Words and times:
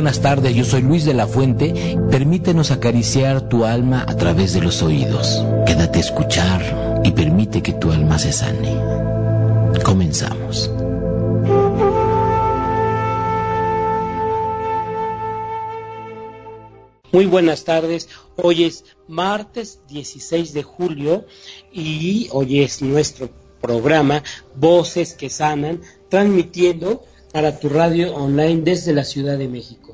buenas 0.00 0.22
tardes, 0.22 0.54
yo 0.54 0.64
soy 0.64 0.80
Luis 0.80 1.04
de 1.04 1.12
la 1.12 1.26
Fuente. 1.26 1.98
Permítenos 2.10 2.70
acariciar 2.70 3.50
tu 3.50 3.66
alma 3.66 4.06
a 4.08 4.16
través 4.16 4.54
de 4.54 4.62
los 4.62 4.82
oídos. 4.82 5.44
Quédate 5.66 5.98
a 5.98 6.00
escuchar 6.00 7.00
y 7.04 7.12
permite 7.12 7.62
que 7.62 7.74
tu 7.74 7.92
alma 7.92 8.18
se 8.18 8.32
sane. 8.32 8.74
Comenzamos. 9.84 10.70
Muy 17.12 17.26
buenas 17.26 17.64
tardes. 17.64 18.08
Hoy 18.36 18.64
es 18.64 18.86
martes 19.06 19.80
16 19.90 20.54
de 20.54 20.62
julio 20.62 21.26
y 21.74 22.28
hoy 22.32 22.60
es 22.60 22.80
nuestro 22.80 23.28
programa 23.60 24.22
Voces 24.54 25.12
que 25.12 25.28
Sanan, 25.28 25.82
transmitiendo 26.08 27.04
para 27.34 27.60
tu 27.60 27.68
radio 27.68 28.14
online 28.14 28.62
desde 28.62 28.94
la 28.94 29.04
Ciudad 29.04 29.36
de 29.36 29.48
México. 29.48 29.89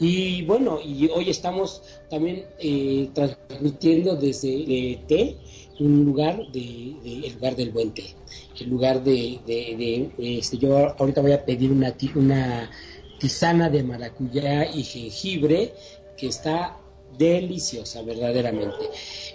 Y 0.00 0.42
bueno, 0.42 0.80
y 0.84 1.08
hoy 1.08 1.30
estamos 1.30 1.82
también 2.10 2.46
eh, 2.58 3.08
transmitiendo 3.14 4.16
desde 4.16 5.00
Té, 5.06 5.36
un 5.80 6.04
lugar 6.04 6.50
de, 6.52 6.96
el 7.04 7.32
lugar 7.34 7.56
del 7.56 7.70
buen 7.70 7.92
té, 7.92 8.14
el 8.60 8.70
lugar 8.70 9.02
de, 9.02 9.40
de, 9.46 10.10
este, 10.38 10.58
yo 10.58 10.94
ahorita 10.98 11.20
voy 11.20 11.32
a 11.32 11.44
pedir 11.44 11.70
una, 11.72 11.94
una 12.14 12.70
tisana 13.18 13.70
de 13.70 13.82
maracuyá 13.82 14.66
y 14.72 14.84
jengibre 14.84 15.74
que 16.16 16.28
está 16.28 16.78
deliciosa 17.18 18.02
verdaderamente. 18.02 18.90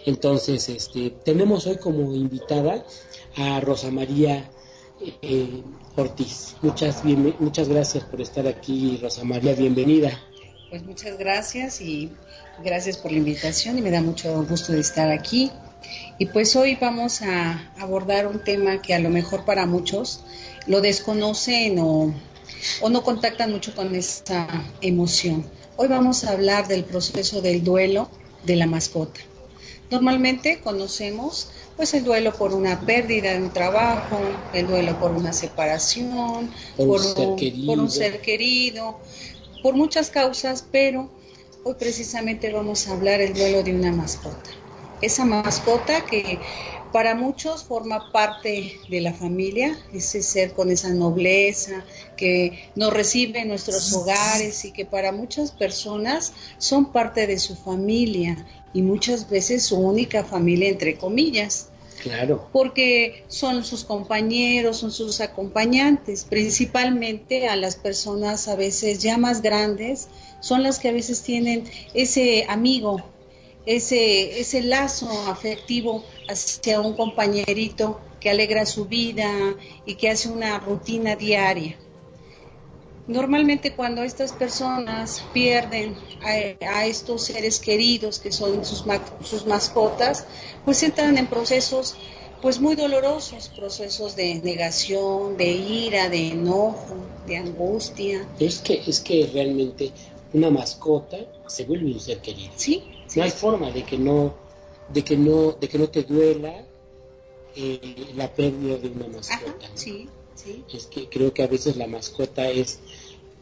Entonces, 0.05 0.67
este, 0.69 1.11
tenemos 1.23 1.67
hoy 1.67 1.77
como 1.77 2.13
invitada 2.13 2.85
a 3.35 3.59
Rosa 3.61 3.91
María 3.91 4.49
eh, 5.21 5.63
Ortiz. 5.95 6.55
Muchas, 6.61 7.03
muchas 7.39 7.69
gracias 7.69 8.03
por 8.05 8.21
estar 8.21 8.47
aquí, 8.47 8.97
Rosa 9.01 9.23
María, 9.23 9.53
bienvenida. 9.53 10.19
Pues 10.69 10.83
muchas 10.83 11.17
gracias 11.17 11.81
y 11.81 12.11
gracias 12.63 12.97
por 12.97 13.11
la 13.11 13.17
invitación 13.17 13.79
y 13.79 13.81
me 13.81 13.89
da 13.89 14.01
mucho 14.01 14.45
gusto 14.45 14.71
de 14.71 14.81
estar 14.81 15.09
aquí. 15.09 15.51
Y 16.19 16.27
pues 16.27 16.55
hoy 16.55 16.77
vamos 16.79 17.23
a 17.23 17.71
abordar 17.79 18.27
un 18.27 18.43
tema 18.43 18.79
que 18.79 18.93
a 18.93 18.99
lo 18.99 19.09
mejor 19.09 19.45
para 19.45 19.65
muchos 19.65 20.23
lo 20.67 20.81
desconocen 20.81 21.79
o, 21.79 22.13
o 22.81 22.89
no 22.89 23.01
contactan 23.01 23.51
mucho 23.51 23.73
con 23.73 23.95
esta 23.95 24.47
emoción. 24.81 25.43
Hoy 25.75 25.87
vamos 25.87 26.23
a 26.23 26.33
hablar 26.33 26.67
del 26.67 26.83
proceso 26.83 27.41
del 27.41 27.63
duelo 27.63 28.07
de 28.43 28.55
la 28.55 28.67
mascota. 28.67 29.21
Normalmente 29.89 30.59
conocemos 30.59 31.49
pues 31.75 31.95
el 31.95 32.03
duelo 32.03 32.33
por 32.33 32.53
una 32.53 32.81
pérdida 32.81 33.33
de 33.33 33.41
un 33.41 33.51
trabajo, 33.51 34.19
el 34.53 34.67
duelo 34.67 34.99
por 34.99 35.11
una 35.11 35.33
separación, 35.33 36.51
por, 36.77 36.89
un, 36.89 37.89
ser 37.89 38.21
querido, 38.21 38.99
por 39.61 39.75
muchas 39.75 40.09
causas, 40.09 40.65
pero 40.71 41.09
hoy 41.63 41.75
precisamente 41.77 42.51
vamos 42.51 42.87
a 42.87 42.93
hablar 42.93 43.21
el 43.21 43.33
duelo 43.33 43.63
de 43.63 43.73
una 43.73 43.91
mascota. 43.91 44.49
Esa 45.01 45.25
mascota 45.25 46.01
que 46.05 46.41
para 46.91 47.15
muchos 47.15 47.63
forma 47.63 48.11
parte 48.11 48.79
de 48.89 49.01
la 49.01 49.13
familia, 49.13 49.77
ese 49.93 50.23
ser 50.23 50.53
con 50.53 50.71
esa 50.71 50.89
nobleza 50.89 51.85
que 52.17 52.71
nos 52.75 52.91
recibe 52.91 53.39
en 53.39 53.47
nuestros 53.47 53.93
hogares 53.93 54.65
y 54.65 54.71
que 54.71 54.85
para 54.85 55.11
muchas 55.11 55.51
personas 55.51 56.33
son 56.57 56.91
parte 56.91 57.27
de 57.27 57.37
su 57.37 57.55
familia 57.55 58.45
y 58.73 58.81
muchas 58.81 59.29
veces 59.29 59.63
su 59.63 59.77
única 59.77 60.23
familia, 60.23 60.69
entre 60.69 60.97
comillas. 60.97 61.69
Claro. 62.01 62.47
Porque 62.53 63.23
son 63.27 63.63
sus 63.63 63.83
compañeros, 63.83 64.77
son 64.77 64.91
sus 64.91 65.19
acompañantes, 65.21 66.23
principalmente 66.23 67.47
a 67.47 67.55
las 67.55 67.75
personas 67.75 68.47
a 68.47 68.55
veces 68.55 68.99
ya 68.99 69.17
más 69.17 69.41
grandes, 69.41 70.07
son 70.39 70.63
las 70.63 70.79
que 70.79 70.89
a 70.89 70.93
veces 70.93 71.21
tienen 71.21 71.65
ese 71.93 72.45
amigo, 72.47 73.03
ese, 73.65 74.39
ese 74.39 74.61
lazo 74.61 75.09
afectivo 75.27 76.03
hacia 76.27 76.79
un 76.79 76.95
compañerito 76.95 77.99
que 78.19 78.29
alegra 78.29 78.65
su 78.65 78.85
vida 78.85 79.29
y 79.85 79.95
que 79.95 80.09
hace 80.09 80.29
una 80.29 80.59
rutina 80.59 81.15
diaria. 81.15 81.77
Normalmente 83.09 83.73
cuando 83.73 84.03
estas 84.03 84.33
personas 84.33 85.23
pierden 85.33 85.97
a, 86.61 86.85
estos 86.85 87.23
seres 87.23 87.59
queridos 87.59 88.19
que 88.19 88.31
son 88.31 88.63
sus, 88.63 88.85
sus 89.23 89.47
mascotas, 89.47 90.27
pues 90.69 90.83
entran 90.83 91.17
en 91.17 91.25
procesos 91.25 91.95
pues 92.43 92.59
muy 92.59 92.75
dolorosos, 92.75 93.49
procesos 93.49 94.15
de 94.15 94.35
negación, 94.35 95.35
de 95.35 95.49
ira, 95.49 96.09
de 96.09 96.27
enojo, 96.27 96.95
de 97.25 97.37
angustia. 97.37 98.27
Es 98.39 98.59
que, 98.59 98.83
es 98.85 98.99
que 98.99 99.27
realmente 99.33 99.91
una 100.31 100.51
mascota 100.51 101.17
se 101.47 101.65
vuelve 101.65 101.91
un 101.91 101.99
ser 101.99 102.19
querido. 102.19 102.51
Sí. 102.55 102.83
No 103.15 103.23
hay 103.23 103.31
forma 103.31 103.71
de 103.71 103.83
que 103.83 103.97
no, 103.97 104.35
de 104.93 105.03
que 105.03 105.17
no, 105.17 105.53
de 105.53 105.67
que 105.67 105.79
no 105.79 105.89
te 105.89 106.03
duela 106.03 106.63
eh, 107.55 108.13
la 108.15 108.31
pérdida 108.31 108.77
de 108.77 108.89
una 108.89 109.07
mascota. 109.07 109.67
sí. 109.73 110.07
Es 110.71 110.85
que 110.85 111.09
creo 111.09 111.33
que 111.33 111.41
a 111.41 111.47
veces 111.47 111.77
la 111.77 111.87
mascota 111.87 112.47
es, 112.47 112.77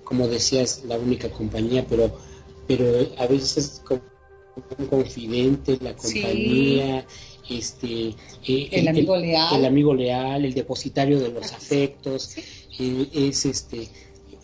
como 0.06 0.30
decías, 0.30 0.86
la 0.86 0.98
única 0.98 1.30
compañía, 1.30 1.86
pero, 1.90 2.10
pero 2.70 2.86
a 3.18 3.28
veces 3.28 3.58
es 3.58 3.82
como 3.86 4.00
un 4.00 4.17
confidente, 4.90 5.78
la 5.82 5.96
compañía, 5.96 7.06
este, 7.50 8.16
eh, 8.48 8.70
el, 8.72 8.88
amigo 8.88 9.16
leal, 9.16 9.56
el 9.56 9.66
amigo 9.66 9.94
leal, 9.94 10.46
el 10.46 10.54
depositario 10.54 11.20
de 11.20 11.30
los 11.30 11.54
afectos, 11.54 12.36
eh, 12.80 13.08
es 13.14 13.46
este, 13.46 13.88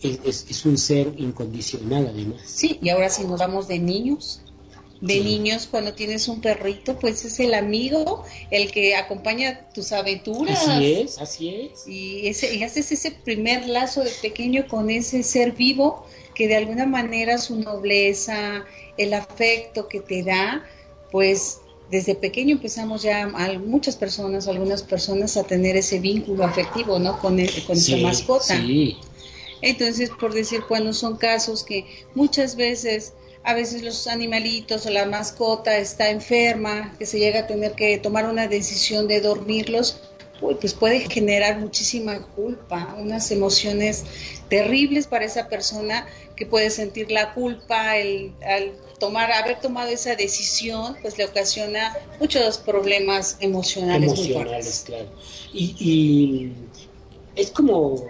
es, 0.02 0.46
es, 0.48 0.64
un 0.66 0.78
ser 0.78 1.12
incondicional 1.18 2.08
además. 2.12 2.42
Sí, 2.44 2.78
y 2.82 2.88
ahora 2.90 3.10
si 3.10 3.24
nos 3.24 3.40
vamos 3.40 3.68
de 3.68 3.78
niños, 3.78 4.40
de 5.00 5.20
niños 5.20 5.66
cuando 5.70 5.92
tienes 5.92 6.28
un 6.28 6.40
perrito, 6.40 6.98
pues 6.98 7.24
es 7.24 7.38
el 7.40 7.54
amigo, 7.54 8.24
el 8.50 8.70
que 8.70 8.96
acompaña 8.96 9.68
tus 9.74 9.92
aventuras. 9.92 10.66
Así 10.66 10.92
es, 10.92 11.18
así 11.18 11.48
es. 11.48 11.86
Y, 11.86 12.26
ese, 12.26 12.54
y 12.54 12.62
haces 12.62 12.90
ese 12.92 13.10
primer 13.10 13.66
lazo 13.68 14.02
de 14.02 14.10
pequeño 14.22 14.66
con 14.66 14.88
ese 14.90 15.22
ser 15.22 15.52
vivo 15.52 16.06
que 16.34 16.48
de 16.48 16.56
alguna 16.56 16.86
manera 16.86 17.38
su 17.38 17.56
nobleza, 17.56 18.64
el 18.96 19.14
afecto 19.14 19.88
que 19.88 20.00
te 20.00 20.22
da, 20.22 20.64
pues 21.10 21.60
desde 21.90 22.14
pequeño 22.14 22.56
empezamos 22.56 23.02
ya 23.02 23.28
muchas 23.64 23.96
personas, 23.96 24.48
algunas 24.48 24.82
personas 24.82 25.36
a 25.36 25.44
tener 25.44 25.76
ese 25.76 25.98
vínculo 25.98 26.44
afectivo, 26.44 26.98
¿no? 26.98 27.18
Con, 27.20 27.36
con 27.66 27.76
esa 27.76 27.96
mascota. 27.98 28.56
Sí. 28.56 28.96
Entonces, 29.62 30.10
por 30.20 30.34
decir, 30.34 30.62
cuando 30.68 30.92
son 30.92 31.16
casos 31.16 31.62
que 31.62 31.86
muchas 32.14 32.56
veces 32.56 33.14
a 33.44 33.52
veces 33.52 33.82
los 33.82 34.06
animalitos 34.06 34.86
o 34.86 34.90
la 34.90 35.04
mascota 35.04 35.76
está 35.76 36.10
enferma, 36.10 36.94
que 36.98 37.04
se 37.04 37.18
llega 37.18 37.40
a 37.40 37.46
tener 37.46 37.72
que 37.72 37.98
tomar 37.98 38.26
una 38.26 38.48
decisión 38.48 39.06
de 39.06 39.20
dormirlos, 39.20 40.00
pues 40.60 40.74
puede 40.74 41.00
generar 41.00 41.58
muchísima 41.58 42.20
culpa, 42.34 42.96
unas 42.98 43.30
emociones 43.30 44.04
terribles 44.48 45.06
para 45.06 45.24
esa 45.24 45.48
persona 45.48 46.06
que 46.36 46.46
puede 46.46 46.70
sentir 46.70 47.10
la 47.10 47.34
culpa, 47.34 47.96
el, 47.96 48.32
al 48.44 48.72
tomar, 48.98 49.32
haber 49.32 49.60
tomado 49.60 49.90
esa 49.90 50.16
decisión, 50.16 50.96
pues 51.02 51.18
le 51.18 51.24
ocasiona 51.24 51.96
muchos 52.20 52.58
problemas 52.58 53.36
emocionales. 53.40 54.12
Emocionales, 54.12 54.82
claro. 54.86 55.08
Y, 55.52 55.74
y 55.78 56.52
es 57.36 57.50
como 57.50 58.04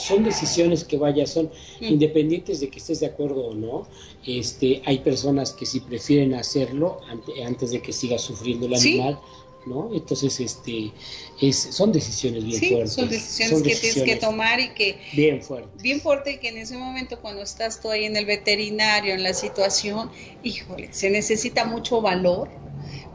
son 0.00 0.24
decisiones 0.24 0.84
que 0.84 0.96
vaya, 0.96 1.26
son 1.26 1.50
mm. 1.80 1.84
independientes 1.84 2.60
de 2.60 2.68
que 2.68 2.78
estés 2.78 3.00
de 3.00 3.06
acuerdo 3.06 3.46
o 3.46 3.54
no. 3.54 3.86
Este, 4.26 4.82
hay 4.84 4.98
personas 4.98 5.52
que 5.52 5.66
sí 5.66 5.80
prefieren 5.80 6.34
hacerlo 6.34 7.00
antes 7.44 7.70
de 7.70 7.80
que 7.80 7.92
siga 7.92 8.18
sufriendo 8.18 8.66
el 8.66 8.74
animal. 8.74 9.20
¿No? 9.66 9.90
Entonces, 9.92 10.40
este, 10.40 10.92
es, 11.40 11.56
son 11.56 11.92
decisiones 11.92 12.44
bien 12.44 12.60
fuertes. 12.60 12.92
Son 12.92 13.08
decisiones 13.08 13.62
que 13.62 13.76
tienes 13.76 14.02
que 14.02 14.16
tomar 14.16 14.60
y 14.60 14.70
que... 14.70 14.98
Bien 15.12 15.42
fuertes. 15.42 15.82
Bien 15.82 16.00
fuerte 16.00 16.32
y 16.32 16.38
que 16.38 16.48
en 16.48 16.58
ese 16.58 16.76
momento 16.76 17.20
cuando 17.20 17.42
estás 17.42 17.80
tú 17.80 17.90
ahí 17.90 18.04
en 18.04 18.16
el 18.16 18.26
veterinario, 18.26 19.14
en 19.14 19.22
la 19.22 19.34
situación, 19.34 20.10
híjole, 20.42 20.92
se 20.92 21.10
necesita 21.10 21.64
mucho 21.64 22.00
valor, 22.00 22.48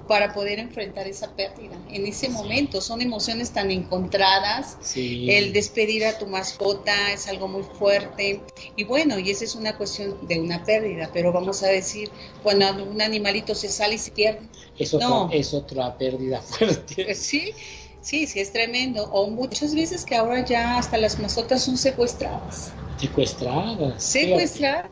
para 0.08 0.34
poder 0.34 0.60
enfrentar 0.60 1.08
esa 1.08 1.36
pérdida. 1.36 1.76
En 1.90 2.06
ese 2.06 2.30
momento 2.30 2.82
son 2.82 3.02
emociones 3.02 3.52
tan 3.52 3.72
encontradas. 3.72 4.78
El 4.96 5.54
despedir 5.54 6.06
a 6.06 6.18
tu 6.18 6.28
mascota 6.28 7.12
es 7.12 7.28
algo 7.28 7.48
muy 7.48 7.64
fuerte. 7.64 8.42
Y 8.76 8.84
bueno, 8.84 9.18
y 9.20 9.32
esa 9.32 9.44
es 9.46 9.56
una 9.56 9.78
cuestión 9.78 10.28
de 10.28 10.40
una 10.40 10.64
pérdida, 10.64 11.10
pero 11.14 11.32
vamos 11.32 11.64
a 11.64 11.68
decir, 11.68 12.12
cuando 12.44 12.84
un 12.84 13.02
animalito 13.02 13.56
se 13.56 13.70
sale 13.70 13.96
y 13.96 13.98
se 13.98 14.12
pierde. 14.12 14.42
Es 14.78 14.94
otra, 14.94 15.30
es 15.32 15.54
otra 15.54 15.98
pérdida 15.98 16.42
fuerte. 16.42 17.06
Pues 17.06 17.18
sí, 17.18 17.54
sí, 18.02 18.28
sí, 18.28 18.40
es 18.40 18.52
tremendo. 18.52 19.06
O 19.12 19.30
muchas 19.30 19.74
veces 19.74 20.06
que 20.06 20.16
ahora 20.16 20.46
ya 20.46 20.78
hasta 20.78 20.98
las 20.98 21.20
mascotas 21.20 21.64
son 21.64 21.78
secuestradas. 21.78 22.72
Secuestradas. 23.00 24.04
Secuestradas. 24.04 24.92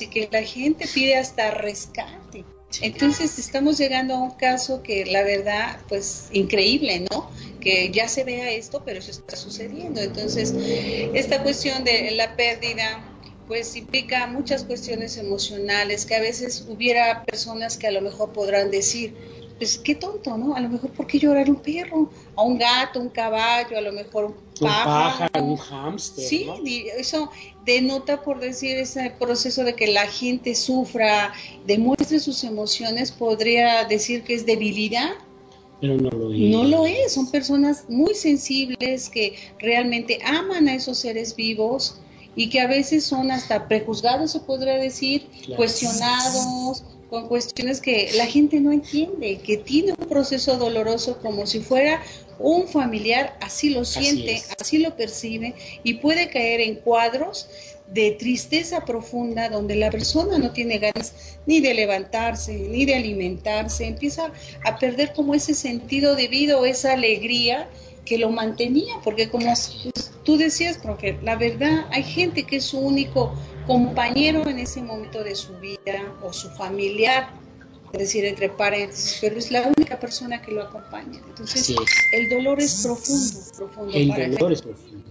Y 0.00 0.06
que 0.06 0.28
la 0.30 0.42
gente 0.42 0.86
pide 0.86 1.16
hasta 1.16 1.50
rescate. 1.50 2.44
Entonces 2.82 3.38
estamos 3.38 3.78
llegando 3.78 4.14
a 4.14 4.22
un 4.22 4.32
caso 4.32 4.82
que 4.82 5.06
la 5.06 5.22
verdad, 5.22 5.78
pues 5.88 6.28
increíble, 6.32 7.06
¿no? 7.10 7.30
Que 7.60 7.90
ya 7.90 8.08
se 8.08 8.24
vea 8.24 8.50
esto, 8.50 8.82
pero 8.84 8.98
eso 8.98 9.10
está 9.10 9.36
sucediendo. 9.36 10.00
Entonces, 10.00 10.54
esta 11.14 11.42
cuestión 11.42 11.84
de 11.84 12.10
la 12.12 12.36
pérdida, 12.36 13.04
pues 13.46 13.76
implica 13.76 14.26
muchas 14.26 14.64
cuestiones 14.64 15.16
emocionales, 15.16 16.06
que 16.06 16.14
a 16.14 16.20
veces 16.20 16.64
hubiera 16.68 17.24
personas 17.24 17.76
que 17.76 17.86
a 17.86 17.92
lo 17.92 18.00
mejor 18.00 18.32
podrán 18.32 18.70
decir, 18.70 19.14
pues 19.58 19.78
qué 19.78 19.94
tonto, 19.94 20.36
¿no? 20.36 20.54
A 20.54 20.60
lo 20.60 20.68
mejor, 20.68 20.90
¿por 20.90 21.06
qué 21.06 21.18
llorar 21.18 21.48
un 21.48 21.56
perro? 21.56 22.10
A 22.34 22.42
un 22.42 22.58
gato, 22.58 23.00
un 23.00 23.08
caballo, 23.08 23.78
a 23.78 23.80
lo 23.80 23.92
mejor 23.92 24.24
un 24.24 24.34
pájaro. 24.60 25.44
un 25.44 25.56
hámster. 25.56 26.24
Sí, 26.24 26.48
eso 26.98 27.30
denota, 27.64 28.22
por 28.22 28.40
decir, 28.40 28.76
ese 28.76 29.14
proceso 29.18 29.62
de 29.62 29.74
que 29.74 29.86
la 29.86 30.06
gente 30.06 30.54
sufra, 30.54 31.32
demuestre 31.66 32.18
sus 32.18 32.42
emociones, 32.42 33.12
podría 33.12 33.84
decir 33.84 34.24
que 34.24 34.34
es 34.34 34.44
debilidad. 34.44 35.10
Pero 35.80 35.96
no 35.96 36.10
lo 36.10 36.32
es. 36.32 36.40
No 36.40 36.64
lo 36.64 36.86
es, 36.86 37.12
son 37.12 37.30
personas 37.30 37.84
muy 37.88 38.14
sensibles 38.14 39.08
que 39.08 39.36
realmente 39.60 40.18
aman 40.24 40.66
a 40.68 40.74
esos 40.74 40.98
seres 40.98 41.36
vivos 41.36 42.00
y 42.36 42.48
que 42.50 42.60
a 42.60 42.66
veces 42.66 43.04
son 43.04 43.30
hasta 43.30 43.68
prejuzgados, 43.68 44.32
se 44.32 44.40
podría 44.40 44.74
decir, 44.74 45.28
cuestionados, 45.56 46.82
con 47.14 47.28
cuestiones 47.28 47.80
que 47.80 48.10
la 48.16 48.26
gente 48.26 48.58
no 48.58 48.72
entiende, 48.72 49.38
que 49.38 49.56
tiene 49.56 49.92
un 49.92 50.08
proceso 50.08 50.56
doloroso 50.56 51.20
como 51.22 51.46
si 51.46 51.60
fuera 51.60 52.02
un 52.40 52.66
familiar, 52.66 53.38
así 53.40 53.70
lo 53.70 53.84
siente, 53.84 54.42
así, 54.58 54.78
lo 54.78 54.96
percibe 54.96 55.54
y 55.84 55.94
puede 55.94 56.28
caer 56.28 56.60
en 56.60 56.74
cuadros 56.74 57.48
de 57.86 58.10
tristeza 58.18 58.84
profunda 58.84 59.48
donde 59.48 59.76
la 59.76 59.92
persona 59.92 60.38
no 60.38 60.50
tiene 60.50 60.78
ganas 60.78 61.38
ni 61.46 61.60
de 61.60 61.74
levantarse, 61.74 62.52
ni 62.52 62.84
de 62.84 62.96
alimentarse, 62.96 63.86
empieza 63.86 64.32
a 64.64 64.76
perder 64.80 65.12
como 65.12 65.36
ese 65.36 65.54
sentido 65.54 66.16
de 66.16 66.26
vida 66.26 66.58
o 66.58 66.64
esa 66.64 66.94
alegría 66.94 67.68
que 68.04 68.18
lo 68.18 68.30
mantenía, 68.30 68.96
porque 69.04 69.28
como 69.28 69.52
tú 70.24 70.36
decías, 70.36 70.78
profe, 70.78 71.16
la 71.22 71.36
verdad 71.36 71.86
hay 71.92 72.02
gente 72.02 72.42
que 72.42 72.56
es 72.56 72.64
su 72.64 72.80
único 72.80 73.32
compañero 73.66 74.46
en 74.48 74.58
ese 74.58 74.82
momento 74.82 75.22
de 75.22 75.34
su 75.34 75.56
vida 75.58 76.14
o 76.22 76.32
su 76.32 76.50
familiar, 76.50 77.30
es 77.92 77.98
decir, 77.98 78.24
entre 78.24 78.48
paréntesis, 78.48 79.18
pero 79.20 79.38
es 79.38 79.50
la 79.50 79.72
única 79.76 79.98
persona 79.98 80.42
que 80.42 80.52
lo 80.52 80.62
acompaña. 80.62 81.20
Entonces, 81.28 81.74
el 82.12 82.28
dolor 82.28 82.60
es 82.60 82.82
profundo, 82.82 83.40
profundo. 83.56 83.92
El 83.96 84.32
dolor 84.32 84.52
es 84.52 84.62
profundo. 84.62 85.04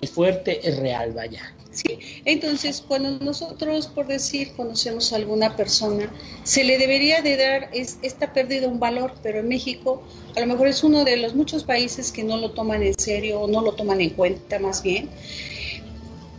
Es 0.00 0.10
fuerte, 0.10 0.68
es 0.68 0.78
real, 0.78 1.12
vaya. 1.12 1.54
Sí, 1.74 1.98
entonces 2.24 2.84
cuando 2.86 3.10
nosotros, 3.24 3.88
por 3.88 4.06
decir, 4.06 4.52
conocemos 4.56 5.12
a 5.12 5.16
alguna 5.16 5.56
persona, 5.56 6.12
se 6.44 6.62
le 6.62 6.78
debería 6.78 7.20
de 7.20 7.36
dar 7.36 7.68
es, 7.72 7.98
esta 8.02 8.32
pérdida 8.32 8.68
un 8.68 8.78
valor, 8.78 9.14
pero 9.24 9.40
en 9.40 9.48
México 9.48 10.00
a 10.36 10.40
lo 10.40 10.46
mejor 10.46 10.68
es 10.68 10.84
uno 10.84 11.04
de 11.04 11.16
los 11.16 11.34
muchos 11.34 11.64
países 11.64 12.12
que 12.12 12.22
no 12.22 12.36
lo 12.38 12.52
toman 12.52 12.84
en 12.84 12.96
serio 12.96 13.40
o 13.40 13.48
no 13.48 13.60
lo 13.60 13.72
toman 13.72 14.00
en 14.00 14.10
cuenta 14.10 14.60
más 14.60 14.84
bien. 14.84 15.10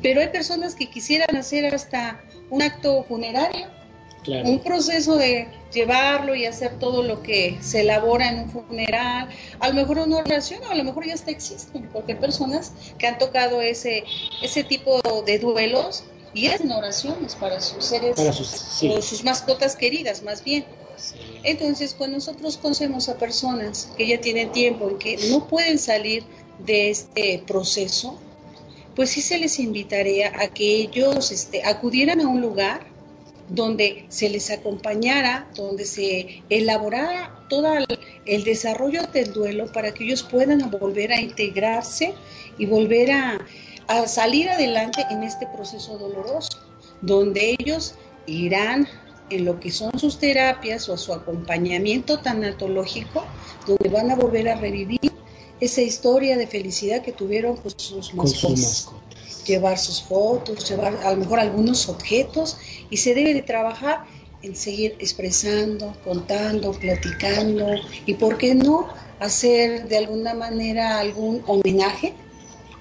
Pero 0.06 0.22
hay 0.22 0.28
personas 0.28 0.76
que 0.76 0.88
quisieran 0.88 1.36
hacer 1.36 1.74
hasta 1.74 2.24
un 2.52 2.62
acto 2.62 3.04
funerario, 3.06 3.66
un 4.44 4.60
proceso 4.60 5.16
de 5.18 5.48
llevarlo 5.74 6.36
y 6.36 6.46
hacer 6.46 6.78
todo 6.78 7.02
lo 7.02 7.24
que 7.24 7.58
se 7.60 7.82
elabora 7.82 8.30
en 8.30 8.42
un 8.42 8.52
funeral, 8.52 9.30
a 9.60 9.68
lo 9.68 9.74
mejor 9.74 9.98
una 9.98 10.18
oración, 10.18 10.62
a 10.70 10.76
lo 10.76 10.84
mejor 10.84 11.08
ya 11.08 11.16
hasta 11.16 11.32
existen, 11.32 11.90
porque 11.92 12.12
hay 12.12 12.20
personas 12.20 12.72
que 13.00 13.08
han 13.08 13.18
tocado 13.18 13.62
ese, 13.62 14.04
ese 14.44 14.64
tipo 14.64 15.02
de 15.26 15.40
duelos 15.40 16.04
y 16.36 16.50
hacen 16.50 16.72
oraciones 16.72 17.34
para 17.34 17.60
sus 17.60 17.84
seres, 17.84 18.16
para 18.16 18.32
sus, 18.32 18.48
sus 18.48 19.24
mascotas 19.24 19.76
queridas, 19.76 20.22
más 20.22 20.44
bien. 20.44 20.66
Entonces, 21.42 21.96
cuando 21.96 22.18
nosotros 22.18 22.58
conocemos 22.58 23.10
a 23.10 23.18
personas 23.18 23.90
que 23.98 24.06
ya 24.06 24.22
tienen 24.22 24.52
tiempo 24.52 24.92
y 24.92 25.00
que 25.00 25.30
no 25.32 25.48
pueden 25.48 25.80
salir 25.80 26.24
de 26.60 26.92
este 26.92 27.44
proceso, 27.48 28.20
pues 28.96 29.10
sí 29.12 29.22
se 29.22 29.38
les 29.38 29.60
invitaría 29.60 30.32
a 30.40 30.48
que 30.48 30.76
ellos 30.76 31.32
este, 31.32 31.64
acudieran 31.64 32.22
a 32.22 32.28
un 32.28 32.42
lugar 32.42 32.82
donde 33.50 34.06
se 34.10 34.30
les 34.30 34.50
acompañara, 34.50 35.48
donde 35.56 35.86
se 35.86 36.44
elaborara 36.50 37.46
todo 37.50 37.76
el, 38.26 38.44
desarrollo 38.44 39.04
del 39.14 39.34
duelo 39.34 39.72
para 39.72 39.94
que 39.94 40.06
ellos 40.06 40.24
puedan 40.24 40.72
volver 40.72 41.12
a 41.12 41.22
integrarse 41.22 42.14
y 42.58 42.66
volver 42.66 43.12
a, 43.12 43.38
a 43.88 44.08
salir 44.08 44.50
adelante 44.50 45.06
en 45.12 45.24
este 45.24 45.46
proceso 45.48 45.98
doloroso, 45.98 46.58
donde 47.02 47.56
ellos 47.60 47.96
irán 48.26 48.88
en 49.30 49.46
lo 49.46 49.60
que 49.60 49.72
son 49.72 49.98
sus 50.00 50.18
terapias 50.18 50.90
o 50.90 50.98
su 50.98 51.14
acompañamiento 51.14 52.20
tanatológico, 52.20 53.26
donde 53.68 53.90
van 53.90 54.10
a 54.10 54.16
volver 54.16 54.50
a 54.50 54.56
revivir 54.56 55.12
esa 55.60 55.82
historia 55.82 56.38
de 56.38 56.48
felicidad 56.48 57.02
que 57.02 57.12
tuvieron 57.12 57.58
con 57.58 57.72
sus 57.78 58.14
mascotas. 58.14 58.90
Llevar 59.46 59.78
sus 59.78 60.02
fotos, 60.02 60.68
llevar 60.68 60.98
a 61.04 61.12
lo 61.12 61.18
mejor 61.18 61.40
algunos 61.40 61.88
objetos 61.88 62.58
y 62.90 62.98
se 62.98 63.14
debe 63.14 63.34
de 63.34 63.44
trabajar 63.44 64.06
en 64.42 64.56
seguir 64.56 64.96
expresando, 65.00 65.96
contando, 66.04 66.72
platicando 66.72 67.68
y 68.06 68.16
por 68.16 68.38
qué 68.38 68.56
no 68.56 68.88
hacer 69.20 69.88
de 69.88 69.98
alguna 69.98 70.34
manera 70.34 71.00
algún 71.00 71.44
homenaje 71.48 72.14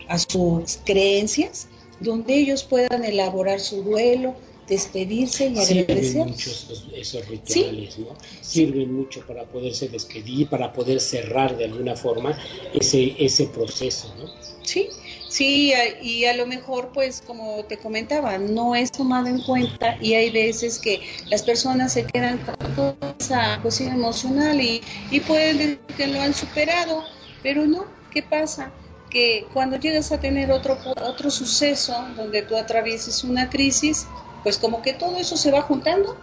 a 0.09 0.19
sus 0.19 0.79
creencias 0.85 1.69
donde 2.01 2.35
ellos 2.35 2.65
puedan 2.65 3.05
elaborar 3.05 3.61
su 3.61 3.83
duelo, 3.83 4.35
despedirse 4.67 5.49
y 5.49 5.59
agradecer. 5.59 6.05
Sirven 6.05 6.29
mucho 6.29 6.51
esos, 6.95 7.29
rituales, 7.29 7.99
¿no? 7.99 8.17
Sirven 8.41 8.93
mucho 8.93 9.27
para 9.27 9.45
poderse 9.45 9.89
despedir, 9.89 10.49
para 10.49 10.73
poder 10.73 11.01
cerrar 11.01 11.57
de 11.57 11.65
alguna 11.67 11.97
forma 11.97 12.39
ese, 12.73 13.15
ese 13.19 13.47
proceso, 13.47 14.15
¿no? 14.19 14.31
Sí, 14.63 14.89
Sí, 15.35 15.73
y 16.01 16.27
a 16.27 16.35
lo 16.35 16.47
mejor, 16.47 16.93
pues, 16.95 17.21
como 17.21 17.65
te 17.65 17.77
comentaba, 17.77 18.39
no 18.39 18.77
es 18.77 18.93
tomado 18.93 19.27
en 19.27 19.41
cuenta 19.41 19.97
y 20.01 20.15
hay 20.15 20.31
veces 20.31 20.79
que 20.79 21.01
las 21.29 21.43
personas 21.43 21.93
se 21.93 22.05
quedan 22.05 22.39
con 22.77 22.97
esa 23.19 23.59
cuestión 23.61 23.93
emocional 23.93 24.61
y, 24.61 24.81
y 25.11 25.19
pueden 25.19 25.59
decir 25.59 25.79
que 25.97 26.07
lo 26.07 26.21
han 26.21 26.35
superado, 26.35 27.03
pero 27.43 27.67
no, 27.67 27.87
¿qué 28.13 28.23
pasa? 28.23 28.71
Que 29.11 29.45
cuando 29.53 29.77
llegas 29.77 30.13
a 30.13 30.21
tener 30.21 30.53
otro, 30.53 30.79
otro 31.03 31.33
suceso 31.33 31.95
donde 32.15 32.43
tú 32.43 32.57
atravieses 32.57 33.25
una 33.25 33.51
crisis, 33.51 34.07
pues 34.45 34.59
como 34.59 34.83
que 34.83 34.93
todo 34.93 35.17
eso 35.17 35.37
se 35.37 35.51
va 35.51 35.63
juntando 35.63 36.17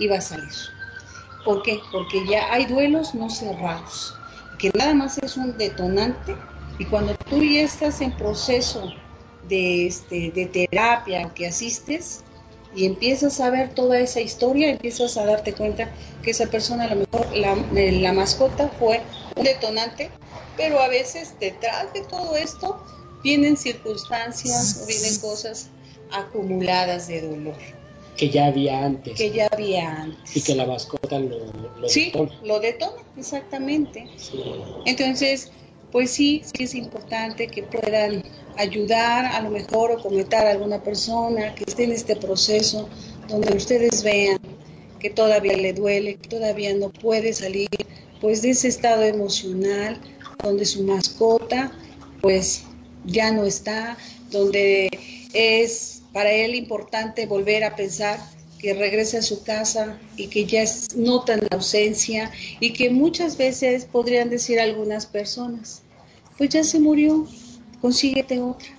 y 0.00 0.08
va 0.08 0.16
a 0.16 0.20
salir. 0.20 0.48
¿Por 1.44 1.62
qué? 1.62 1.78
Porque 1.92 2.26
ya 2.26 2.52
hay 2.52 2.66
duelos 2.66 3.14
no 3.14 3.30
cerrados, 3.30 4.14
que 4.58 4.72
nada 4.74 4.94
más 4.94 5.18
es 5.18 5.36
un 5.36 5.56
detonante 5.56 6.36
y 6.78 6.86
cuando 6.86 7.14
tú 7.30 7.44
ya 7.44 7.62
estás 7.62 8.00
en 8.00 8.10
proceso 8.16 8.92
de, 9.48 9.86
este, 9.86 10.32
de 10.32 10.46
terapia 10.46 11.32
que 11.34 11.46
asistes 11.46 12.24
y 12.74 12.84
empiezas 12.84 13.38
a 13.40 13.50
ver 13.50 13.74
toda 13.74 14.00
esa 14.00 14.20
historia, 14.20 14.70
empiezas 14.70 15.16
a 15.16 15.24
darte 15.24 15.54
cuenta 15.54 15.92
que 16.22 16.32
esa 16.32 16.46
persona 16.46 16.84
a 16.84 16.94
lo 16.94 17.06
mejor 17.12 17.28
la, 17.36 17.54
la 17.72 18.12
mascota 18.12 18.68
fue 18.78 19.02
un 19.36 19.44
detonante, 19.44 20.10
pero 20.56 20.80
a 20.80 20.88
veces 20.88 21.34
detrás 21.38 21.92
de 21.92 22.00
todo 22.02 22.36
esto 22.36 22.82
vienen 23.22 23.56
circunstancias 23.56 24.80
o 24.82 24.86
vienen 24.86 25.16
cosas 25.20 25.70
acumuladas 26.10 27.08
de 27.08 27.22
dolor. 27.22 27.56
Que 28.16 28.30
ya 28.30 28.46
había 28.46 28.84
antes. 28.84 29.16
Que 29.18 29.30
ya 29.30 29.48
había 29.52 30.02
antes. 30.02 30.36
Y 30.36 30.40
que 30.42 30.54
la 30.54 30.66
mascota 30.66 31.18
lo, 31.18 31.38
lo 31.80 31.88
sí, 31.88 32.12
lo 32.42 32.60
detona, 32.60 33.02
exactamente. 33.16 34.08
Entonces, 34.86 35.52
pues 35.92 36.10
sí, 36.10 36.42
sí 36.44 36.64
es 36.64 36.74
importante 36.74 37.46
que 37.48 37.62
puedan 37.62 38.22
ayudar 38.56 39.26
a 39.26 39.40
lo 39.42 39.50
mejor 39.50 39.92
o 39.92 40.02
comentar 40.02 40.46
a 40.46 40.50
alguna 40.50 40.82
persona 40.82 41.54
que 41.54 41.64
esté 41.66 41.84
en 41.84 41.92
este 41.92 42.16
proceso 42.16 42.88
donde 43.28 43.54
ustedes 43.56 44.02
vean 44.02 44.38
que 44.98 45.10
todavía 45.10 45.56
le 45.56 45.72
duele, 45.72 46.16
que 46.16 46.28
todavía 46.28 46.74
no 46.74 46.90
puede 46.90 47.32
salir 47.32 47.68
pues 48.20 48.42
de 48.42 48.50
ese 48.50 48.68
estado 48.68 49.02
emocional 49.02 50.00
donde 50.42 50.64
su 50.64 50.82
mascota 50.84 51.72
pues 52.20 52.64
ya 53.04 53.30
no 53.30 53.44
está, 53.44 53.96
donde 54.30 54.88
es 55.32 55.95
para 56.16 56.32
él 56.32 56.54
importante 56.54 57.26
volver 57.26 57.62
a 57.62 57.76
pensar 57.76 58.18
que 58.58 58.72
regrese 58.72 59.18
a 59.18 59.22
su 59.22 59.42
casa 59.42 60.00
y 60.16 60.28
que 60.28 60.46
ya 60.46 60.64
notan 60.96 61.40
la 61.40 61.58
ausencia 61.58 62.32
y 62.58 62.72
que 62.72 62.88
muchas 62.88 63.36
veces 63.36 63.84
podrían 63.84 64.30
decir 64.30 64.58
algunas 64.58 65.04
personas, 65.04 65.82
pues 66.38 66.48
ya 66.48 66.64
se 66.64 66.80
murió, 66.80 67.26
consíguete 67.82 68.40
otra. 68.40 68.70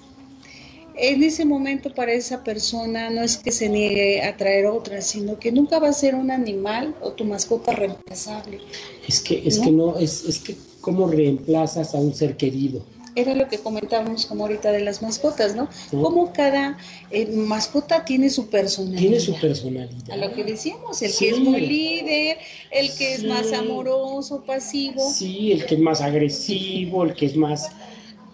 En 0.96 1.22
ese 1.22 1.46
momento 1.46 1.94
para 1.94 2.12
esa 2.12 2.44
persona 2.44 3.12
no 3.12 3.22
es 3.22 3.38
que 3.38 3.51
se 3.51 3.70
niegue 3.70 4.24
a 4.24 4.36
traer 4.36 4.65
otra, 4.65 5.03
sino 5.03 5.38
que 5.38 5.51
nunca 5.51 5.77
va 5.77 5.89
a 5.89 5.94
ser 5.94 6.15
un 6.15 6.32
animal 6.32 6.96
o 7.03 7.12
tu 7.12 7.24
mascota 7.24 7.72
reemplazable. 7.72 8.62
Es 9.08 9.22
que 9.22 9.48
es 9.48 9.60
que 9.60 9.70
no 9.70 9.96
es, 10.00 10.25
es 10.25 10.39
que 10.39 10.56
cómo 10.82 11.08
reemplazas 11.08 11.94
a 11.94 12.00
un 12.00 12.15
ser 12.15 12.36
querido 12.36 12.84
era 13.17 13.33
lo 13.33 13.47
que 13.47 13.57
comentábamos 13.57 14.27
como 14.27 14.43
ahorita 14.45 14.71
de 14.71 14.81
las 14.81 15.01
mascotas, 15.01 15.55
¿no? 15.55 15.67
Como 15.89 16.31
cada 16.33 16.77
eh, 17.09 17.25
mascota 17.25 18.05
tiene 18.05 18.29
su 18.29 18.47
personalidad. 18.47 19.00
Tiene 19.01 19.19
su 19.19 19.33
personalidad. 19.33 20.12
A 20.12 20.17
lo 20.17 20.31
que 20.33 20.43
decíamos, 20.43 21.01
el 21.01 21.12
que 21.17 21.29
es 21.29 21.39
muy 21.39 21.62
líder, 21.62 22.38
el 22.69 22.93
que 22.95 23.15
es 23.15 23.24
más 23.24 23.51
amoroso, 23.53 24.43
pasivo. 24.45 25.01
Sí, 25.12 25.51
el 25.51 25.65
que 25.65 25.75
es 25.75 25.81
más 25.81 26.00
agresivo, 26.01 27.05
el 27.05 27.15
que 27.15 27.25
es 27.25 27.36
más, 27.36 27.71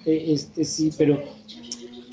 eh, 0.05 0.25
este, 0.27 0.65
sí, 0.65 0.91
pero 0.97 1.23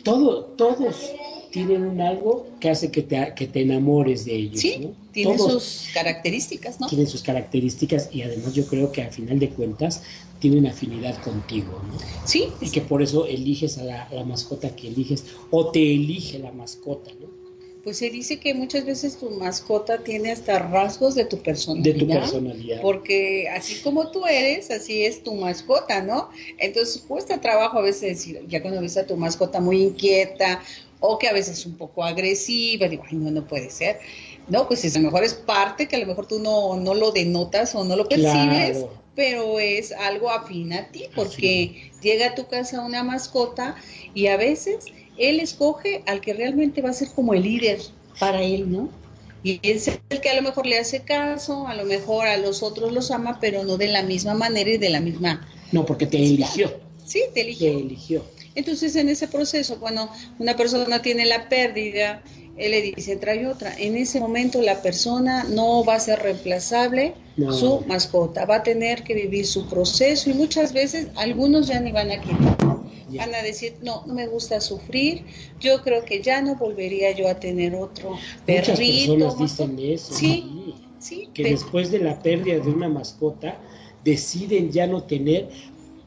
todo, 0.04 0.44
todos, 0.56 1.12
tienen 1.50 1.82
un 1.84 2.00
algo 2.00 2.56
que 2.60 2.70
hace 2.70 2.90
que 2.90 3.02
te, 3.02 3.32
que 3.36 3.46
te 3.46 3.62
enamores 3.62 4.24
de 4.24 4.34
ellos. 4.34 4.60
Sí, 4.60 4.76
¿no? 4.80 4.96
tienen 5.12 5.36
Todos 5.36 5.52
sus 5.52 5.92
características, 5.92 6.80
¿no? 6.80 6.86
tienen 6.86 7.06
sus 7.08 7.22
características 7.22 8.08
y 8.12 8.22
además 8.22 8.54
yo 8.54 8.66
creo 8.66 8.92
que 8.92 9.02
a 9.02 9.10
final 9.10 9.38
de 9.38 9.50
cuentas 9.50 10.02
tienen 10.38 10.66
afinidad 10.66 11.20
contigo, 11.20 11.82
¿no? 11.82 11.96
Sí, 12.24 12.54
Y 12.60 12.70
que 12.70 12.80
por 12.80 13.02
eso 13.02 13.26
eliges 13.26 13.78
a 13.78 13.84
la, 13.84 14.08
la 14.10 14.24
mascota 14.24 14.74
que 14.74 14.88
eliges 14.88 15.24
o 15.50 15.70
te 15.70 15.80
elige 15.94 16.38
la 16.38 16.52
mascota, 16.52 17.10
¿no? 17.20 17.28
pues 17.82 17.96
se 17.96 18.10
dice 18.10 18.38
que 18.38 18.52
muchas 18.52 18.84
veces 18.84 19.16
tu 19.18 19.30
mascota 19.30 20.04
tiene 20.04 20.32
hasta 20.32 20.58
rasgos 20.58 21.14
de 21.14 21.24
tu 21.24 21.36
De 21.36 21.42
personalidad. 21.42 21.98
tu 21.98 22.06
personalidad. 22.08 22.82
Porque 22.82 23.48
así 23.48 23.80
como 23.80 24.10
tú 24.10 24.26
eres, 24.26 24.70
así 24.70 25.02
es 25.04 25.22
tu 25.22 25.34
mascota, 25.34 26.02
¿no? 26.02 26.28
Entonces 26.58 27.02
cuesta 27.08 27.40
trabajo 27.40 27.78
a 27.78 27.82
veces 27.82 28.02
decir, 28.02 28.42
ya 28.48 28.60
cuando 28.60 28.82
ves 28.82 28.98
a 28.98 29.06
tu 29.06 29.16
mascota 29.16 29.60
muy 29.60 29.82
inquieta 29.82 30.60
o 31.00 31.18
que 31.18 31.28
a 31.28 31.32
veces 31.32 31.58
es 31.58 31.66
un 31.66 31.76
poco 31.76 32.04
agresiva, 32.04 32.88
digo, 32.88 33.04
ay, 33.10 33.16
no, 33.16 33.30
no 33.30 33.46
puede 33.46 33.70
ser. 33.70 33.98
No, 34.48 34.66
pues 34.68 34.84
a 34.84 34.98
lo 34.98 35.04
mejor 35.06 35.24
es 35.24 35.34
parte 35.34 35.88
que 35.88 35.96
a 35.96 35.98
lo 35.98 36.06
mejor 36.06 36.26
tú 36.26 36.38
no, 36.38 36.76
no 36.76 36.94
lo 36.94 37.10
denotas 37.10 37.74
o 37.74 37.84
no 37.84 37.96
lo 37.96 38.08
percibes, 38.08 38.78
Claro. 38.78 38.92
pero 39.14 39.60
es 39.60 39.92
algo 39.92 40.30
afín 40.30 40.72
a 40.72 40.88
ti, 40.88 41.04
porque 41.14 41.90
llega 42.02 42.28
a 42.28 42.34
tu 42.34 42.46
casa 42.46 42.84
una 42.84 43.02
mascota 43.02 43.76
y 44.14 44.26
a 44.26 44.36
veces 44.36 44.84
él 45.16 45.40
escoge 45.40 46.02
al 46.06 46.20
que 46.20 46.34
realmente 46.34 46.82
va 46.82 46.90
a 46.90 46.94
ser 46.94 47.08
como 47.14 47.34
el 47.34 47.42
líder 47.42 47.80
para 48.18 48.42
él, 48.42 48.70
¿no? 48.70 48.88
Y 49.42 49.58
es 49.62 49.88
el 49.88 50.20
que 50.20 50.28
a 50.28 50.34
lo 50.34 50.42
mejor 50.42 50.66
le 50.66 50.78
hace 50.78 51.00
caso, 51.00 51.66
a 51.66 51.74
lo 51.74 51.86
mejor 51.86 52.26
a 52.26 52.36
los 52.36 52.62
otros 52.62 52.92
los 52.92 53.10
ama, 53.10 53.38
pero 53.40 53.64
no 53.64 53.78
de 53.78 53.88
la 53.88 54.02
misma 54.02 54.34
manera 54.34 54.70
y 54.70 54.76
de 54.76 54.90
la 54.90 55.00
misma... 55.00 55.48
No, 55.72 55.86
porque 55.86 56.06
te 56.06 56.18
eligió. 56.18 56.70
Sí, 57.06 57.22
te 57.34 57.44
Te 57.44 57.70
eligió. 57.70 58.24
Entonces, 58.54 58.96
en 58.96 59.08
ese 59.08 59.28
proceso, 59.28 59.78
cuando 59.78 60.08
una 60.38 60.56
persona 60.56 61.00
tiene 61.02 61.24
la 61.26 61.48
pérdida, 61.48 62.22
él 62.56 62.72
le 62.72 62.82
dice, 62.82 63.16
trae 63.16 63.46
otra. 63.46 63.72
En 63.78 63.96
ese 63.96 64.20
momento 64.20 64.60
la 64.60 64.82
persona 64.82 65.44
no 65.44 65.84
va 65.84 65.94
a 65.94 66.00
ser 66.00 66.18
reemplazable, 66.20 67.14
No. 67.36 67.52
su 67.52 67.80
mascota, 67.86 68.44
va 68.44 68.56
a 68.56 68.62
tener 68.62 69.02
que 69.02 69.14
vivir 69.14 69.46
su 69.46 69.66
proceso 69.68 70.28
y 70.28 70.34
muchas 70.34 70.72
veces 70.72 71.08
algunos 71.16 71.68
ya 71.68 71.80
ni 71.80 71.92
van 71.92 72.10
a 72.10 72.20
quitar. 72.20 72.56
Van 73.16 73.34
a 73.34 73.42
decir, 73.42 73.76
no, 73.82 74.04
no 74.06 74.14
me 74.14 74.26
gusta 74.28 74.60
sufrir, 74.60 75.24
yo 75.58 75.82
creo 75.82 76.04
que 76.04 76.22
ya 76.22 76.42
no 76.42 76.54
volvería 76.56 77.10
yo 77.12 77.28
a 77.28 77.34
tener 77.40 77.74
otro 77.74 78.10
Muchas 78.10 78.78
perrito. 78.78 79.14
personas 79.16 79.40
mascota". 79.40 79.72
dicen 79.72 79.92
eso. 79.94 80.14
Sí, 80.14 80.74
sí, 80.98 81.28
Que 81.34 81.44
después 81.44 81.90
de 81.90 81.98
la 82.00 82.20
pérdida 82.22 82.58
de 82.60 82.70
una 82.70 82.88
mascota 82.88 83.58
deciden 84.04 84.70
ya 84.70 84.86
no 84.86 85.02
tener 85.04 85.48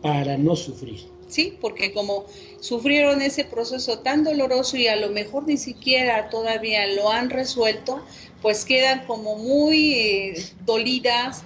para 0.01 0.37
no 0.37 0.55
sufrir. 0.55 1.01
Sí, 1.33 1.57
porque 1.59 1.93
como 1.93 2.25
sufrieron 2.59 3.23
ese 3.23 3.43
proceso 3.43 3.97
tan 3.97 4.23
doloroso 4.23 4.77
y 4.77 4.85
a 4.85 4.95
lo 4.95 5.09
mejor 5.09 5.47
ni 5.47 5.57
siquiera 5.57 6.29
todavía 6.29 6.85
lo 6.85 7.09
han 7.09 7.31
resuelto, 7.31 8.05
pues 8.43 8.65
quedan 8.65 9.07
como 9.07 9.35
muy 9.37 9.93
eh, 9.95 10.45
dolidas 10.63 11.41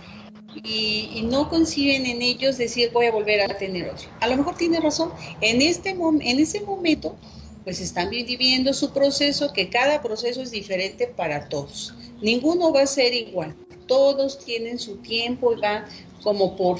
y, 0.62 1.22
no 1.30 1.48
conciben 1.48 2.06
en 2.06 2.22
ellos 2.22 2.58
decir 2.58 2.92
voy 2.92 3.06
a 3.06 3.14
volver 3.14 3.50
a 3.50 3.58
tener 3.58 3.88
otro. 3.88 4.10
A 4.20 4.28
lo 4.28 4.36
mejor 4.36 4.58
tiene 4.58 4.82
razón, 4.82 5.14
en, 5.40 5.62
este 5.62 5.92
en 5.92 6.40
ese 6.40 6.60
momento 6.60 7.16
pues 7.64 7.80
están 7.80 8.10
viviendo 8.10 8.74
su 8.74 8.92
proceso, 8.92 9.54
que 9.54 9.70
cada 9.70 10.02
proceso 10.02 10.42
es 10.42 10.52
diferente 10.52 11.08
para 11.08 11.48
todos. 11.48 11.94
Ninguno 12.22 12.74
va 12.74 12.82
a 12.82 12.88
ser 12.88 13.14
igual, 13.14 13.56
todos 13.88 14.44
tienen 14.44 14.80
su 14.80 14.98
tiempo 14.98 15.54
y 15.54 15.62
van 15.62 15.86
como 16.22 16.58
por 16.58 16.78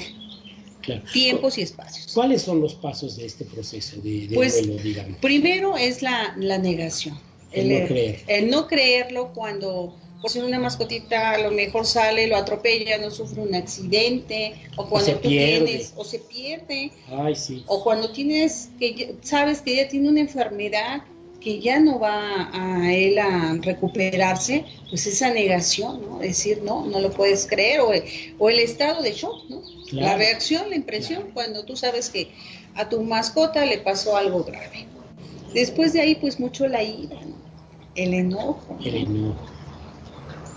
Claro. 0.82 1.02
tiempos 1.12 1.58
y 1.58 1.62
espacios. 1.62 2.12
¿Cuáles 2.14 2.42
son 2.42 2.60
los 2.60 2.74
pasos 2.74 3.16
de 3.16 3.26
este 3.26 3.44
proceso 3.44 3.96
de, 4.00 4.28
de 4.28 4.34
Pues, 4.34 4.64
duelo, 4.66 4.82
digamos? 4.82 5.18
Primero 5.18 5.76
es 5.76 6.02
la, 6.02 6.34
la 6.38 6.58
negación. 6.58 7.18
El 7.52 7.68
no 7.80 7.86
creer. 7.86 8.20
el 8.26 8.50
no 8.50 8.66
creerlo 8.66 9.32
cuando 9.34 9.94
pues 10.20 10.34
una 10.36 10.58
mascotita 10.58 11.30
a 11.30 11.38
lo 11.38 11.52
mejor 11.52 11.86
sale, 11.86 12.26
lo 12.26 12.36
atropella, 12.36 12.98
no 12.98 13.08
sufre 13.10 13.40
un 13.40 13.54
accidente, 13.54 14.54
o 14.76 14.88
cuando 14.88 15.10
se 15.10 15.14
tú 15.16 15.28
pierde. 15.28 15.64
tienes, 15.64 15.92
o 15.96 16.04
se 16.04 16.18
pierde, 16.18 16.90
Ay, 17.08 17.36
sí. 17.36 17.62
o 17.68 17.84
cuando 17.84 18.10
tienes 18.10 18.70
que 18.80 19.14
sabes 19.22 19.60
que 19.60 19.76
ya 19.76 19.86
tiene 19.88 20.08
una 20.08 20.20
enfermedad 20.20 21.02
que 21.40 21.60
ya 21.60 21.78
no 21.78 22.00
va 22.00 22.50
a 22.52 22.92
él 22.92 23.16
a 23.16 23.56
recuperarse, 23.62 24.64
pues 24.90 25.06
esa 25.06 25.32
negación, 25.32 26.02
¿no? 26.02 26.18
Decir, 26.18 26.62
no, 26.64 26.84
no 26.86 26.98
lo 26.98 27.10
puedes 27.12 27.46
creer, 27.46 27.80
o, 27.80 27.92
o 28.38 28.50
el 28.50 28.58
estado 28.58 29.02
de 29.02 29.12
shock, 29.12 29.48
¿no? 29.48 29.62
La 29.92 30.16
reacción, 30.16 30.70
la 30.70 30.76
impresión, 30.76 31.20
Claro. 31.22 31.34
cuando 31.34 31.64
tú 31.64 31.76
sabes 31.76 32.10
que 32.10 32.30
a 32.74 32.88
tu 32.88 33.02
mascota 33.02 33.64
le 33.64 33.78
pasó 33.78 34.16
algo 34.16 34.44
grave. 34.44 34.86
Después 35.54 35.92
de 35.92 36.00
ahí, 36.00 36.14
pues 36.14 36.38
mucho 36.38 36.66
la 36.68 36.82
ira, 36.82 37.16
¿no? 37.24 37.36
el 37.94 38.14
enojo, 38.14 38.78
El 38.84 38.94
enojo. 38.96 39.46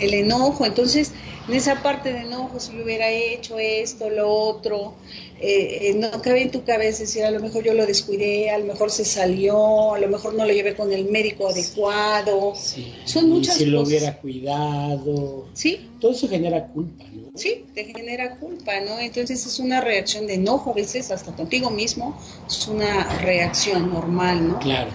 El 0.02 0.14
enojo. 0.14 0.66
Entonces, 0.66 1.12
en 1.48 1.54
esa 1.56 1.82
parte 1.82 2.12
de 2.14 2.22
enojo, 2.22 2.60
si 2.60 2.74
yo 2.76 2.84
hubiera 2.84 3.10
hecho 3.10 3.58
esto, 3.60 4.10
lo 4.10 4.30
otro, 4.32 4.94
eh, 5.40 5.90
eh, 5.90 5.94
no 5.96 6.22
cabe 6.22 6.44
en 6.44 6.52
tu 6.52 6.64
cabeza 6.64 7.00
decir, 7.00 7.24
a 7.24 7.32
lo 7.32 7.40
mejor 7.40 7.64
yo 7.64 7.74
lo 7.74 7.86
descuidé, 7.86 8.52
a 8.52 8.58
lo 8.60 8.66
mejor 8.66 8.92
se 8.92 9.06
salió, 9.06 9.94
a 9.96 10.00
lo 10.00 10.08
mejor 10.08 10.36
no 10.36 10.46
lo 10.46 10.54
llevé 10.54 10.76
con 10.76 10.92
el 10.94 11.06
médico 11.06 11.48
adecuado. 11.50 12.54
Sí. 12.56 12.94
Son 13.06 13.26
Y 13.26 13.28
muchas 13.30 13.56
si 13.56 13.66
lo 13.66 13.80
cosas. 13.80 13.90
hubiera 13.90 14.18
cuidado. 14.18 15.46
Sí, 15.54 15.90
Todo 16.00 16.12
eso 16.12 16.28
genera 16.28 16.68
culpa, 16.68 17.04
¿no? 17.12 17.32
sí, 17.36 17.66
te 17.74 17.86
genera 17.86 18.38
culpa, 18.38 18.80
¿no? 18.82 19.00
Entonces 19.00 19.46
es 19.46 19.60
una 19.60 19.82
reacción 19.82 20.28
de 20.28 20.36
enojo, 20.36 20.72
a 20.72 20.74
veces 20.74 21.12
hasta 21.12 21.32
contigo 21.36 21.70
mismo, 21.72 22.20
es 22.48 22.68
una 22.68 23.04
reacción 23.20 23.92
normal, 23.92 24.48
¿no? 24.48 24.60
Claro. 24.60 24.92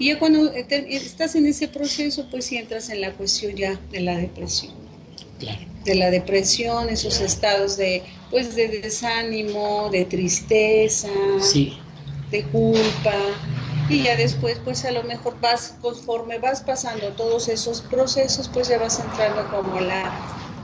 Y 0.00 0.08
ya 0.08 0.18
cuando 0.18 0.50
te- 0.50 0.96
estás 0.96 1.36
en 1.36 1.46
ese 1.46 1.68
proceso, 1.68 2.28
pues 2.30 2.46
sí 2.46 2.56
entras 2.56 2.90
en 2.90 3.00
la 3.02 3.12
cuestión 3.14 3.54
ya 3.56 3.80
de 3.92 4.00
la 4.00 4.16
depresión. 4.18 4.74
Claro. 5.38 5.60
de 5.84 5.94
la 5.94 6.10
depresión, 6.10 6.90
esos 6.90 7.20
estados 7.20 7.76
de 7.78 8.04
pues 8.30 8.54
de 8.54 8.68
desánimo, 8.68 9.88
de 9.90 10.04
tristeza, 10.04 11.08
Sí. 11.40 11.78
de 12.30 12.44
culpa 12.50 13.16
y 13.88 14.02
ya 14.04 14.16
después 14.16 14.58
pues 14.60 14.84
a 14.84 14.92
lo 14.92 15.02
mejor 15.04 15.40
vas 15.40 15.76
conforme 15.80 16.38
vas 16.38 16.60
pasando 16.62 17.14
todos 17.14 17.48
esos 17.48 17.80
procesos 17.82 18.48
pues 18.48 18.68
ya 18.68 18.78
vas 18.78 18.98
entrando 19.00 19.48
como 19.50 19.80
la 19.80 20.14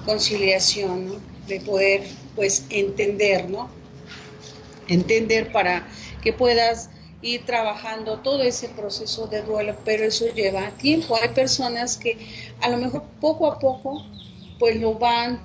conciliación 0.04 1.06
¿no? 1.08 1.22
de 1.46 1.60
poder 1.60 2.02
pues 2.34 2.66
entender, 2.70 3.50
¿no? 3.50 3.70
Entender 4.88 5.50
para 5.52 5.88
que 6.22 6.32
puedas 6.32 6.90
ir 7.22 7.44
trabajando 7.44 8.18
todo 8.18 8.42
ese 8.42 8.68
proceso 8.68 9.26
de 9.26 9.42
duelo, 9.42 9.74
pero 9.84 10.04
eso 10.04 10.26
lleva 10.34 10.70
tiempo. 10.72 11.16
Hay 11.20 11.28
personas 11.30 11.96
que 11.96 12.18
a 12.60 12.68
lo 12.68 12.76
mejor 12.76 13.04
poco 13.20 13.50
a 13.50 13.58
poco 13.58 14.04
pues 14.58 14.80
lo 14.80 14.94
van 14.94 15.40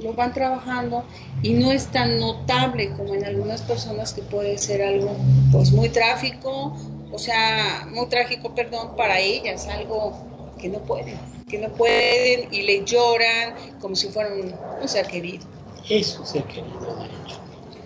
lo 0.00 0.12
van 0.12 0.32
trabajando 0.34 1.04
y 1.42 1.52
no 1.52 1.70
es 1.70 1.86
tan 1.86 2.18
notable 2.18 2.90
como 2.96 3.14
en 3.14 3.24
algunas 3.24 3.62
personas 3.62 4.12
que 4.12 4.22
puede 4.22 4.58
ser 4.58 4.82
algo 4.82 5.16
pues 5.52 5.70
muy 5.70 5.88
trágico, 5.88 6.76
o 7.12 7.18
sea, 7.18 7.86
muy 7.90 8.06
trágico, 8.06 8.54
perdón, 8.54 8.96
para 8.96 9.20
ellas, 9.20 9.68
algo 9.68 10.18
que 10.58 10.68
no 10.68 10.80
pueden, 10.80 11.16
que 11.48 11.58
no 11.58 11.68
pueden 11.68 12.52
y 12.52 12.62
le 12.62 12.84
lloran 12.84 13.54
como 13.80 13.94
si 13.94 14.08
fueran 14.08 14.32
un, 14.32 14.54
un 14.82 14.88
ser 14.88 15.06
querido. 15.06 15.46
Eso 15.88 16.24
se 16.24 16.40
ha 16.40 16.42
querido. 16.42 16.96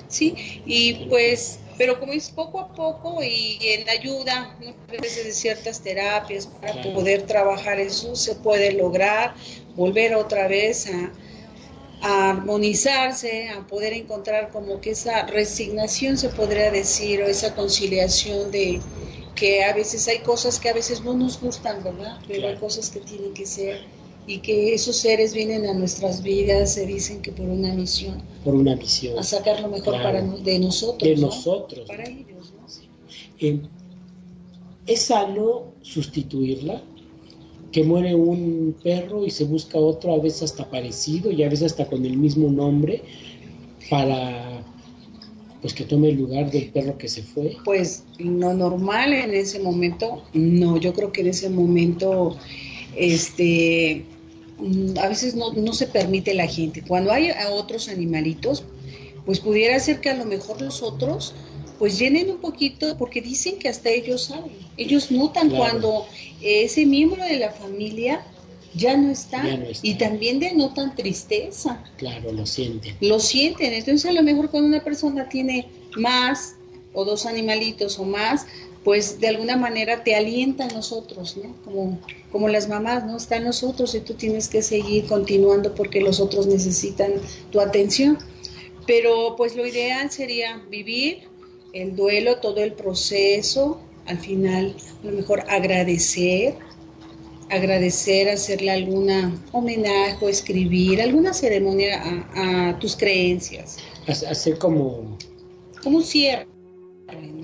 Sí, 0.09 0.35
y 0.64 1.07
pues, 1.11 1.61
pero 1.78 1.99
como 2.00 2.12
es 2.12 2.30
poco 2.30 2.61
a 2.61 2.75
poco 2.75 3.23
y 3.23 3.58
en 3.62 3.88
ayuda, 3.88 4.56
muchas 4.61 5.00
veces 5.02 5.25
de 5.25 5.32
ciertas 5.32 5.82
terapias 5.82 6.47
para 6.49 6.73
Claro. 6.75 6.92
poder 6.94 7.23
trabajar 7.26 7.80
eso, 7.80 8.16
se 8.16 8.37
puede 8.37 8.73
lograr 8.73 9.35
volver 9.75 10.14
otra 10.16 10.49
vez 10.49 10.87
a, 10.88 11.14
a 12.00 12.30
armonizarse, 12.30 13.49
a 13.50 13.66
poder 13.66 13.92
encontrar 13.92 14.50
como 14.50 14.80
que 14.80 14.90
esa 14.92 15.26
resignación 15.26 16.16
se 16.18 16.30
podría 16.30 16.70
decir, 16.70 17.23
o 17.23 17.26
esa 17.28 17.54
conciliación 17.54 18.50
de 18.50 18.87
que 19.35 19.64
a 19.64 19.73
veces 19.75 20.06
hay 20.08 20.23
cosas 20.23 20.58
que 20.61 20.68
a 20.68 20.75
veces 20.75 21.02
no 21.02 21.14
nos 21.14 21.40
gustan, 21.40 21.82
¿verdad? 21.85 22.23
Pero 22.26 22.49
hay 22.49 22.56
cosas 22.56 22.90
que 22.90 23.00
tienen 23.00 23.35
que 23.35 23.47
ser 23.47 23.87
y 24.28 24.38
que 24.38 24.75
esos 24.75 24.97
seres 24.97 25.32
vienen 25.35 25.66
a 25.66 25.73
nuestras 25.75 26.23
vidas, 26.23 26.75
se 26.75 26.87
dicen 26.87 27.23
que 27.23 27.32
por 27.32 27.47
una 27.49 27.73
misión 27.75 28.23
Por 28.44 28.54
una 28.54 28.75
visión 28.76 29.18
a 29.18 29.23
sacar 29.23 29.61
lo 29.61 29.68
mejor 29.68 29.94
Claro. 29.94 30.04
para 30.04 30.23
no- 30.23 30.38
de 30.38 30.58
nosotros. 30.58 31.08
de 31.08 31.16
¿no? 31.16 31.26
nosotros. 31.28 31.88
Para 31.88 32.04
ellos, 32.04 32.52
¿no? 32.54 32.66
Eh, 33.40 33.61
es 34.87 35.00
sano 35.02 35.73
sustituirla, 35.82 36.82
que 37.73 37.82
muere 37.85 38.14
un 38.14 38.75
perro 38.82 39.25
y 39.26 39.30
se 39.30 39.44
busca 39.44 39.78
otro, 39.78 40.14
a 40.14 40.18
veces 40.18 40.42
hasta 40.44 40.70
parecido 40.70 41.30
y 41.30 41.42
a 41.42 41.49
veces 41.49 41.73
hasta 41.73 41.87
con 41.87 42.04
el 42.04 42.16
mismo 42.16 42.49
nombre, 42.50 43.02
para 43.90 44.62
pues 45.61 45.75
que 45.75 45.85
tome 45.85 46.11
el 46.11 46.16
lugar 46.18 46.50
del 46.50 46.70
perro 46.70 46.97
que 46.97 47.08
se 47.08 47.23
fue. 47.23 47.56
Pues 47.64 48.04
lo 48.18 48.54
normal 48.54 49.12
en 49.12 49.35
ese 49.35 49.58
momento, 49.58 50.23
no, 50.32 50.76
yo 50.76 50.92
creo 50.94 51.11
que 51.12 51.23
en 51.23 51.26
ese 51.28 51.50
momento, 51.50 52.37
este, 52.97 54.04
a 55.00 55.08
veces 55.08 55.34
no, 55.34 55.52
no 55.52 55.72
se 55.72 55.86
permite 55.86 56.34
la 56.34 56.46
gente. 56.46 56.82
Cuando 56.82 57.12
hay 57.12 57.30
a 57.30 57.50
otros 57.50 57.88
animalitos, 57.88 58.64
pues 59.24 59.40
pudiera 59.40 59.78
ser 59.78 60.00
que 60.00 60.10
a 60.10 60.16
lo 60.16 60.24
mejor 60.24 60.60
los 60.60 60.82
otros 60.82 61.34
pues 61.78 61.98
llenen 61.98 62.28
un 62.30 62.38
poquito, 62.38 62.96
porque 62.98 63.22
dicen 63.22 63.58
que 63.58 63.68
hasta 63.68 63.90
ellos 63.90 64.24
saben, 64.24 64.50
ellos 64.76 65.12
notan 65.12 65.50
cuando 65.50 66.06
ese 66.42 66.84
miembro 66.84 67.22
de 67.22 67.38
la 67.38 67.52
familia 67.52 68.24
ya 68.74 68.96
no 68.96 69.10
está. 69.10 69.44
Y 69.82 69.94
también 69.94 70.40
denotan 70.40 70.94
tristeza. 70.94 71.82
Claro, 71.96 72.32
lo 72.32 72.46
sienten. 72.46 72.96
Lo 73.00 73.20
sienten. 73.20 73.72
Entonces 73.72 74.10
a 74.10 74.12
lo 74.12 74.22
mejor 74.22 74.50
cuando 74.50 74.68
una 74.68 74.82
persona 74.82 75.28
tiene 75.28 75.68
más 75.96 76.56
o 76.92 77.04
dos 77.04 77.26
animalitos 77.26 77.98
o 77.98 78.04
más, 78.04 78.46
pues 78.85 79.20
de 79.20 79.28
alguna 79.28 79.56
manera 79.56 80.04
te 80.04 80.14
alienta 80.14 80.64
a 80.64 80.68
nosotros, 80.68 81.37
¿no? 81.37 81.54
Como, 81.64 81.99
como 82.32 82.49
las 82.49 82.68
mamás, 82.68 83.04
¿no? 83.04 83.16
Está 83.16 83.37
en 83.37 83.44
nosotros 83.44 83.94
y 83.94 84.00
tú 84.00 84.14
tienes 84.14 84.49
que 84.49 84.62
seguir 84.62 85.06
continuando 85.06 85.75
porque 85.75 86.00
los 86.00 86.20
otros 86.20 86.47
necesitan 86.47 87.12
tu 87.50 87.61
atención. 87.61 88.18
Pero 88.87 89.35
pues 89.37 89.56
lo 89.56 89.66
ideal 89.66 90.11
sería 90.11 90.62
vivir 90.70 91.28
el 91.73 91.94
duelo, 91.94 92.38
todo 92.38 92.62
el 92.62 92.73
proceso, 92.73 93.80
al 94.06 94.18
final 94.18 94.75
a 95.02 95.06
lo 95.06 95.12
mejor 95.12 95.44
agradecer, 95.49 96.54
agradecer, 97.50 98.28
hacerle 98.28 98.70
alguna 98.70 99.38
homenaje 99.52 100.25
o 100.25 100.28
escribir, 100.28 101.02
alguna 101.02 101.35
ceremonia 101.35 102.26
a, 102.35 102.78
tus 102.78 102.97
creencias. 102.97 103.78
Hacer 104.06 104.58
como... 104.58 105.18
Como 105.82 105.99
un 105.99 106.04
cierre. 106.04 106.47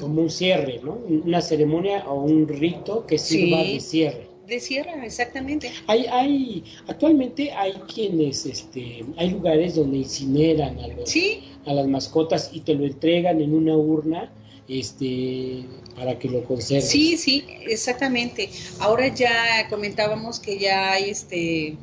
Como 0.05 0.23
un 0.23 0.31
cierre, 0.31 0.81
¿no? 0.83 0.93
Una 0.93 1.41
ceremonia 1.41 2.05
o 2.09 2.23
un 2.23 2.49
rito 2.49 3.07
que 3.07 3.19
sirva 3.19 3.63
de 3.63 3.81
cierre. 3.81 4.29
De 4.47 4.61
cierre, 4.61 4.93
exactamente. 5.05 5.71
Hay, 5.87 6.07
hay, 6.07 6.65
actualmente 6.87 7.51
hay 7.53 7.73
quienes, 7.93 8.45
este, 8.45 9.05
hay 9.17 9.31
lugares 9.31 9.75
donde 9.75 9.99
incineran 9.99 10.79
a, 10.79 11.71
a 11.71 11.75
las 11.75 11.87
mascotas 11.87 12.51
y 12.53 12.61
te 12.61 12.75
lo 12.75 12.85
entregan 12.85 13.41
en 13.41 13.55
una 13.55 13.77
urna 13.77 14.31
este 14.69 15.65
para 15.97 16.19
que 16.19 16.29
lo 16.29 16.45
conserves. 16.45 16.89
Sí, 16.89 17.17
sí, 17.17 17.45
exactamente. 17.67 18.51
Ahora 18.81 19.09
ya 19.09 19.67
comentábamos 19.69 20.41
que 20.41 20.59
ya 20.59 20.93
hay 20.93 21.11
este 21.11 21.77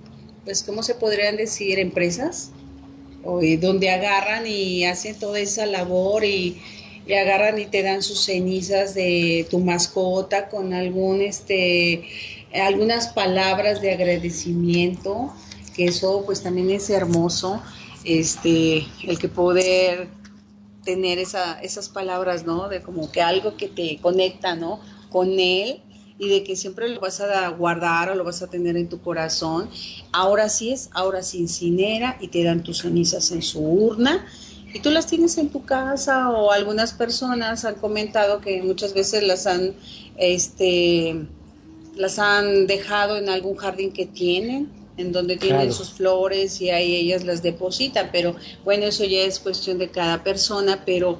pues 0.43 0.63
cómo 0.63 0.83
se 0.83 0.95
podrían 0.95 1.37
decir 1.37 1.79
empresas 1.79 2.51
eh, 3.41 3.57
donde 3.57 3.89
agarran 3.89 4.47
y 4.47 4.85
hacen 4.85 5.17
toda 5.17 5.39
esa 5.39 5.65
labor 5.65 6.25
y, 6.25 6.57
y, 7.11 7.15
agarran 7.15 7.59
y 7.59 7.65
te 7.65 7.83
dan 7.83 8.01
sus 8.01 8.25
cenizas 8.25 8.93
de 8.93 9.45
tu 9.49 9.59
mascota 9.59 10.49
con 10.49 10.73
algún 10.73 11.21
este 11.21 12.03
algunas 12.53 13.09
palabras 13.09 13.81
de 13.81 13.93
agradecimiento 13.93 15.33
que 15.75 15.85
eso 15.85 16.23
pues 16.25 16.41
también 16.41 16.69
es 16.69 16.89
hermoso 16.89 17.61
este 18.03 18.85
el 19.03 19.19
que 19.19 19.29
poder 19.29 20.09
tener 20.83 21.19
esa, 21.19 21.59
esas 21.61 21.89
palabras, 21.89 22.45
¿no? 22.45 22.67
De 22.67 22.81
como 22.81 23.11
que 23.11 23.21
algo 23.21 23.55
que 23.55 23.67
te 23.67 23.99
conecta, 24.01 24.55
¿no? 24.55 24.79
Con 25.09 25.39
él 25.39 25.81
y 26.17 26.29
de 26.29 26.43
que 26.43 26.55
siempre 26.55 26.89
lo 26.89 26.99
vas 26.99 27.19
a 27.19 27.49
guardar 27.49 28.09
o 28.09 28.15
lo 28.15 28.23
vas 28.23 28.41
a 28.41 28.47
tener 28.47 28.77
en 28.77 28.89
tu 28.89 29.01
corazón. 29.01 29.69
Ahora 30.11 30.49
sí 30.49 30.71
es, 30.71 30.89
ahora 30.93 31.23
se 31.23 31.37
incinera 31.37 32.17
y 32.19 32.27
te 32.27 32.43
dan 32.43 32.63
tus 32.63 32.81
cenizas 32.81 33.31
en 33.31 33.41
su 33.41 33.59
urna 33.59 34.25
y 34.73 34.79
tú 34.79 34.89
las 34.89 35.07
tienes 35.07 35.37
en 35.37 35.49
tu 35.49 35.65
casa 35.65 36.29
o 36.29 36.51
algunas 36.51 36.93
personas 36.93 37.65
han 37.65 37.75
comentado 37.75 38.41
que 38.41 38.61
muchas 38.61 38.93
veces 38.93 39.23
las 39.23 39.47
han, 39.47 39.73
este, 40.17 41.27
las 41.95 42.19
han 42.19 42.67
dejado 42.67 43.17
en 43.17 43.29
algún 43.29 43.55
jardín 43.55 43.91
que 43.91 44.05
tienen 44.05 44.69
en 44.97 45.11
donde 45.11 45.37
tienen 45.37 45.73
sus 45.73 45.91
flores 45.91 46.61
y 46.61 46.69
ahí 46.69 46.95
ellas 46.95 47.23
las 47.23 47.41
depositan, 47.41 48.09
pero 48.11 48.35
bueno, 48.63 48.85
eso 48.85 49.03
ya 49.03 49.21
es 49.21 49.39
cuestión 49.39 49.77
de 49.77 49.89
cada 49.89 50.23
persona, 50.23 50.83
pero 50.85 51.17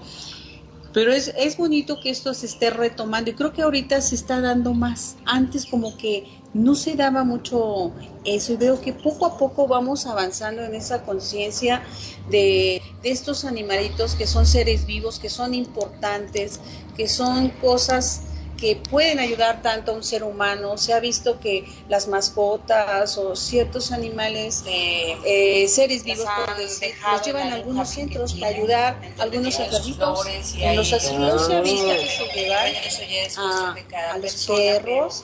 pero 0.94 1.14
es, 1.14 1.34
es 1.38 1.56
bonito 1.56 2.00
que 2.02 2.10
esto 2.10 2.34
se 2.34 2.46
esté 2.46 2.70
retomando 2.70 3.32
y 3.32 3.34
creo 3.34 3.54
que 3.54 3.62
ahorita 3.62 4.02
se 4.02 4.16
está 4.16 4.42
dando 4.42 4.74
más. 4.74 5.16
Antes 5.26 5.66
como 5.66 5.96
que 5.98 6.26
no 6.54 6.76
se 6.76 6.96
daba 6.96 7.24
mucho 7.24 7.92
eso 8.26 8.54
y 8.54 8.58
veo 8.58 8.82
que 8.82 8.94
poco 8.94 9.26
a 9.26 9.38
poco 9.38 9.68
vamos 9.68 10.06
avanzando 10.06 10.64
en 10.64 10.76
esa 10.76 11.04
conciencia 11.04 11.84
de, 12.30 12.82
de 13.02 13.12
estos 13.12 13.46
animalitos 13.46 14.16
que 14.16 14.28
son 14.28 14.46
seres 14.46 14.86
vivos, 14.86 15.20
que 15.20 15.30
son 15.30 15.54
importantes, 15.54 16.60
que 16.98 17.08
son 17.08 17.50
cosas 17.50 18.24
que 18.62 18.76
pueden 18.76 19.20
ayudar 19.20 19.64
tanto 19.64 19.92
a 19.92 19.96
un 19.96 20.04
ser 20.04 20.24
humano. 20.24 20.78
Se 20.78 20.94
ha 20.94 21.00
visto 21.00 21.40
que 21.40 21.66
las 21.90 22.08
mascotas 22.08 23.18
o 23.18 23.36
ciertos 23.36 23.92
animales, 23.92 24.64
eh, 24.68 25.66
seres 25.68 26.04
vivos, 26.04 26.28
decir, 26.58 26.94
los 27.12 27.26
llevan 27.26 27.52
a 27.52 27.56
algunos 27.56 27.90
centros 27.90 28.36
para 28.36 28.56
ayudar 28.56 29.02
a 29.18 29.24
algunos 29.24 29.60
enfermitos. 29.60 30.56
En 30.60 30.76
los 30.76 30.94
asilos 30.94 31.48
se 31.48 31.56
ha 31.56 31.62
visto 31.62 31.88
que 32.84 32.92
se 32.92 33.08
llevan 33.08 33.76
a, 34.14 34.18
los 34.20 34.46
perros 34.46 35.24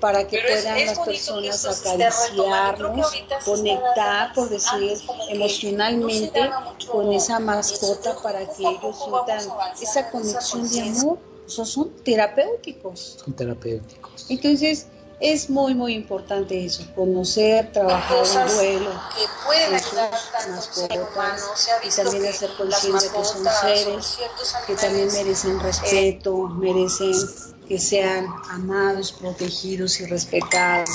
para 0.00 0.26
que 0.26 0.40
puedan 0.40 0.86
las 0.86 0.98
personas 1.00 1.64
acariciarnos, 1.64 3.12
conectar, 3.44 4.32
por 4.34 4.48
decir, 4.48 4.98
emocionalmente 5.30 6.50
con 6.90 7.12
esa 7.12 7.38
mascota 7.40 8.16
para 8.22 8.40
que 8.40 8.62
ellos 8.62 9.04
sientan 9.04 9.40
esa 9.80 10.10
conexión 10.10 10.68
de 10.70 10.80
amor 10.82 11.18
son 11.48 11.90
terapéuticos. 12.04 13.18
Son 13.24 13.34
terapéuticos. 13.34 14.26
Entonces, 14.28 14.86
es 15.20 15.50
muy, 15.50 15.74
muy 15.74 15.94
importante 15.94 16.64
eso, 16.64 16.84
conocer, 16.94 17.72
trabajar 17.72 18.18
el 18.18 18.54
duelo, 18.54 18.90
que 19.16 19.24
pueden 19.44 19.74
ayudar 19.74 20.10
mascotas 20.50 21.68
y 21.82 21.90
también 21.90 22.26
hacer 22.26 22.50
consciente 22.56 23.06
que 23.08 23.24
son 23.24 23.44
seres 23.44 24.18
que 24.66 24.74
también 24.76 25.12
merecen 25.12 25.58
respeto, 25.58 26.36
merecen 26.36 27.14
que 27.68 27.78
sean 27.78 28.26
amados, 28.50 29.12
protegidos 29.12 30.00
y 30.00 30.06
respetados. 30.06 30.88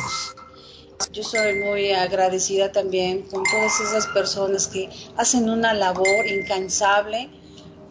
Yo 1.11 1.23
soy 1.23 1.55
muy 1.59 1.91
agradecida 1.91 2.71
también 2.71 3.21
con 3.23 3.43
todas 3.43 3.79
esas 3.79 4.07
personas 4.07 4.67
que 4.67 4.89
hacen 5.15 5.49
una 5.49 5.73
labor 5.73 6.25
incansable 6.27 7.29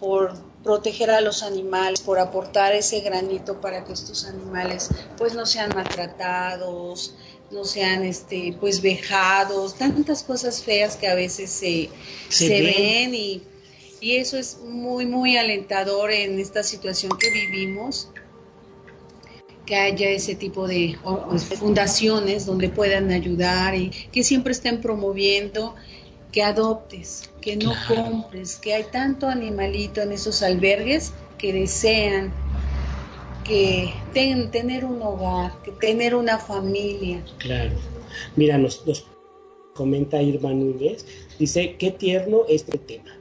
por 0.00 0.34
proteger 0.64 1.10
a 1.10 1.20
los 1.20 1.42
animales, 1.42 2.00
por 2.00 2.18
aportar 2.18 2.74
ese 2.74 3.00
granito 3.00 3.60
para 3.60 3.84
que 3.84 3.92
estos 3.92 4.24
animales 4.24 4.88
pues 5.16 5.34
no 5.34 5.46
sean 5.46 5.70
maltratados, 5.74 7.14
no 7.50 7.64
sean 7.64 8.04
este 8.04 8.56
pues 8.58 8.82
vejados, 8.82 9.76
tantas 9.76 10.22
cosas 10.22 10.62
feas 10.62 10.96
que 10.96 11.06
a 11.06 11.14
veces 11.14 11.50
se, 11.50 11.88
ven, 12.48 13.14
y, 13.14 13.42
y 14.00 14.16
eso 14.16 14.36
es 14.38 14.58
muy 14.58 15.06
muy 15.06 15.36
alentador 15.36 16.10
en 16.10 16.38
esta 16.40 16.62
situación 16.62 17.12
que 17.18 17.30
vivimos 17.30 18.08
que 19.72 19.78
haya 19.78 20.10
ese 20.10 20.34
tipo 20.34 20.68
de 20.68 20.98
fundaciones 21.58 22.44
donde 22.44 22.68
puedan 22.68 23.10
ayudar 23.10 23.74
y 23.74 23.88
que 23.88 24.22
siempre 24.22 24.52
estén 24.52 24.82
promoviendo 24.82 25.74
que 26.30 26.42
adoptes, 26.42 27.30
que 27.40 27.56
no 27.56 27.72
compres, 27.88 28.56
que 28.56 28.74
hay 28.74 28.84
tanto 28.92 29.28
animalito 29.28 30.02
en 30.02 30.12
esos 30.12 30.42
albergues 30.42 31.14
que 31.38 31.54
desean 31.54 32.34
que 33.44 33.94
tener 34.12 34.84
un 34.84 35.00
hogar, 35.00 35.54
que 35.62 35.72
tener 35.72 36.16
una 36.16 36.36
familia. 36.36 37.24
Claro. 37.38 37.72
Mira, 38.36 38.58
nos, 38.58 38.84
comenta 39.72 40.20
Irma 40.20 40.52
Núñez, 40.52 41.06
dice, 41.38 41.76
qué 41.78 41.92
tierno 41.92 42.42
este 42.46 42.76
tema. 42.76 43.16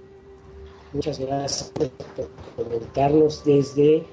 Muchas 0.92 1.18
gracias 1.18 1.72
por 1.78 1.92
comentarnos 2.58 3.46
desde 3.46 4.04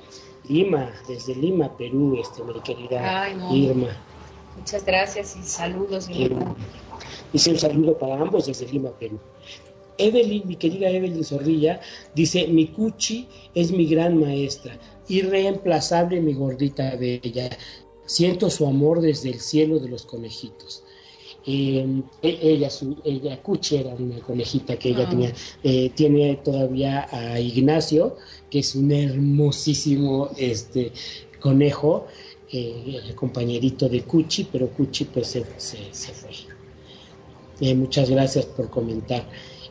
Lima, 0.49 0.93
desde 1.07 1.35
Lima, 1.35 1.77
Perú, 1.77 2.19
este, 2.21 2.43
mi 2.43 2.61
querida 2.61 3.31
Irma. 3.53 3.97
Muchas 4.57 4.85
gracias 4.85 5.37
y 5.37 5.43
saludos. 5.43 6.09
Irma. 6.11 6.57
Dice 7.33 7.51
un 7.51 7.59
saludo 7.59 7.97
para 7.99 8.21
ambos 8.21 8.47
desde 8.47 8.67
Lima, 8.67 8.91
Perú. 8.99 9.19
Evelyn, 9.99 10.43
mi 10.47 10.57
querida 10.57 10.89
Evelyn 10.89 11.25
Zorrilla, 11.25 11.81
dice, 12.15 12.47
mi 12.47 12.69
cuchi 12.69 13.29
es 13.55 13.73
mi 13.73 13.87
gran 13.87 14.19
maestra, 14.19 14.79
irreemplazable 15.09 16.21
mi 16.21 16.35
gordita 16.35 16.95
bella. 16.97 17.51
Siento 18.07 18.49
su 18.49 18.67
amor 18.67 19.01
desde 19.01 19.31
el 19.31 19.41
cielo 19.41 19.79
de 19.79 19.89
los 19.89 20.07
conejitos. 20.07 20.85
Em, 21.47 22.03
e, 22.23 22.39
ella, 22.43 22.69
su, 22.69 22.97
ella, 23.05 23.41
Cuchi 23.43 23.77
era 23.77 23.95
una 23.95 24.19
conejita 24.21 24.79
que 24.79 24.91
ella 24.91 25.05
ah. 25.07 25.11
tenía, 25.11 25.33
eh, 25.63 25.91
tiene 25.95 26.37
todavía 26.45 27.09
a 27.11 27.41
Ignacio, 27.41 28.17
que 28.51 28.61
es 28.61 28.75
un 28.75 28.93
hermosísimo 28.93 30.31
este, 30.37 30.93
conejo, 31.41 32.07
eh, 32.51 33.01
el 33.05 33.15
compañerito 33.15 33.89
de 33.89 34.03
Cuchi, 34.03 34.45
pero 34.45 34.69
Cuchi 34.71 35.05
pues 35.05 35.29
se, 35.29 35.45
se 35.57 36.13
fue. 36.13 36.31
Eh, 37.61 37.75
muchas 37.75 38.09
gracias 38.09 38.47
por 38.47 38.71
comentar. 38.71 39.29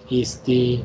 Este, 0.09 0.81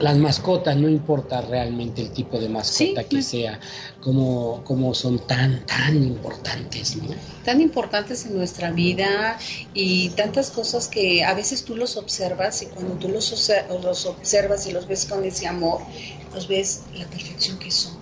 las 0.00 0.16
mascotas, 0.16 0.76
no 0.76 0.88
importa 0.88 1.42
realmente 1.42 2.00
el 2.00 2.10
tipo 2.10 2.38
de 2.38 2.48
mascota 2.48 3.04
que 3.04 3.22
sea, 3.22 3.60
como, 4.00 4.64
como 4.64 4.94
son 4.94 5.26
tan, 5.26 5.66
tan 5.66 6.02
importantes, 6.02 6.96
¿no? 6.96 7.14
Tan 7.44 7.60
importantes 7.60 8.24
en 8.24 8.36
nuestra 8.36 8.70
vida 8.70 9.38
y 9.74 10.08
tantas 10.10 10.50
cosas 10.50 10.88
que 10.88 11.22
a 11.22 11.34
veces 11.34 11.64
tú 11.64 11.76
los 11.76 11.98
observas 11.98 12.62
y 12.62 12.66
cuando 12.66 12.94
tú 12.94 13.08
los, 13.08 13.52
los 13.82 14.06
observas 14.06 14.66
y 14.66 14.72
los 14.72 14.88
ves 14.88 15.04
con 15.04 15.22
ese 15.24 15.46
amor, 15.46 15.80
los 16.34 16.48
ves 16.48 16.82
la 16.94 17.06
perfección 17.06 17.58
que 17.58 17.70
son. 17.70 17.98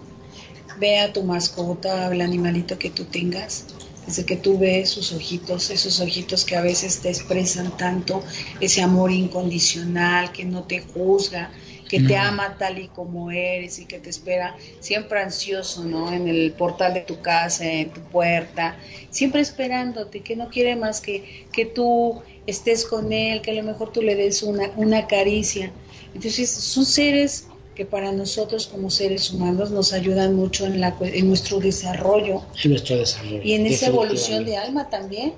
Ve 0.79 0.99
a 1.01 1.13
tu 1.13 1.23
mascota, 1.25 2.07
al 2.07 2.21
animalito 2.21 2.79
que 2.79 2.91
tú 2.91 3.05
tengas, 3.05 3.67
desde 4.07 4.25
que 4.25 4.37
tú 4.37 4.59
ves 4.59 4.91
sus 4.91 5.13
ojitos, 5.13 5.71
esos 5.71 6.01
ojitos 6.01 6.45
que 6.45 6.57
a 6.57 6.63
veces 6.63 7.01
te 7.01 7.09
expresan 7.09 7.77
tanto, 7.77 8.23
ese 8.61 8.81
amor 8.81 9.11
incondicional, 9.11 10.33
que 10.33 10.45
no 10.45 10.65
te 10.65 10.81
juzga, 10.81 11.51
que 11.89 12.01
te 12.01 12.17
ama 12.17 12.57
tal 12.59 12.79
y 12.79 12.89
como 12.89 13.31
eres 13.31 13.79
y 13.79 13.87
que 13.87 13.99
te 13.99 14.11
espera 14.11 14.57
siempre 14.81 15.21
ansioso, 15.21 15.85
¿no? 15.85 16.13
En 16.13 16.29
el 16.29 16.53
portal 16.53 16.95
de 16.95 17.01
tu 17.01 17.21
casa, 17.21 17.65
en 17.65 17.91
tu 17.91 18.01
puerta, 18.03 18.79
siempre 19.11 19.41
esperándote, 19.41 20.21
que 20.21 20.37
no 20.37 20.49
quiere 20.49 20.77
más 20.77 21.01
que, 21.01 21.47
que 21.51 21.65
tú 21.65 22.23
estés 22.47 22.85
con 22.85 23.13
él, 23.13 23.41
que 23.43 23.51
a 23.51 23.55
lo 23.55 23.63
mejor 23.63 23.91
tú 23.91 24.03
le 24.03 24.15
des 24.15 24.43
una, 24.43 24.71
una 24.77 25.07
caricia. 25.07 25.73
Entonces, 26.15 26.51
son 26.51 26.85
seres 26.85 27.48
que 27.79 27.87
para 27.87 28.11
nosotros 28.11 28.67
como 28.67 28.91
seres 28.91 29.31
humanos 29.31 29.71
nos 29.71 29.93
ayudan 29.93 30.35
mucho 30.35 30.67
en, 30.67 30.81
la, 30.81 30.97
en 31.01 31.29
nuestro 31.29 31.61
desarrollo. 31.61 32.43
En 32.65 32.73
nuestro 32.73 32.97
desarrollo. 32.97 33.41
Y 33.41 33.53
en 33.53 33.67
esa 33.67 33.87
evolución 33.87 34.45
de 34.45 34.57
alma 34.57 34.91
también. 34.91 35.35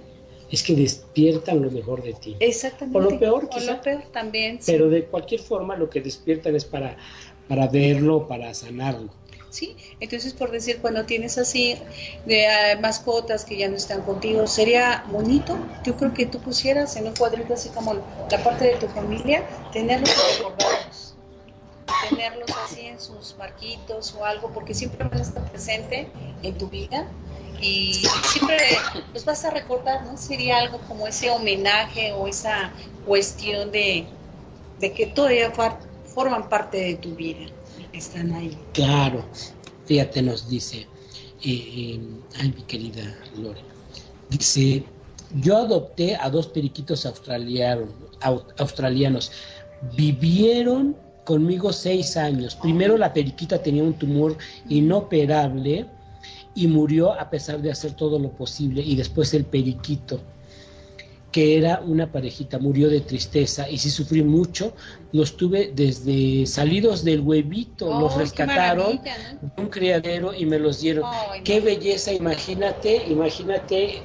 Es 0.50 0.62
que 0.62 0.74
despiertan 0.74 1.61
lo 1.61 1.70
mejor 1.70 2.03
de 2.03 2.14
ti. 2.14 2.37
Exactamente. 2.40 2.96
O 2.96 3.03
lo 3.03 3.18
peor, 3.20 3.50
O 3.53 3.61
lo 3.61 3.83
peor 3.83 4.05
también. 4.11 4.59
Pero 4.64 4.88
de 4.88 5.05
cualquier 5.05 5.42
forma 5.42 5.76
lo 5.76 5.90
que 5.90 6.00
despiertan 6.00 6.57
es 6.57 6.64
para, 6.64 6.96
para 7.46 7.66
verlo, 7.66 8.26
para 8.26 8.55
sanarlo. 8.55 9.11
Sí, 9.50 9.76
entonces 9.98 10.33
por 10.33 10.53
decir, 10.53 10.79
cuando 10.81 11.05
tienes 11.05 11.37
así 11.37 11.76
de 12.24 12.46
uh, 12.46 12.81
mascotas 12.81 13.44
que 13.44 13.57
ya 13.57 13.68
no 13.68 13.76
están 13.76 14.03
contigo, 14.03 14.46
sería 14.46 15.05
bonito, 15.11 15.59
yo 15.85 15.96
creo 15.96 16.14
que 16.14 16.24
tú 16.24 16.38
pusieras 16.38 16.94
en 16.96 17.09
un 17.09 17.14
cuadrito 17.14 17.55
así 17.55 17.68
como 17.70 17.94
la 17.94 18.44
parte 18.44 18.66
de 18.66 18.76
tu 18.76 18.87
familia, 18.87 19.44
tenerlos 19.72 20.11
recordados, 20.38 20.89
tenerlos 22.09 22.50
así 22.64 22.87
en 22.87 23.00
sus 23.00 23.37
marquitos 23.38 24.14
o 24.14 24.24
algo, 24.24 24.50
porque 24.53 24.74
siempre 24.74 25.07
van 25.09 25.18
a 25.18 25.22
estar 25.22 25.50
presente 25.50 26.09
en 26.42 26.57
tu 26.59 26.68
vida 26.68 27.07
y 27.61 27.94
siempre 28.33 28.57
los 29.12 29.24
vas 29.24 29.44
a 29.44 29.50
recordar, 29.50 30.05
¿no? 30.05 30.16
Sería 30.16 30.59
algo 30.59 30.79
como 30.88 31.07
ese 31.07 31.31
homenaje 31.31 32.12
o 32.12 32.26
esa 32.26 32.72
cuestión 33.07 33.70
de, 33.70 34.07
de 34.79 34.92
que 34.92 35.07
todavía 35.07 35.53
forman 36.07 36.48
parte 36.48 36.79
de 36.79 36.94
tu 36.96 37.14
vida 37.14 37.46
están 37.92 38.33
ahí. 38.33 38.57
Claro, 38.72 39.24
fíjate, 39.87 40.22
nos 40.22 40.48
dice, 40.48 40.87
eh, 41.44 42.00
ay, 42.38 42.55
mi 42.57 42.62
querida 42.62 43.14
Lore, 43.37 43.61
dice, 44.29 44.85
yo 45.35 45.59
adopté 45.59 46.16
a 46.16 46.31
dos 46.31 46.48
periquitos 46.48 47.07
australianos, 47.07 47.90
australianos, 48.59 49.33
vivieron 49.96 50.96
conmigo 51.31 51.73
seis 51.73 52.16
años. 52.16 52.57
Primero 52.57 52.99
la 52.99 53.12
periquita 53.12 53.62
tenía 53.62 53.85
un 53.85 53.95
tumor 53.95 54.37
inoperable 54.69 55.87
y 56.57 56.66
murió 56.66 57.12
a 57.12 57.31
pesar 57.31 57.62
de 57.62 57.71
hacer 57.71 57.93
todo 57.93 58.19
lo 58.19 58.31
posible, 58.33 58.83
y 58.83 58.97
después 58.97 59.33
el 59.33 59.45
periquito 59.45 60.19
que 61.31 61.57
era 61.57 61.83
una 61.87 62.11
parejita, 62.11 62.59
murió 62.59 62.90
de 62.90 63.03
tristeza 63.03 63.71
y 63.71 63.79
sí 63.79 63.88
sufrí 63.88 64.25
mucho. 64.25 64.73
Los 65.12 65.37
tuve 65.37 65.71
desde 65.73 66.45
salidos 66.47 67.05
del 67.05 67.21
huevito, 67.21 67.87
Oh, 67.87 68.01
los 68.01 68.16
rescataron 68.16 69.01
de 69.05 69.62
un 69.62 69.69
criadero 69.69 70.35
y 70.35 70.45
me 70.47 70.59
los 70.59 70.81
dieron. 70.81 71.05
Qué 71.45 71.61
no. 71.61 71.66
belleza, 71.66 72.12
imagínate, 72.12 73.05
imagínate 73.09 74.03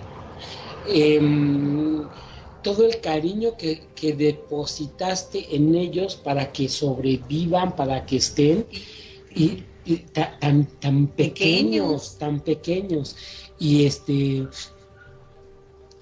em, 0.87 2.07
todo 2.65 2.83
el 2.85 2.99
cariño 2.99 3.55
que, 3.57 3.71
que 3.95 4.13
depositaste 4.13 5.55
en 5.55 5.75
ellos 5.75 6.15
para 6.15 6.51
que 6.51 6.67
sobrevivan, 6.67 7.75
para 7.75 8.05
que 8.07 8.17
estén 8.17 8.65
y, 9.43 9.63
y 9.85 9.97
ta- 10.15 10.35
tan, 10.41 10.65
tan 10.79 11.07
pequeños, 11.07 12.15
Pequeños. 12.15 12.17
tan 12.17 12.39
pequeños. 12.41 13.15
Y 13.59 13.85
este, 13.85 14.47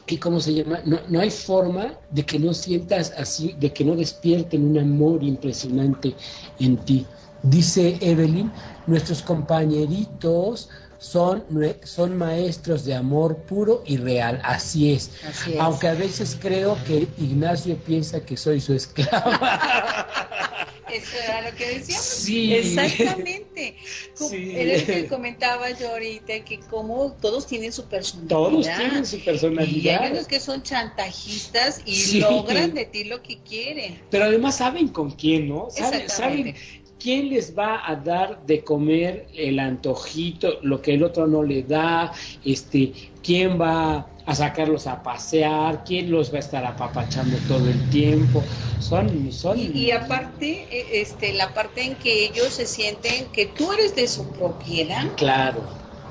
¿y 0.08 0.17
cómo 0.17 0.39
se 0.39 0.54
llama? 0.54 0.80
No, 0.86 0.99
no 1.10 1.19
hay 1.19 1.30
forma 1.32 1.99
de 2.12 2.23
que 2.26 2.39
no 2.39 2.54
sientas 2.54 3.13
así, 3.17 3.54
de 3.60 3.71
que 3.73 3.84
no 3.84 3.95
despierten 3.95 4.65
un 4.71 4.78
amor 4.80 5.21
impresionante 5.23 6.13
en 6.60 6.78
ti. 6.78 7.06
Dice 7.43 7.97
Evelyn, 7.99 8.49
nuestros 8.88 9.21
compañeritos 9.21 10.69
son, 11.03 11.43
son 11.83 12.17
maestros 12.17 12.85
de 12.85 12.95
amor 12.95 13.35
puro 13.43 13.83
y 13.85 13.97
real, 13.97 14.39
así 14.43 14.93
es. 14.93 15.11
Así 15.27 15.53
es. 15.53 15.59
Aunque 15.59 15.89
a 15.89 15.93
veces 15.95 16.37
creo 16.39 16.77
que 16.85 17.07
Ignacio 17.17 17.75
piensa 17.77 18.23
que 18.25 18.37
soy 18.37 18.61
su 18.61 18.73
esclava. 18.73 20.07
Eso 20.93 21.15
era 21.27 21.49
lo 21.49 21.57
que 21.57 21.79
decíamos. 21.79 22.05
Sí. 22.05 22.53
Exactamente. 22.53 23.75
Sí. 24.13 24.51
Era 24.55 24.79
lo 24.79 24.85
que 24.85 25.07
comentaba 25.07 25.71
yo 25.71 25.89
ahorita, 25.89 26.45
que 26.45 26.59
como 26.69 27.13
todos 27.19 27.47
tienen 27.47 27.73
su 27.73 27.85
personalidad. 27.85 28.29
Todos 28.29 28.65
tienen 28.77 29.05
su 29.05 29.15
Y 29.15 29.19
hay 29.19 29.25
personalidad. 29.25 30.11
unos 30.11 30.27
que 30.27 30.39
son 30.39 30.61
chantajistas 30.61 31.81
y 31.85 31.95
Sí. 31.95 32.19
logran 32.19 32.73
de 32.75 32.85
ti 32.85 33.05
lo 33.05 33.23
que 33.23 33.39
quieren. 33.39 34.01
Pero 34.11 34.25
además 34.25 34.57
saben 34.57 34.87
con 34.87 35.09
quién, 35.11 35.49
¿no? 35.49 35.67
Saben 36.07 36.55
quién 37.03 37.29
les 37.29 37.47
va 37.57 37.81
a 37.85 37.95
dar 37.97 38.45
de 38.45 38.63
comer 38.63 39.27
el 39.35 39.59
antojito, 39.59 40.59
lo 40.61 40.81
que 40.81 40.93
el 40.93 41.03
otro 41.03 41.27
no 41.27 41.43
le 41.43 41.63
da, 41.63 42.11
este, 42.45 42.93
quién 43.21 43.59
va 43.59 44.09
a 44.25 44.35
sacarlos 44.35 44.87
a 44.87 45.03
pasear, 45.03 45.83
quién 45.83 46.09
los 46.09 46.31
va 46.31 46.37
a 46.37 46.39
estar 46.39 46.65
apapachando 46.65 47.37
todo 47.47 47.67
el 47.67 47.89
tiempo. 47.89 48.41
Son, 48.79 49.31
son. 49.31 49.59
Y, 49.59 49.67
y 49.87 49.91
aparte, 49.91 50.67
e- 50.71 51.01
este, 51.01 51.33
la 51.33 51.53
parte 51.53 51.83
en 51.83 51.95
que 51.95 52.25
ellos 52.25 52.53
se 52.53 52.65
sienten 52.65 53.27
que 53.33 53.47
tú 53.47 53.71
eres 53.73 53.95
de 53.95 54.07
su 54.07 54.31
propiedad, 54.31 55.03
Claro. 55.17 55.61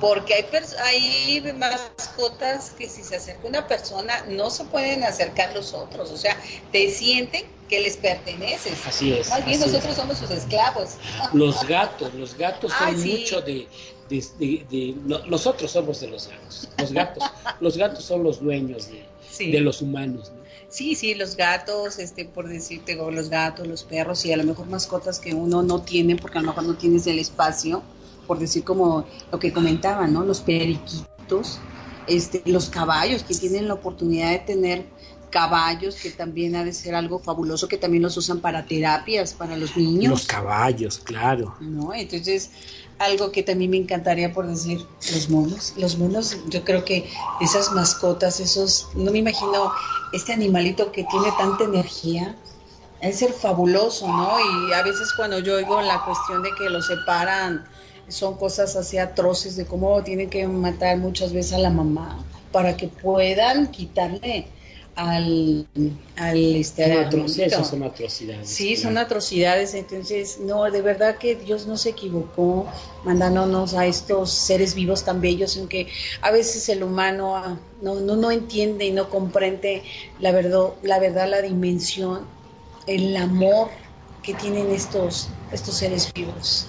porque 0.01 0.35
hay, 0.35 0.45
hay 1.41 1.53
mascotas 1.55 2.71
que 2.71 2.89
si 2.89 3.03
se 3.05 3.17
acerca 3.17 3.47
una 3.49 3.67
persona 3.67 4.15
no 4.29 4.51
se 4.51 4.65
pueden 4.65 5.05
acercar 5.05 5.55
los 5.55 5.73
otros, 5.75 6.11
o 6.11 6.17
sea, 6.17 6.37
te 6.71 6.91
sienten 6.91 7.43
que 7.73 7.81
les 7.81 7.97
perteneces. 7.97 8.87
Así 8.87 9.15
es. 9.15 9.31
Más 9.31 9.47
bien 9.47 9.59
es. 9.59 9.67
nosotros 9.67 9.97
somos 9.97 10.19
sus 10.19 10.31
esclavos. 10.31 10.91
Los 11.33 11.67
gatos, 11.67 12.13
los 12.13 12.37
gatos 12.37 12.71
son 12.71 12.89
Ay, 12.89 12.97
sí. 13.01 13.19
mucho 13.21 13.41
de, 13.41 13.67
de, 14.11 14.25
de- 14.39 14.67
de- 14.71 14.95
no- 15.07 15.25
nosotros 15.27 15.71
somos 15.71 15.99
de 16.01 16.09
los 16.09 16.29
gatos, 16.29 16.69
los 16.79 16.93
gatos, 16.93 17.25
los 17.61 17.77
gatos 17.79 18.05
son 18.05 18.23
los 18.25 18.41
dueños 18.43 18.91
de, 18.91 19.03
Sí. 19.31 19.51
de 19.51 19.61
los 19.63 19.81
humanos, 19.81 20.31
¿no? 20.37 20.43
Sí, 20.69 20.95
sí, 20.95 21.15
los 21.15 21.35
gatos, 21.37 21.99
este, 21.99 22.27
por 22.27 22.47
decirte, 22.47 22.95
los 22.95 23.31
gatos, 23.31 23.67
los 23.67 23.85
perros, 23.85 24.23
y 24.27 24.33
a 24.33 24.37
lo 24.37 24.45
mejor 24.45 24.67
mascotas 24.67 25.19
que 25.19 25.33
uno 25.33 25.63
no 25.63 25.81
tiene, 25.81 26.17
porque 26.17 26.37
a 26.39 26.43
lo 26.43 26.49
mejor 26.49 26.65
no 26.65 26.75
tienes 26.75 27.07
el 27.07 27.19
espacio, 27.19 27.83
por 28.27 28.39
decir 28.39 28.65
como 28.65 29.07
lo 29.31 29.39
que 29.39 29.51
comentaban, 29.51 30.13
¿no? 30.13 30.25
Los 30.25 30.41
periquitos, 30.43 31.59
este, 32.07 32.43
los 32.45 32.69
caballos, 32.69 33.23
que 33.23 33.35
tienen 33.35 33.67
la 33.69 33.75
oportunidad 33.75 34.31
de 34.31 34.39
tener 34.41 34.85
caballos, 35.33 35.97
que 35.97 36.11
también 36.11 36.55
ha 36.55 36.65
de 36.65 36.73
ser 36.73 36.95
algo 36.95 37.19
fabuloso, 37.19 37.67
que 37.67 37.77
también 37.77 38.05
los 38.05 38.17
usan 38.17 38.41
para 38.41 38.67
terapias, 38.67 39.35
para 39.35 39.57
los 39.57 39.77
niños. 39.77 40.11
Los 40.11 40.27
caballos, 40.27 41.01
claro. 41.01 41.57
¿no? 41.59 41.93
Entonces, 41.93 42.51
algo 42.99 43.33
que 43.33 43.43
también 43.43 43.73
me 43.73 43.79
encantaría 43.79 44.33
por 44.33 44.47
decir, 44.47 44.87
los 45.13 45.29
monos. 45.29 45.73
Los 45.77 45.99
monos, 45.99 46.37
yo 46.49 46.63
creo 46.63 46.85
que 46.85 47.11
esas 47.41 47.73
mascotas, 47.73 48.39
esos, 48.39 48.89
no 48.95 49.11
me 49.11 49.19
imagino 49.19 49.73
este 50.13 50.33
animalito 50.33 50.93
que 50.93 51.05
tiene 51.05 51.33
tanta 51.37 51.65
energía, 51.65 52.37
es 53.01 53.19
ser 53.19 53.33
fabuloso, 53.33 54.07
¿no? 54.07 54.37
Y 54.39 54.73
a 54.75 54.83
veces 54.83 55.13
cuando 55.17 55.41
yo 55.41 55.57
oigo 55.57 55.83
la 55.83 56.05
cuestión 56.05 56.45
de 56.45 56.51
que 56.57 56.71
los 56.71 56.87
separan, 56.87 57.65
son 58.09 58.37
cosas 58.37 58.77
así 58.77 58.99
atroces 58.99 59.57
de 59.57 59.65
cómo 59.65 60.03
tienen 60.03 60.29
que 60.29 60.47
matar 60.47 60.99
muchas 60.99 61.33
veces 61.33 61.55
a 61.55 61.59
la 61.59 61.71
mamá 61.71 62.19
para 62.53 62.77
que 62.77 62.89
puedan 62.89 63.69
quitarle 63.69 64.47
al, 64.95 65.67
al 66.17 66.57
este 66.57 66.85
esas 67.47 67.69
son 67.69 67.83
atrocidades. 67.83 68.49
Sí, 68.49 68.77
son 68.77 68.99
atrocidades, 68.99 69.75
entonces, 69.75 70.39
no, 70.41 70.71
de 70.71 70.83
verdad 70.83 71.17
que 71.17 71.35
Dios 71.35 71.67
no 71.67 71.77
se 71.77 71.91
equivocó 71.91 72.67
mandándonos 73.05 73.75
a 73.75 73.87
estos 73.87 74.31
seres 74.31 74.75
vivos 74.75 75.05
tan 75.05 75.21
bellos, 75.21 75.57
aunque 75.57 75.89
a 76.21 76.31
veces 76.31 76.69
el 76.69 76.83
humano 76.83 77.37
ah, 77.37 77.59
no, 77.81 78.01
no, 78.01 78.17
no 78.17 78.31
entiende 78.31 78.85
y 78.85 78.93
no 78.93 79.09
comprende 79.09 79.83
la 80.21 80.33
verdad, 80.33 80.75
la 80.83 80.99
verdad, 80.99 81.29
la 81.29 81.41
dimensión, 81.41 82.27
el 82.87 83.17
amor 83.17 83.69
que 84.23 84.35
tienen 84.35 84.71
estos, 84.71 85.29
estos 85.53 85.77
seres 85.77 86.13
vivos, 86.13 86.69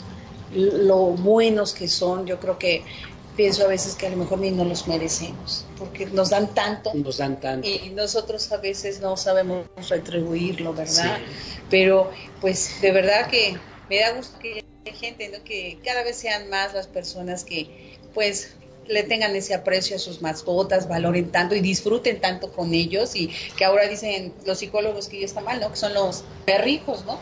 lo 0.54 1.08
buenos 1.08 1.74
que 1.74 1.88
son, 1.88 2.26
yo 2.26 2.40
creo 2.40 2.58
que 2.58 2.84
pienso 3.36 3.66
a 3.66 3.68
veces 3.68 3.96
que 3.96 4.08
a 4.08 4.10
lo 4.10 4.18
mejor 4.18 4.40
ni 4.40 4.52
no 4.52 4.66
los 4.66 4.88
merecemos, 4.88 5.66
porque 5.78 6.06
nos 6.06 6.30
dan 6.30 6.54
tanto 6.54 6.92
Nos 6.94 7.18
dan 7.18 7.40
tanto. 7.40 7.68
y 7.68 7.90
nosotros 7.90 8.52
a 8.52 8.58
veces 8.58 9.00
no 9.02 9.18
sabemos 9.18 9.66
retribuirlo, 9.90 10.74
¿verdad? 10.74 11.18
Sí. 11.18 11.62
Pero 11.70 12.12
pues 12.42 12.82
de 12.82 12.92
verdad 12.92 13.28
que 13.30 13.58
me 13.90 14.00
da 14.00 14.12
gusto 14.12 14.38
que 14.40 14.64
haya 14.86 14.98
gente, 14.98 15.30
¿no? 15.30 15.44
Que 15.44 15.80
cada 15.84 16.04
vez 16.04 16.18
sean 16.18 16.50
más 16.50 16.74
las 16.74 16.88
personas 16.88 17.44
que 17.44 17.98
pues 18.14 18.54
le 18.88 19.04
tengan 19.04 19.36
ese 19.36 19.54
aprecio 19.54 19.96
a 19.96 20.00
sus 20.00 20.22
mascotas, 20.22 20.88
valoren 20.88 21.32
tanto 21.32 21.56
y 21.56 21.62
disfruten 21.62 22.20
tanto 22.20 22.52
con 22.52 22.74
ellos 22.74 23.16
y 23.16 23.30
que 23.58 23.66
ahora 23.66 23.88
dicen 23.88 24.34
los 24.46 24.60
psicólogos 24.60 25.08
que 25.08 25.20
ya 25.20 25.26
está 25.26 25.42
mal, 25.42 25.60
¿no? 25.60 25.70
Que 25.70 25.78
son 25.78 25.94
los 25.94 26.24
perrijos, 26.46 27.06
¿no? 27.06 27.20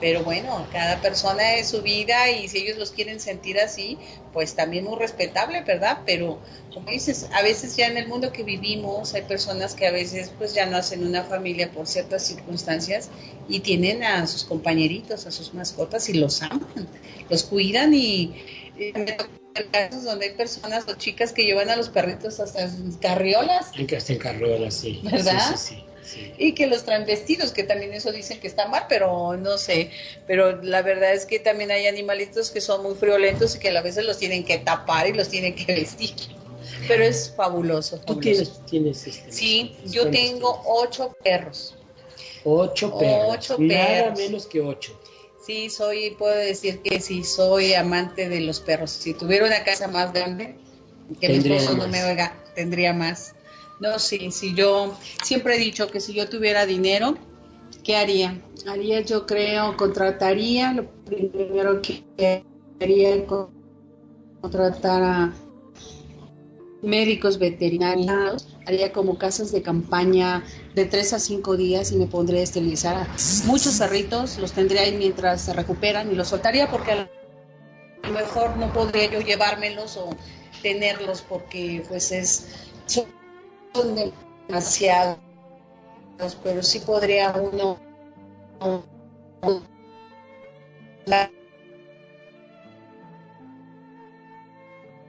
Pero 0.00 0.22
bueno, 0.24 0.66
cada 0.72 1.00
persona 1.00 1.54
es 1.54 1.68
su 1.68 1.82
vida 1.82 2.30
y 2.30 2.48
si 2.48 2.58
ellos 2.58 2.78
los 2.78 2.90
quieren 2.90 3.20
sentir 3.20 3.58
así, 3.58 3.98
pues 4.32 4.54
también 4.54 4.84
muy 4.84 4.96
respetable, 4.98 5.62
¿verdad? 5.62 6.00
Pero 6.06 6.38
como 6.72 6.90
dices, 6.90 7.26
a 7.32 7.42
veces 7.42 7.76
ya 7.76 7.86
en 7.86 7.96
el 7.96 8.08
mundo 8.08 8.32
que 8.32 8.42
vivimos 8.42 9.14
hay 9.14 9.22
personas 9.22 9.74
que 9.74 9.86
a 9.86 9.90
veces 9.90 10.30
pues 10.36 10.54
ya 10.54 10.66
no 10.66 10.76
hacen 10.76 11.06
una 11.06 11.24
familia 11.24 11.70
por 11.70 11.86
ciertas 11.86 12.26
circunstancias 12.26 13.10
y 13.48 13.60
tienen 13.60 14.04
a 14.04 14.26
sus 14.26 14.44
compañeritos, 14.44 15.26
a 15.26 15.30
sus 15.30 15.54
mascotas 15.54 16.08
y 16.08 16.14
los 16.14 16.42
aman, 16.42 16.88
los 17.28 17.44
cuidan 17.44 17.94
y, 17.94 18.34
y 18.78 18.92
casos 19.66 20.04
donde 20.04 20.26
hay 20.26 20.32
personas 20.32 20.84
o 20.88 20.94
chicas 20.94 21.32
que 21.32 21.44
llevan 21.44 21.68
a 21.70 21.76
los 21.76 21.88
perritos 21.88 22.40
hasta 22.40 22.70
carriolas. 23.00 23.72
Hasta 23.96 24.12
en 24.12 24.18
carriolas, 24.18 24.74
sí. 24.74 25.00
¿Verdad? 25.02 25.56
Sí, 25.56 25.74
sí, 25.76 25.84
sí, 26.02 26.32
Y 26.38 26.52
que 26.52 26.66
los 26.66 26.84
traen 26.84 27.06
vestidos, 27.06 27.52
que 27.52 27.64
también 27.64 27.92
eso 27.92 28.12
dicen 28.12 28.40
que 28.40 28.46
está 28.46 28.68
mal, 28.68 28.84
pero 28.88 29.36
no 29.36 29.58
sé. 29.58 29.90
Pero 30.26 30.62
la 30.62 30.82
verdad 30.82 31.12
es 31.12 31.26
que 31.26 31.38
también 31.38 31.70
hay 31.70 31.86
animalitos 31.86 32.50
que 32.50 32.60
son 32.60 32.82
muy 32.82 32.94
friolentos 32.94 33.56
y 33.56 33.58
que 33.58 33.76
a 33.76 33.82
veces 33.82 34.04
los 34.04 34.18
tienen 34.18 34.44
que 34.44 34.58
tapar 34.58 35.08
y 35.08 35.12
los 35.12 35.28
tienen 35.28 35.54
que 35.54 35.74
vestir. 35.74 36.14
Pero 36.86 37.02
es 37.02 37.32
fabuloso. 37.36 37.98
¿Tú 37.98 38.18
tienes, 38.20 38.64
tienes 38.66 39.06
este, 39.06 39.32
Sí, 39.32 39.76
yo 39.86 40.10
tengo 40.10 40.62
ocho 40.64 41.16
perros. 41.22 41.74
Ocho 42.44 42.96
perros. 42.98 43.36
Ocho 43.36 43.56
Nada 43.58 43.86
perros. 43.86 44.18
menos 44.18 44.46
que 44.46 44.60
ocho. 44.60 44.98
Sí, 45.48 45.70
soy, 45.70 46.10
puedo 46.10 46.36
decir 46.36 46.80
que 46.82 47.00
sí, 47.00 47.24
soy 47.24 47.72
amante 47.72 48.28
de 48.28 48.42
los 48.42 48.60
perros. 48.60 48.90
Si 48.90 49.14
tuviera 49.14 49.46
una 49.46 49.64
casa 49.64 49.88
más 49.88 50.12
grande, 50.12 50.58
que 51.18 51.28
mi 51.30 51.36
esposo 51.36 51.74
no 51.74 51.88
me 51.88 52.04
oiga, 52.04 52.34
tendría 52.54 52.92
más. 52.92 53.34
No, 53.80 53.98
sí, 53.98 54.30
si 54.30 54.54
yo 54.54 54.94
siempre 55.24 55.56
he 55.56 55.58
dicho 55.58 55.90
que 55.90 56.00
si 56.00 56.12
yo 56.12 56.28
tuviera 56.28 56.66
dinero, 56.66 57.16
¿qué 57.82 57.96
haría? 57.96 58.38
Haría, 58.66 59.00
yo 59.00 59.24
creo, 59.24 59.74
contrataría, 59.78 60.74
lo 60.74 60.86
primero 61.06 61.80
que 61.80 62.04
haría 62.78 63.14
es 63.14 63.22
contratar 64.42 65.02
a 65.02 65.34
médicos 66.82 67.38
veterinarios, 67.38 68.48
haría 68.66 68.92
como 68.92 69.18
casas 69.18 69.50
de 69.52 69.62
campaña 69.62 70.44
de 70.74 70.84
tres 70.84 71.12
a 71.12 71.18
cinco 71.18 71.56
días 71.56 71.92
y 71.92 71.96
me 71.96 72.06
pondría 72.06 72.40
a 72.40 72.44
esterilizar 72.44 72.96
a 72.96 73.08
muchos 73.46 73.78
perritos, 73.78 74.38
los 74.38 74.52
tendría 74.52 74.82
ahí 74.82 74.96
mientras 74.96 75.42
se 75.42 75.52
recuperan 75.52 76.10
y 76.10 76.14
los 76.14 76.28
soltaría 76.28 76.70
porque 76.70 76.92
a 76.92 77.10
lo 78.04 78.12
mejor 78.12 78.56
no 78.56 78.72
podría 78.72 79.10
yo 79.10 79.20
llevármelos 79.20 79.96
o 79.96 80.10
tenerlos 80.62 81.22
porque 81.22 81.84
pues 81.88 82.12
es 82.12 82.46
son 82.86 83.94
demasiados, 84.48 85.18
pero 86.42 86.62
sí 86.62 86.80
podría 86.80 87.32
uno 87.32 87.78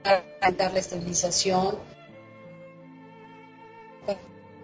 dar 0.04 0.72
la 0.72 0.78
esterilización 0.78 1.78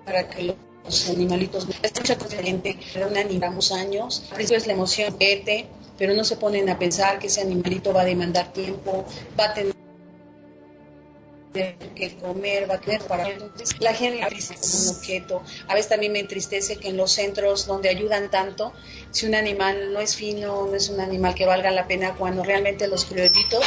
para 0.05 0.29
que 0.29 0.57
los 0.85 1.11
animalitos 1.11 1.67
es 1.83 1.95
mucha 1.95 2.17
cosa 2.17 2.43
gente 2.43 2.79
un 3.09 3.17
animamos 3.17 3.73
años 3.73 4.31
es 4.39 4.67
la 4.67 4.73
emoción 4.73 5.17
vete 5.19 5.67
pero 5.99 6.15
no 6.15 6.25
se 6.25 6.37
ponen 6.37 6.69
a 6.71 6.79
pensar 6.79 7.19
que 7.19 7.27
ese 7.27 7.41
animalito 7.41 7.93
va 7.93 8.03
a 8.03 8.05
demandar 8.05 8.53
tiempo 8.53 9.05
va 9.39 9.47
a 9.47 9.55
tener 9.55 9.77
que 11.95 12.17
comer, 12.17 12.71
va 12.71 12.75
a 12.75 12.81
tener 12.81 13.03
para 13.03 13.27
la 13.81 13.95
gente 13.95 14.21
como 14.21 14.83
un 14.83 14.89
objeto. 14.89 15.43
A 15.69 15.75
veces 15.75 15.89
también 15.89 16.13
me 16.13 16.21
entristece 16.21 16.77
que 16.77 16.89
en 16.89 16.97
los 16.97 17.13
centros 17.13 17.67
donde 17.67 17.89
ayudan 17.89 18.31
tanto, 18.31 18.73
si 19.11 19.27
un 19.27 19.35
animal 19.35 19.93
no 19.93 20.01
es 20.01 20.17
fino, 20.17 20.67
no 20.67 20.75
es 20.75 20.89
un 20.91 21.01
animal 21.01 21.35
que 21.35 21.47
valga 21.47 21.71
la 21.71 21.87
pena, 21.87 22.15
cuando 22.15 22.45
realmente 22.45 22.89
los 22.89 23.07
criollitos 23.07 23.65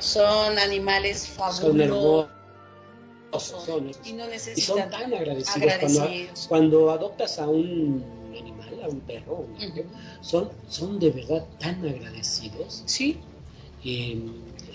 son 0.00 0.58
animales 0.58 1.18
Son 1.36 1.80
hermosos. 1.80 2.28
fabulosos 3.32 3.64
Son, 3.64 3.90
y 4.04 4.12
no 4.12 4.24
y 4.24 4.24
son 4.24 4.30
necesitan 4.30 4.90
tan 4.90 5.12
agradecidos, 5.14 5.56
agradecidos. 5.56 6.46
Cuando, 6.48 6.48
cuando 6.48 6.90
adoptas 6.90 7.38
a 7.38 7.48
un 7.48 8.02
animal, 8.38 8.80
a 8.84 8.88
un 8.88 9.00
perro, 9.00 9.46
un 9.58 9.84
son, 10.22 10.50
son 10.68 10.98
de 10.98 11.10
verdad 11.10 11.46
tan 11.58 11.84
agradecidos. 11.86 12.82
Sí, 12.86 13.18
eh, 13.84 14.18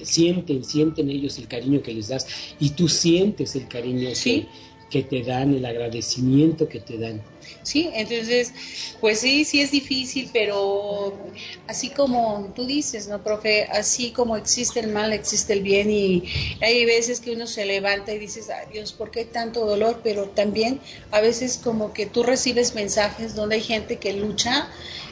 sienten, 0.04 0.64
sienten 0.64 1.10
ellos 1.10 1.38
el 1.40 1.48
cariño 1.48 1.82
que 1.82 1.94
les 1.94 2.10
das 2.10 2.28
y 2.60 2.70
tú 2.72 2.88
sientes 2.88 3.56
el 3.56 3.68
cariño 3.68 4.10
que- 4.10 4.16
Sí. 4.16 4.48
que, 4.90 5.02
te 5.04 5.24
dan, 5.24 5.54
el 5.56 5.66
agradecimiento 5.66 6.68
que 6.70 6.80
te 6.80 6.98
dan. 7.00 7.20
Sí, 7.64 7.90
entonces, 7.94 8.54
pues 9.00 9.20
sí, 9.20 9.46
sí 9.46 9.62
es 9.62 9.72
difícil, 9.72 10.30
pero 10.34 11.32
así 11.68 11.90
como 11.90 12.52
tú 12.56 12.66
dices, 12.66 13.08
¿no, 13.08 13.24
profe? 13.24 13.64
Así 13.72 14.12
como 14.12 14.36
existe 14.36 14.80
el 14.80 14.88
mal, 14.88 15.14
existe 15.14 15.54
el 15.54 15.62
bien 15.62 15.90
y 15.90 16.24
hay 16.62 16.86
veces 16.86 17.20
que 17.20 17.32
uno 17.32 17.48
se 17.48 17.66
levanta 17.66 18.14
y 18.14 18.20
dices, 18.20 18.50
ay 18.50 18.68
Dios, 18.72 18.94
¿por 18.94 19.12
qué 19.12 19.26
tanto 19.26 19.66
dolor? 19.66 20.02
Pero 20.04 20.30
también 20.30 20.82
a 21.12 21.22
veces 21.22 21.58
como 21.58 21.94
que 21.94 22.06
tú 22.06 22.24
recibes 22.24 22.76
mensajes 22.76 23.36
donde 23.36 23.56
hay 23.56 23.62
gente 23.62 23.98
que 23.98 24.14
lucha 24.14 24.70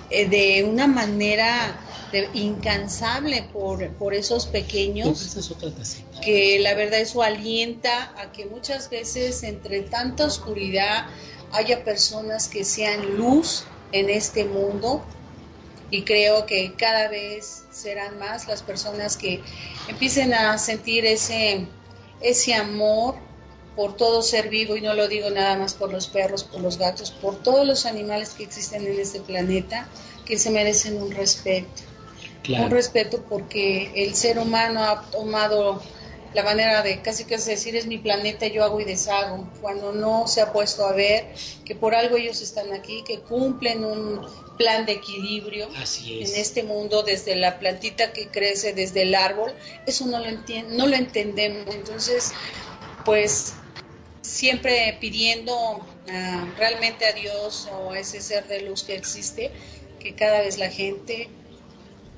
eh, 0.10 0.28
de 0.28 0.64
una 0.64 0.88
manera 0.88 1.80
de- 2.12 2.30
incansable 2.34 3.44
por, 3.54 3.90
por 3.94 4.14
esos 4.14 4.46
pequeños 4.46 5.22
es 5.36 6.02
que 6.24 6.60
la 6.60 6.74
verdad 6.76 7.00
eso 7.00 7.22
alienta 7.22 8.14
a 8.18 8.32
que 8.32 8.46
muchas 8.46 8.90
veces 8.90 9.44
entre 9.44 9.82
tanta 9.84 10.26
oscuridad 10.26 11.06
haya 11.54 11.84
personas 11.84 12.48
que 12.48 12.64
sean 12.64 13.18
luz 13.18 13.66
en 13.92 14.10
este 14.10 14.46
mundo 14.46 15.04
y 15.90 16.04
creo 16.04 16.46
que 16.46 16.74
cada 16.78 17.10
vez 17.10 17.64
serán 17.72 18.18
más 18.18 18.48
las 18.48 18.62
personas 18.62 19.18
que 19.18 19.42
empiecen 19.90 20.34
a 20.34 20.58
sentir 20.58 21.06
ese 21.06 21.68
ese 22.22 22.54
amor 22.54 23.16
por 23.76 23.98
todo 23.98 24.22
ser 24.22 24.50
vivo 24.50 24.76
y 24.76 24.82
no 24.82 24.94
lo 24.94 25.08
digo 25.08 25.30
nada 25.30 25.58
más 25.58 25.74
por 25.74 25.92
los 25.92 26.08
perros, 26.08 26.44
por 26.44 26.62
los 26.62 26.78
gatos, 26.78 27.10
por 27.12 27.42
todos 27.42 27.66
los 27.66 27.86
animales 27.86 28.30
que 28.30 28.44
existen 28.44 28.86
en 28.86 29.00
este 29.00 29.22
planeta 29.22 29.88
que 30.26 30.38
se 30.38 30.50
merecen 30.52 31.02
un 31.02 31.12
respeto 31.12 31.84
Claro. 32.44 32.66
un 32.66 32.72
respeto 32.72 33.24
porque 33.30 33.92
el 33.96 34.16
ser 34.16 34.40
humano 34.40 34.84
ha 34.84 35.02
tomado 35.12 35.82
la 36.34 36.44
manera 36.44 36.82
de 36.82 37.02
casi 37.02 37.26
casi 37.26 37.52
decir 37.52 37.76
es 37.76 37.88
mi 37.88 37.98
planeta, 37.98 38.48
yo 38.48 38.64
hago 38.64 38.80
y 38.80 38.86
deshago, 38.86 39.50
cuando 39.60 39.92
no 39.92 40.28
se 40.28 40.42
ha 40.42 40.54
puesto 40.54 40.86
a 40.86 40.94
ver 40.94 41.28
que 41.66 41.76
por 41.76 41.94
algo 41.94 42.18
ellos 42.18 42.42
están 42.42 42.72
aquí, 42.74 43.04
que 43.06 43.20
cumplen 43.20 43.84
un 43.84 44.26
plan 44.58 44.86
de 44.86 44.94
equilibrio 44.94 45.68
Así 45.76 46.22
es. 46.22 46.32
en 46.32 46.40
este 46.40 46.64
mundo 46.64 47.04
desde 47.04 47.36
la 47.36 47.60
plantita 47.60 48.14
que 48.14 48.28
crece 48.28 48.74
desde 48.74 49.04
el 49.04 49.16
árbol, 49.16 49.54
eso 49.86 50.06
no 50.06 50.20
lo 50.20 50.26
entiende, 50.26 50.76
no 50.76 50.88
lo 50.88 50.96
entendemos, 50.96 51.74
entonces 51.74 52.32
pues 53.04 53.54
siempre 54.22 54.98
pidiendo 55.02 55.86
ah, 56.10 56.48
realmente 56.58 57.06
a 57.06 57.14
Dios 57.14 57.68
o 57.72 57.92
a 57.92 58.00
ese 58.00 58.22
ser 58.22 58.48
de 58.48 58.62
luz 58.62 58.84
que 58.84 58.96
existe, 58.96 59.52
que 60.00 60.16
cada 60.16 60.42
vez 60.42 60.58
la 60.58 60.70
gente 60.70 61.30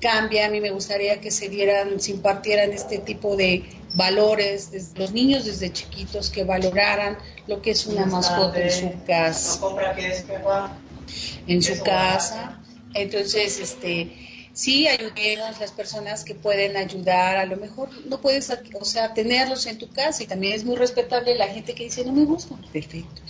cambie. 0.04 0.44
A 0.44 0.50
mí 0.50 0.60
me 0.60 0.70
gustaría 0.70 1.20
que 1.20 1.30
se 1.30 1.48
dieran, 1.48 1.98
se 1.98 2.10
impartieran 2.12 2.72
este 2.72 2.98
tipo 2.98 3.36
de 3.36 3.64
valores, 3.94 4.70
desde 4.70 4.98
los 4.98 5.12
niños 5.12 5.46
desde 5.46 5.72
chiquitos, 5.72 6.28
que 6.28 6.44
valoraran 6.44 7.16
lo 7.46 7.62
que 7.62 7.70
es 7.70 7.86
una 7.86 8.04
mascota 8.04 8.60
en 8.60 8.70
su 8.70 9.04
casa 9.06 9.60
en 11.46 11.62
su 11.62 11.82
casa. 11.82 12.60
Entonces, 12.94 13.58
este, 13.58 14.48
sí, 14.52 14.86
ayudemos 14.88 15.58
las 15.60 15.72
personas 15.72 16.24
que 16.24 16.34
pueden 16.34 16.76
ayudar. 16.76 17.36
A 17.36 17.46
lo 17.46 17.56
mejor 17.56 17.88
no 18.06 18.20
puedes, 18.20 18.52
o 18.80 18.84
sea, 18.84 19.14
tenerlos 19.14 19.66
en 19.66 19.78
tu 19.78 19.88
casa 19.90 20.22
y 20.22 20.26
también 20.26 20.54
es 20.54 20.64
muy 20.64 20.76
respetable 20.76 21.34
la 21.34 21.48
gente 21.48 21.74
que 21.74 21.84
dice 21.84 22.04
no 22.04 22.12
me 22.12 22.24
gustan. 22.24 22.58
Perfecto. 22.72 23.22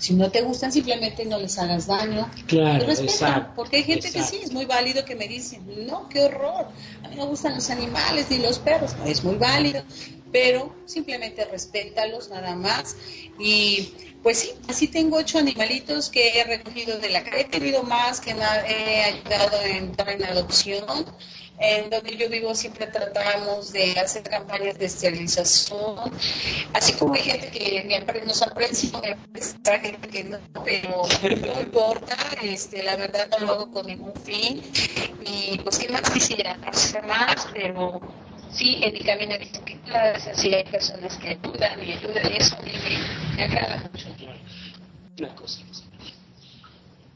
Si 0.00 0.14
no 0.14 0.30
te 0.30 0.40
gustan, 0.40 0.72
simplemente 0.72 1.26
no 1.26 1.38
les 1.38 1.58
hagas 1.58 1.86
daño. 1.86 2.30
Claro, 2.46 2.86
respeta, 2.86 3.12
exacto, 3.12 3.52
porque 3.54 3.76
hay 3.76 3.82
gente 3.84 4.10
que 4.10 4.22
sí, 4.22 4.40
es 4.42 4.50
muy 4.50 4.64
válido 4.64 5.04
que 5.04 5.14
me 5.14 5.28
dicen, 5.28 5.62
no, 5.86 6.08
qué 6.08 6.22
horror, 6.22 6.68
a 7.04 7.08
mí 7.08 7.16
no 7.16 7.24
me 7.24 7.28
gustan 7.28 7.54
los 7.54 7.68
animales 7.68 8.30
ni 8.30 8.38
los 8.38 8.58
perros, 8.58 8.96
no, 8.96 9.04
es 9.04 9.22
muy 9.22 9.36
válido, 9.36 9.84
pero 10.32 10.74
simplemente 10.86 11.44
respétalos 11.44 12.30
nada 12.30 12.56
más. 12.56 12.96
Y 13.38 13.92
pues 14.22 14.38
sí, 14.38 14.52
así 14.68 14.88
tengo 14.88 15.18
ocho 15.18 15.38
animalitos 15.38 16.08
que 16.08 16.40
he 16.40 16.44
recogido 16.44 16.98
de 16.98 17.10
la 17.10 17.22
calle, 17.22 17.42
he 17.42 17.44
tenido 17.44 17.82
más 17.82 18.20
que 18.20 18.32
nada, 18.32 18.66
he 18.66 19.02
ayudado 19.02 19.62
en 19.62 19.92
dar 19.92 20.08
en 20.08 20.24
adopción. 20.24 21.04
En 21.62 21.90
donde 21.90 22.16
yo 22.16 22.28
vivo 22.30 22.54
siempre 22.54 22.86
tratamos 22.86 23.72
de 23.72 23.92
hacer 24.00 24.22
campañas 24.22 24.78
de 24.78 24.86
esterilización, 24.86 26.10
así 26.72 26.94
como 26.94 27.12
hay 27.12 27.20
gente 27.20 27.50
que 27.50 27.84
me 27.84 28.24
nos 28.24 28.40
me 28.40 28.46
aprecia, 28.46 29.18
gente 29.82 30.08
que 30.08 30.24
no, 30.24 30.38
pero 30.64 31.02
no 31.54 31.60
importa, 31.60 32.16
este, 32.42 32.82
la 32.82 32.96
verdad 32.96 33.28
no 33.30 33.46
lo 33.46 33.52
hago 33.52 33.70
con 33.70 33.86
ningún 33.86 34.14
fin. 34.14 34.62
Y 35.26 35.58
pues, 35.58 35.78
¿qué 35.78 35.90
más 35.90 36.08
quisiera? 36.10 36.58
Hacer 36.66 37.04
más, 37.06 37.46
pero 37.52 38.00
sí, 38.50 38.80
en 38.82 38.94
mi 38.94 39.00
camino 39.00 39.34
que 39.38 39.80
sí 40.34 40.54
hay 40.54 40.64
personas 40.64 41.16
que 41.18 41.28
ayudan 41.28 41.84
y 41.84 41.92
ayudan 41.92 42.32
eso 42.32 42.56
a 42.56 42.62
mí 42.62 42.72
me, 43.36 43.42
agrada 43.44 43.90
mucho. 43.92 44.08
Una 45.18 45.34
cosa, 45.34 45.60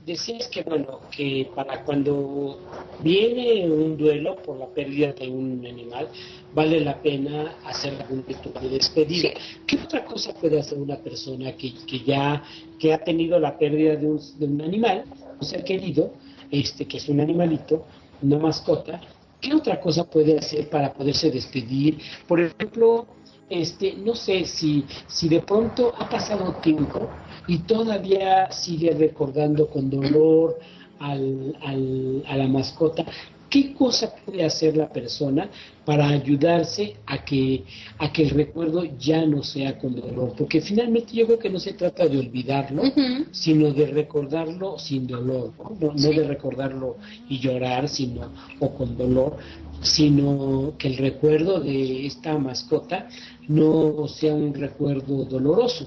decías 0.05 0.49
que 0.49 0.63
bueno, 0.63 1.01
que 1.11 1.51
para 1.55 1.83
cuando 1.85 2.59
viene 3.01 3.69
un 3.69 3.97
duelo 3.97 4.37
por 4.37 4.59
la 4.59 4.67
pérdida 4.67 5.13
de 5.13 5.29
un 5.29 5.65
animal, 5.67 6.09
vale 6.55 6.81
la 6.81 7.01
pena 7.01 7.57
hacer 7.65 7.95
algún 8.01 8.25
ritual 8.27 8.63
de 8.63 8.69
despedida. 8.71 9.31
¿Qué 9.67 9.77
otra 9.77 10.05
cosa 10.05 10.35
puede 10.35 10.61
hacer 10.61 10.79
una 10.79 10.97
persona 10.97 11.53
que, 11.57 11.75
que 11.87 12.01
ya 12.01 12.43
que 12.79 12.93
ha 12.93 12.99
tenido 12.99 13.39
la 13.39 13.57
pérdida 13.57 13.97
de 13.97 14.07
un, 14.07 14.21
de 14.39 14.47
un 14.47 14.61
animal, 14.61 15.05
un 15.41 15.47
ser 15.47 15.65
querido, 15.65 16.13
este 16.51 16.87
que 16.87 16.99
es 16.99 17.09
un 17.09 17.21
animalito, 17.21 17.87
una 18.23 18.39
mascota, 18.39 19.01
¿qué 19.41 19.55
otra 19.55 19.81
cosa 19.81 20.05
puede 20.05 20.39
hacer 20.39 20.69
para 20.69 20.93
poderse 20.93 21.31
despedir? 21.31 21.99
Por 22.27 22.41
ejemplo, 22.41 23.07
este, 23.49 23.95
no 23.95 24.15
sé 24.15 24.45
si, 24.47 24.85
si 25.07 25.29
de 25.29 25.41
pronto 25.41 25.93
ha 25.99 26.09
pasado 26.09 26.55
tiempo 26.63 27.09
y 27.47 27.59
todavía 27.59 28.51
sigue 28.51 28.91
recordando 28.93 29.69
con 29.69 29.91
dolor 29.91 30.59
al, 30.99 31.57
al, 31.63 32.25
a 32.27 32.37
la 32.37 32.49
mascota, 32.49 33.05
¿qué 33.51 33.73
cosa 33.73 34.13
puede 34.25 34.45
hacer 34.45 34.77
la 34.77 34.93
persona 34.93 35.49
para 35.85 36.09
ayudarse 36.09 36.97
a 37.07 37.25
que, 37.25 37.65
a 37.99 38.13
que 38.13 38.25
el 38.25 38.31
recuerdo 38.31 38.85
ya 38.99 39.25
no 39.27 39.43
sea 39.43 39.79
con 39.79 39.95
dolor? 39.95 40.35
Porque 40.37 40.61
finalmente 40.61 41.13
yo 41.13 41.27
creo 41.27 41.39
que 41.39 41.51
no 41.51 41.61
se 41.61 41.75
trata 41.75 42.09
de 42.09 42.19
olvidarlo, 42.19 42.83
sino 43.31 43.71
de 43.73 43.87
recordarlo 43.87 44.79
sin 44.79 45.07
dolor, 45.07 45.53
no, 45.79 45.93
de 45.93 46.27
recordarlo 46.27 46.97
y 47.29 47.39
llorar, 47.39 47.89
sino 47.89 48.33
o 48.59 48.71
con 48.75 48.97
dolor, 48.97 49.37
sino 49.83 50.73
que 50.79 50.89
el 50.89 50.97
recuerdo 50.97 51.61
de 51.61 52.07
esta 52.07 52.37
mascota 52.39 53.09
no 53.47 54.09
sea 54.09 54.35
un 54.35 54.55
recuerdo 54.55 55.25
doloroso. 55.27 55.87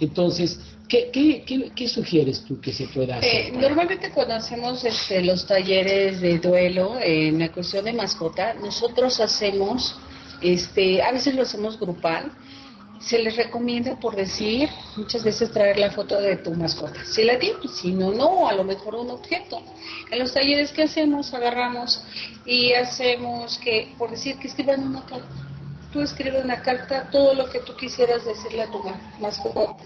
Entonces, 0.00 0.58
¿Qué, 0.88 1.10
qué, 1.10 1.70
qué, 1.74 1.88
sugieres 1.88 2.44
tú 2.44 2.60
que 2.60 2.72
se 2.72 2.86
pueda 2.88 3.16
hacer? 3.16 3.46
Eh, 3.46 3.52
normalmente 3.52 4.10
cuando 4.10 4.34
hacemos 4.34 4.84
este, 4.84 5.22
los 5.22 5.46
talleres 5.46 6.20
de 6.20 6.38
duelo 6.38 6.98
en 7.00 7.38
la 7.38 7.50
cuestión 7.50 7.86
de 7.86 7.94
mascota, 7.94 8.52
nosotros 8.54 9.18
hacemos, 9.18 9.96
este, 10.42 11.02
a 11.02 11.10
veces 11.10 11.34
lo 11.34 11.42
hacemos 11.42 11.80
grupal, 11.80 12.30
se 13.00 13.18
les 13.18 13.34
recomienda 13.36 13.98
por 13.98 14.14
decir 14.14 14.68
muchas 14.96 15.24
veces 15.24 15.50
traer 15.52 15.78
la 15.78 15.90
foto 15.90 16.20
de 16.20 16.36
tu 16.36 16.52
mascota. 16.52 17.02
Si 17.06 17.24
la 17.24 17.38
tienes, 17.38 17.70
si 17.76 17.92
no, 17.92 18.12
no, 18.12 18.46
a 18.46 18.52
lo 18.52 18.64
mejor 18.64 18.94
un 18.94 19.10
objeto. 19.10 19.62
En 20.10 20.18
los 20.18 20.34
talleres 20.34 20.70
que 20.72 20.82
hacemos, 20.82 21.32
agarramos 21.32 22.02
y 22.44 22.72
hacemos 22.72 23.58
que, 23.58 23.94
por 23.96 24.10
decir, 24.10 24.38
que 24.38 24.48
escriban 24.48 24.86
una 24.86 25.04
carta. 25.06 25.28
Tú 25.92 26.02
escribes 26.02 26.44
una 26.44 26.60
carta, 26.60 27.08
todo 27.10 27.34
lo 27.34 27.48
que 27.48 27.60
tú 27.60 27.74
quisieras 27.74 28.24
decirle 28.24 28.62
a 28.62 28.70
tu 28.70 28.82
mascota 29.20 29.76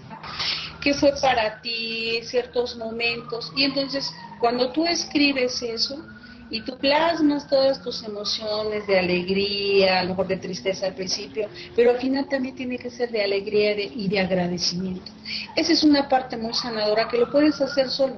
qué 0.81 0.93
fue 0.93 1.13
para 1.21 1.61
ti, 1.61 2.19
ciertos 2.23 2.75
momentos. 2.75 3.51
Y 3.55 3.63
entonces, 3.63 4.11
cuando 4.39 4.71
tú 4.71 4.85
escribes 4.85 5.61
eso 5.61 6.05
y 6.49 6.61
tú 6.61 6.77
plasmas 6.77 7.47
todas 7.47 7.81
tus 7.83 8.03
emociones 8.03 8.87
de 8.87 8.97
alegría, 8.97 9.99
a 9.99 10.03
lo 10.03 10.09
mejor 10.09 10.27
de 10.27 10.37
tristeza 10.37 10.87
al 10.87 10.95
principio, 10.95 11.47
pero 11.75 11.91
al 11.91 11.97
final 11.97 12.27
también 12.27 12.55
tiene 12.55 12.77
que 12.77 12.89
ser 12.89 13.11
de 13.11 13.23
alegría 13.23 13.75
y 13.77 14.07
de 14.07 14.19
agradecimiento. 14.19 15.11
Esa 15.55 15.73
es 15.73 15.83
una 15.83 16.07
parte 16.07 16.37
muy 16.37 16.53
sanadora 16.53 17.07
que 17.07 17.17
lo 17.17 17.31
puedes 17.31 17.59
hacer 17.61 17.89
solo. 17.89 18.17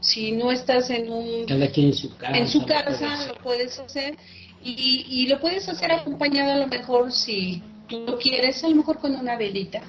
Si 0.00 0.32
no 0.32 0.52
estás 0.52 0.90
en 0.90 1.10
un... 1.10 1.46
en 1.48 1.92
su 1.92 2.16
casa. 2.16 2.36
En 2.36 2.48
su 2.48 2.64
casa 2.64 3.26
lo 3.26 3.34
puedes 3.42 3.78
hacer 3.78 4.16
y, 4.62 5.06
y 5.08 5.26
lo 5.26 5.40
puedes 5.40 5.68
hacer 5.68 5.90
acompañado 5.92 6.52
a 6.52 6.56
lo 6.56 6.66
mejor 6.68 7.12
si 7.12 7.62
tú 7.88 8.00
lo 8.06 8.18
quieres, 8.18 8.62
a 8.62 8.68
lo 8.68 8.76
mejor 8.76 8.98
con 8.98 9.14
una 9.14 9.36
velita 9.36 9.82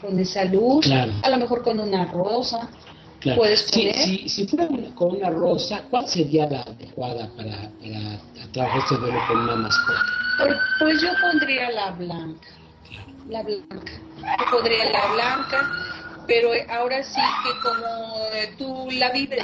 con 0.00 0.18
esa 0.18 0.44
luz, 0.44 0.90
a 0.90 1.28
lo 1.28 1.36
mejor 1.36 1.62
con 1.62 1.78
una 1.80 2.06
rosa. 2.06 2.68
Puedes 3.36 3.70
poner. 3.70 3.94
Si, 3.94 4.28
si, 4.30 4.46
fuera 4.46 4.66
con 4.94 5.16
una 5.16 5.28
rosa, 5.28 5.82
¿cuál 5.90 6.08
sería 6.08 6.48
la 6.48 6.62
adecuada 6.62 7.28
para, 7.36 7.70
para 7.78 8.50
trabajar 8.52 8.78
este 8.78 8.96
duelo 8.96 9.20
con 9.28 9.40
una 9.40 9.56
mascota? 9.56 10.00
Pues, 10.38 10.56
pues, 10.78 11.02
yo 11.02 11.10
pondría 11.20 11.70
la 11.70 11.90
blanca. 11.90 12.48
La 13.28 13.42
blanca. 13.42 13.92
Yo 14.16 14.50
pondría 14.50 14.90
la 14.90 15.12
blanca, 15.12 15.70
pero 16.30 16.52
ahora 16.68 17.02
sí 17.02 17.20
que 17.42 17.58
como 17.60 18.20
tú 18.56 18.88
la 18.92 19.10
vibres, 19.10 19.42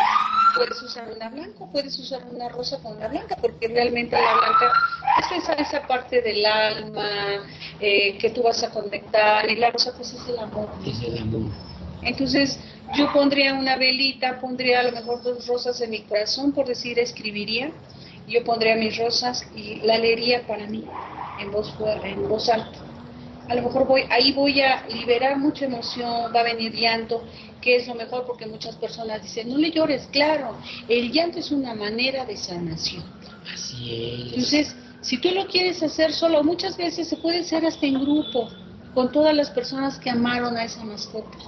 puedes 0.54 0.80
usar 0.80 1.10
una 1.10 1.28
blanca, 1.30 1.66
puedes 1.72 1.98
usar 1.98 2.20
una 2.30 2.48
rosa 2.48 2.78
con 2.80 3.00
la 3.00 3.08
blanca, 3.08 3.34
porque 3.40 3.66
realmente 3.66 4.14
la 4.14 4.34
blanca 4.34 4.72
es 5.18 5.42
esa, 5.42 5.54
esa 5.54 5.84
parte 5.88 6.22
del 6.22 6.46
alma, 6.46 7.44
eh, 7.80 8.16
que 8.18 8.30
tú 8.30 8.44
vas 8.44 8.62
a 8.62 8.70
conectar, 8.70 9.50
y 9.50 9.56
la 9.56 9.72
rosa 9.72 9.94
pues 9.96 10.12
es 10.12 10.28
el 10.28 10.38
amor. 10.38 10.68
Es 10.86 11.02
el 11.02 11.18
amor. 11.18 11.50
Entonces, 12.02 12.56
yo 12.96 13.12
pondría 13.12 13.54
una 13.54 13.74
velita, 13.74 14.38
pondría 14.40 14.78
a 14.78 14.82
lo 14.84 14.92
mejor 14.92 15.24
dos 15.24 15.44
rosas 15.48 15.80
en 15.80 15.90
mi 15.90 16.02
corazón, 16.02 16.52
por 16.52 16.68
decir, 16.68 17.00
escribiría, 17.00 17.72
yo 18.28 18.44
pondría 18.44 18.76
mis 18.76 18.96
rosas 18.96 19.44
y 19.56 19.80
la 19.80 19.98
leería 19.98 20.46
para 20.46 20.68
mí, 20.68 20.84
en 21.40 21.50
voz, 21.50 21.74
en 22.04 22.28
voz 22.28 22.48
alta. 22.48 22.85
A 23.48 23.54
lo 23.54 23.62
mejor 23.62 23.86
voy, 23.86 24.02
ahí 24.10 24.32
voy 24.32 24.60
a 24.60 24.86
liberar 24.88 25.38
mucha 25.38 25.66
emoción, 25.66 26.32
va 26.34 26.40
a 26.40 26.42
venir 26.42 26.72
llanto, 26.72 27.24
que 27.60 27.76
es 27.76 27.86
lo 27.86 27.94
mejor 27.94 28.24
porque 28.26 28.46
muchas 28.46 28.76
personas 28.76 29.22
dicen, 29.22 29.48
no 29.48 29.58
le 29.58 29.70
llores, 29.70 30.08
claro, 30.10 30.56
el 30.88 31.12
llanto 31.12 31.38
es 31.38 31.50
una 31.50 31.74
manera 31.74 32.24
de 32.24 32.36
sanación. 32.36 33.04
Así 33.52 33.94
es. 33.94 34.26
Entonces, 34.32 34.76
si 35.00 35.18
tú 35.18 35.30
lo 35.30 35.46
quieres 35.46 35.82
hacer 35.82 36.12
solo, 36.12 36.42
muchas 36.42 36.76
veces 36.76 37.08
se 37.08 37.16
puede 37.16 37.40
hacer 37.40 37.64
hasta 37.64 37.86
en 37.86 38.00
grupo, 38.00 38.48
con 38.92 39.12
todas 39.12 39.34
las 39.34 39.50
personas 39.50 39.98
que 39.98 40.10
amaron 40.10 40.56
a 40.56 40.64
esa 40.64 40.82
mascota. 40.82 41.38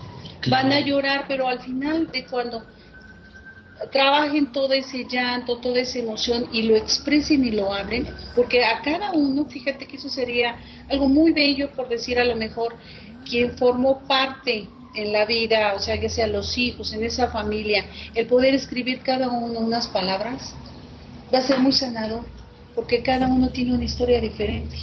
Van 0.49 0.71
a 0.71 0.81
llorar, 0.81 1.25
pero 1.27 1.49
al 1.49 1.61
final 1.61 2.07
de 2.13 2.25
cuando 2.27 2.65
trabajen 3.93 4.53
todo 4.53 4.73
ese 4.73 5.05
llanto, 5.05 5.59
toda 5.59 5.81
esa 5.81 5.99
emoción 5.99 6.47
y 6.53 6.63
lo 6.63 6.77
expresen 6.77 7.45
y 7.45 7.53
lo 7.53 7.73
abren, 7.73 8.09
porque 8.35 8.65
a 8.65 8.83
cada 8.83 9.13
uno, 9.13 9.45
fíjate 9.45 9.87
que 9.87 9.97
eso 9.97 10.09
sería 10.09 10.57
algo 10.91 11.09
muy 11.09 11.33
bello 11.33 11.71
por 11.71 11.89
decir 11.89 12.19
a 12.19 12.25
lo 12.25 12.37
mejor 12.37 12.77
quien 13.29 13.57
formó 13.57 14.01
parte 14.07 14.69
en 14.95 15.13
la 15.13 15.25
vida, 15.27 15.75
o 15.75 15.81
sea, 15.81 16.01
que 16.01 16.09
sean 16.09 16.33
los 16.33 16.59
hijos, 16.59 16.93
en 16.93 17.05
esa 17.05 17.29
familia, 17.29 17.85
el 18.15 18.27
poder 18.27 18.55
escribir 18.55 19.01
cada 19.03 19.29
uno 19.29 19.61
unas 19.61 19.87
palabras, 19.89 20.55
va 21.33 21.39
a 21.39 21.43
ser 21.43 21.59
muy 21.61 21.73
sanador 21.73 22.25
porque 22.75 23.03
cada 23.03 23.27
uno 23.27 23.49
tiene 23.51 23.75
una 23.75 23.85
historia 23.85 24.21
diferente. 24.21 24.77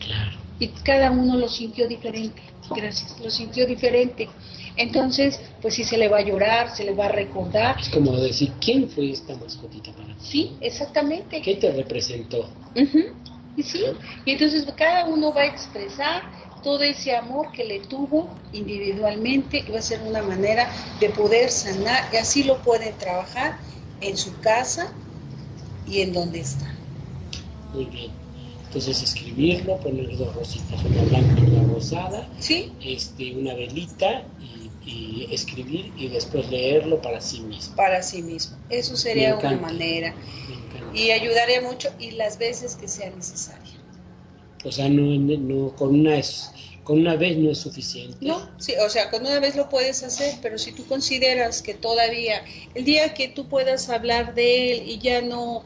Claro. 0.00 0.36
Y 0.58 0.68
cada 0.68 1.10
uno 1.10 1.36
lo 1.36 1.48
sintió 1.48 1.86
diferente. 1.86 2.40
Gracias, 2.70 3.20
lo 3.20 3.30
sintió 3.30 3.66
diferente. 3.66 4.28
Entonces, 4.76 5.40
pues 5.62 5.74
sí 5.74 5.84
se 5.84 5.96
le 5.96 6.08
va 6.08 6.18
a 6.18 6.22
llorar, 6.22 6.74
se 6.76 6.84
le 6.84 6.94
va 6.94 7.06
a 7.06 7.12
recordar. 7.12 7.76
Es 7.80 7.88
como 7.88 8.16
decir, 8.16 8.52
¿quién 8.60 8.88
fue 8.88 9.10
esta 9.10 9.34
mascotita 9.36 9.92
para 9.92 10.08
ti? 10.08 10.14
Sí, 10.20 10.56
exactamente. 10.60 11.40
¿Qué 11.40 11.56
te 11.56 11.72
representó? 11.72 12.50
Y 13.56 13.62
sí, 13.62 13.84
y 14.26 14.32
entonces 14.32 14.66
cada 14.76 15.06
uno 15.06 15.32
va 15.32 15.42
a 15.42 15.46
expresar 15.46 16.22
todo 16.62 16.82
ese 16.82 17.16
amor 17.16 17.52
que 17.52 17.64
le 17.64 17.80
tuvo 17.80 18.28
individualmente 18.52 19.64
y 19.66 19.70
va 19.70 19.78
a 19.78 19.82
ser 19.82 20.02
una 20.02 20.20
manera 20.20 20.70
de 21.00 21.08
poder 21.10 21.50
sanar 21.50 22.04
y 22.12 22.16
así 22.16 22.42
lo 22.42 22.58
pueden 22.58 22.92
trabajar 22.98 23.56
en 24.00 24.16
su 24.16 24.38
casa 24.40 24.92
y 25.86 26.00
en 26.00 26.12
donde 26.12 26.40
está. 26.40 26.74
Muy 27.72 27.86
bien. 27.86 28.10
Entonces 28.66 29.02
escribirlo, 29.02 29.78
poner 29.78 30.16
dos 30.18 30.34
rositas, 30.34 30.84
una 30.84 31.02
blanca 31.02 31.40
y 31.40 31.44
una 31.44 31.72
rosada, 31.72 32.28
¿Sí? 32.40 32.72
este, 32.82 33.34
una 33.36 33.54
velita 33.54 34.24
y, 34.40 34.65
escribir 35.30 35.92
y 35.96 36.08
después 36.08 36.48
leerlo 36.48 37.00
para 37.02 37.20
sí 37.20 37.40
mismo. 37.40 37.74
Para 37.76 38.02
sí 38.02 38.22
mismo. 38.22 38.56
Eso 38.70 38.96
sería 38.96 39.36
una 39.36 39.56
manera. 39.56 40.14
Y 40.94 41.10
ayudaría 41.10 41.60
mucho 41.60 41.88
y 41.98 42.12
las 42.12 42.38
veces 42.38 42.76
que 42.76 42.88
sea 42.88 43.10
necesaria. 43.10 43.72
O 44.64 44.72
sea, 44.72 44.88
no, 44.88 45.02
no 45.02 45.74
con 45.76 46.00
una 46.00 46.16
es, 46.16 46.50
con 46.84 47.00
una 47.00 47.16
vez 47.16 47.36
no 47.36 47.50
es 47.50 47.58
suficiente. 47.58 48.16
No, 48.20 48.48
sí, 48.58 48.74
o 48.84 48.88
sea, 48.88 49.10
con 49.10 49.22
una 49.22 49.38
vez 49.40 49.56
lo 49.56 49.68
puedes 49.68 50.02
hacer, 50.02 50.34
pero 50.42 50.58
si 50.58 50.72
tú 50.72 50.86
consideras 50.86 51.62
que 51.62 51.74
todavía 51.74 52.42
el 52.74 52.84
día 52.84 53.14
que 53.14 53.28
tú 53.28 53.48
puedas 53.48 53.88
hablar 53.88 54.34
de 54.34 54.72
él 54.72 54.88
y 54.88 54.98
ya 54.98 55.20
no 55.22 55.64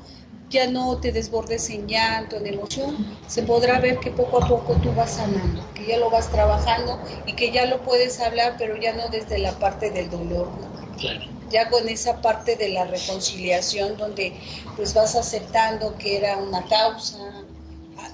ya 0.51 0.67
no 0.67 0.99
te 0.99 1.13
desbordes 1.13 1.71
en 1.71 1.87
llanto, 1.87 2.37
en 2.37 2.47
emoción, 2.49 2.97
se 3.29 3.45
podrá 3.45 3.79
ver 3.79 3.99
que 4.01 4.11
poco 4.11 4.43
a 4.43 4.49
poco 4.49 4.75
tú 4.83 4.93
vas 4.93 5.13
sanando, 5.13 5.65
que 5.75 5.87
ya 5.87 5.97
lo 5.97 6.11
vas 6.11 6.31
trabajando 6.31 7.01
y 7.25 7.35
que 7.35 7.53
ya 7.53 7.67
lo 7.67 7.83
puedes 7.83 8.19
hablar, 8.21 8.57
pero 8.59 8.77
ya 8.77 8.93
no 8.93 9.09
desde 9.09 9.39
la 9.39 9.53
parte 9.53 9.91
del 9.91 10.11
dolor, 10.11 10.51
Claro. 10.99 11.21
Ya 11.51 11.71
con 11.71 11.89
esa 11.89 12.21
parte 12.21 12.57
de 12.57 12.69
la 12.69 12.85
reconciliación 12.85 13.97
donde 13.97 14.39
pues 14.77 14.93
vas 14.93 15.17
aceptando 15.17 15.97
que 15.97 16.19
era 16.19 16.37
una 16.37 16.67
causa, 16.67 17.17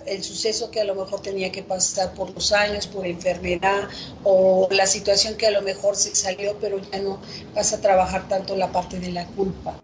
el 0.07 0.23
suceso 0.23 0.71
que 0.71 0.81
a 0.81 0.85
lo 0.85 0.95
mejor 0.95 1.21
tenía 1.21 1.51
que 1.51 1.65
pasar 1.65 2.15
por 2.15 2.31
los 2.31 2.53
años, 2.53 2.87
por 2.87 3.05
enfermedad 3.05 3.89
o 4.23 4.69
la 4.71 4.87
situación 4.87 5.35
que 5.35 5.49
a 5.49 5.51
lo 5.51 5.63
mejor 5.63 5.97
se 5.97 6.15
salió, 6.15 6.57
pero 6.61 6.79
ya 6.79 7.01
no 7.01 7.21
vas 7.55 7.73
a 7.73 7.81
trabajar 7.81 8.29
tanto 8.29 8.55
la 8.57 8.71
parte 8.71 9.01
de 9.01 9.11
la 9.11 9.27
culpa 9.27 9.81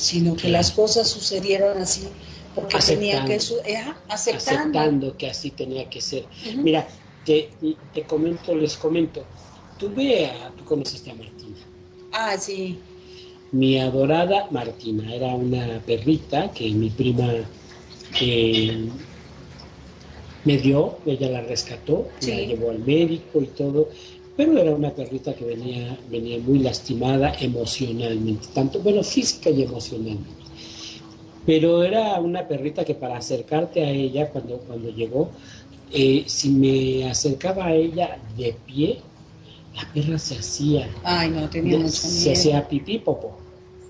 sino 0.00 0.34
que 0.34 0.48
las 0.48 0.72
cosas 0.72 1.08
sucedieron 1.08 1.78
así 1.78 2.08
porque 2.54 2.78
tenía 2.78 3.24
que 3.26 3.36
eh, 3.36 3.84
aceptando. 4.08 5.16
que 5.16 5.28
así 5.28 5.50
tenía 5.50 5.88
que 5.88 6.00
ser. 6.00 6.26
Mira, 6.56 6.88
te, 7.24 7.50
te 7.92 8.02
comento, 8.04 8.54
les 8.54 8.76
comento, 8.76 9.24
tuve 9.78 10.26
a, 10.26 10.50
tú 10.56 10.64
conociste 10.64 11.10
a 11.10 11.14
Martina. 11.14 11.56
Ah, 12.12 12.36
sí. 12.38 12.78
Mi 13.52 13.78
adorada 13.78 14.48
Martina, 14.50 15.14
era 15.14 15.34
una 15.34 15.80
perrita 15.84 16.50
que 16.50 16.70
mi 16.70 16.88
prima 16.88 17.34
eh, 18.20 18.88
me 20.44 20.56
dio, 20.56 20.98
ella 21.04 21.28
la 21.28 21.42
rescató, 21.42 22.08
la 22.22 22.36
llevó 22.36 22.70
al 22.70 22.78
médico 22.78 23.42
y 23.42 23.46
todo, 23.48 23.90
pero 24.36 24.58
era 24.58 24.74
una 24.74 24.90
perrita 24.90 25.34
que 25.34 25.44
venía, 25.44 25.98
venía 26.10 26.38
muy 26.38 26.60
lastimada 26.60 27.34
emocionalmente, 27.40 28.46
tanto, 28.54 28.80
bueno, 28.80 29.02
física 29.02 29.50
y 29.50 29.62
emocionalmente. 29.62 30.30
Pero 31.46 31.82
era 31.82 32.20
una 32.20 32.46
perrita 32.46 32.84
que 32.84 32.94
para 32.94 33.16
acercarte 33.16 33.84
a 33.84 33.90
ella 33.90 34.28
cuando, 34.30 34.58
cuando 34.58 34.90
llegó, 34.90 35.30
eh, 35.92 36.24
si 36.26 36.50
me 36.50 37.10
acercaba 37.10 37.66
a 37.66 37.74
ella 37.74 38.18
de 38.36 38.54
pie, 38.66 39.00
la 39.74 39.92
perra 39.92 40.18
se 40.18 40.36
hacía. 40.36 40.88
Ay, 41.02 41.30
no, 41.30 41.48
tenía 41.48 41.88
Se 41.88 42.32
hacía 42.32 42.68
pipí, 42.68 42.98
popo. 42.98 43.36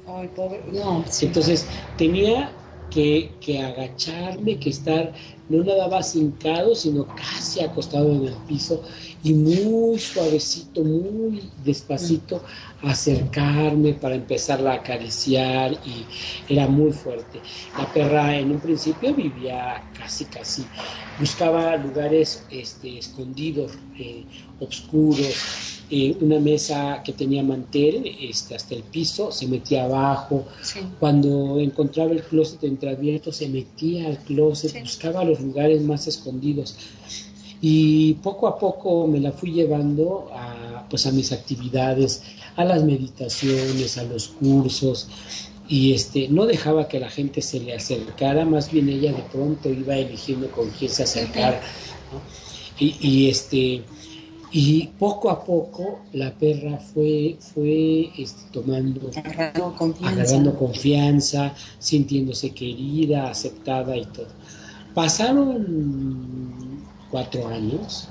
Ay, 0.07 0.29
pobre, 0.35 0.63
no. 0.73 1.05
Entonces, 1.21 1.67
tenía 1.97 2.51
que, 2.91 3.31
que, 3.41 3.61
agacharme, 3.61 4.59
que 4.59 4.71
estar 4.71 5.13
no 5.51 5.65
nada 5.65 5.89
más 5.89 6.15
hincado, 6.15 6.75
sino 6.75 7.07
casi 7.09 7.61
acostado 7.61 8.13
en 8.13 8.29
el 8.29 8.35
piso 8.49 8.83
y 9.23 9.35
muy 9.35 9.99
suavecito, 9.99 10.83
muy 10.83 11.51
despacito 11.65 12.43
acercarme 12.83 13.95
para 13.95 14.15
empezarla 14.15 14.73
a 14.73 14.77
acariciar 14.77 15.73
y 15.73 16.07
era 16.49 16.67
muy 16.69 16.93
fuerte. 16.93 17.41
La 17.77 17.93
perra 17.93 18.39
en 18.39 18.53
un 18.53 18.61
principio 18.61 19.13
vivía 19.13 19.83
casi, 19.99 20.25
casi, 20.27 20.65
buscaba 21.19 21.77
lugares 21.77 22.45
este, 22.51 22.99
escondidos, 22.99 23.73
eh, 23.99 24.25
oscuros, 24.61 25.80
eh, 25.93 26.17
una 26.21 26.39
mesa 26.39 27.03
que 27.05 27.13
tenía 27.13 27.43
mantel 27.43 28.05
este, 28.21 28.55
hasta 28.55 28.77
el 28.77 28.85
piso, 28.85 29.33
se 29.33 29.49
metía 29.49 29.85
abajo. 29.85 30.47
Cuando 31.01 31.59
encontraba 31.59 32.13
el 32.13 32.23
closet 32.23 32.63
entreabierto, 32.63 33.33
se 33.33 33.49
metía 33.49 34.07
al 34.07 34.19
closet, 34.19 34.81
buscaba 34.81 35.25
los 35.25 35.41
lugares 35.41 35.83
más 35.83 36.07
escondidos. 36.07 36.77
Y 37.61 38.15
poco 38.15 38.47
a 38.47 38.57
poco 38.57 39.09
me 39.09 39.19
la 39.19 39.33
fui 39.33 39.53
llevando 39.53 40.31
a, 40.33 40.87
pues, 40.89 41.07
a 41.07 41.11
mis 41.11 41.33
actividades, 41.33 42.23
a 42.55 42.65
las 42.65 42.85
meditaciones, 42.85 43.99
a 43.99 44.05
los 44.05 44.29
cursos. 44.29 45.09
Y 45.69 45.93
este, 45.93 46.29
no 46.29 46.47
dejaba 46.47 46.87
que 46.87 47.01
la 47.01 47.11
gente 47.11 47.43
se 47.43 47.59
le 47.59 47.75
acercara, 47.75 48.45
más 48.45 48.71
bien 48.71 48.89
ella 48.89 49.13
de 49.13 49.23
pronto 49.23 49.69
iba 49.69 49.97
eligiendo 49.97 50.51
con 50.53 50.71
quién 50.71 50.91
se 50.91 51.03
acercar. 51.03 51.61
y, 52.79 52.97
y 53.01 53.29
este, 53.29 53.83
y 54.53 54.89
poco 54.99 55.31
a 55.31 55.45
poco 55.45 56.01
la 56.13 56.33
perra 56.33 56.79
fue, 56.79 57.37
fue 57.39 58.11
este, 58.19 58.43
tomando, 58.53 59.11
agarrando 59.17 60.57
confianza. 60.57 61.55
sintiéndose 61.79 62.51
querida, 62.51 63.31
aceptada 63.31 63.97
y 63.97 64.07
todo. 64.07 64.29
Pasaron 64.95 66.85
cuatro 67.11 67.47
años 67.49 68.09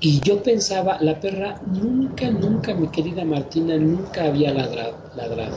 y 0.00 0.20
yo 0.20 0.42
pensaba, 0.42 0.98
la 1.00 1.18
perra 1.18 1.60
nunca, 1.66 2.30
nunca, 2.30 2.74
mi 2.74 2.88
querida 2.88 3.24
Martina, 3.24 3.76
nunca 3.78 4.24
había 4.24 4.52
ladrado. 4.52 4.96
ladrado. 5.16 5.56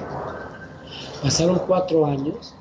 Pasaron 1.21 1.59
cuatro 1.67 2.05
años 2.05 2.55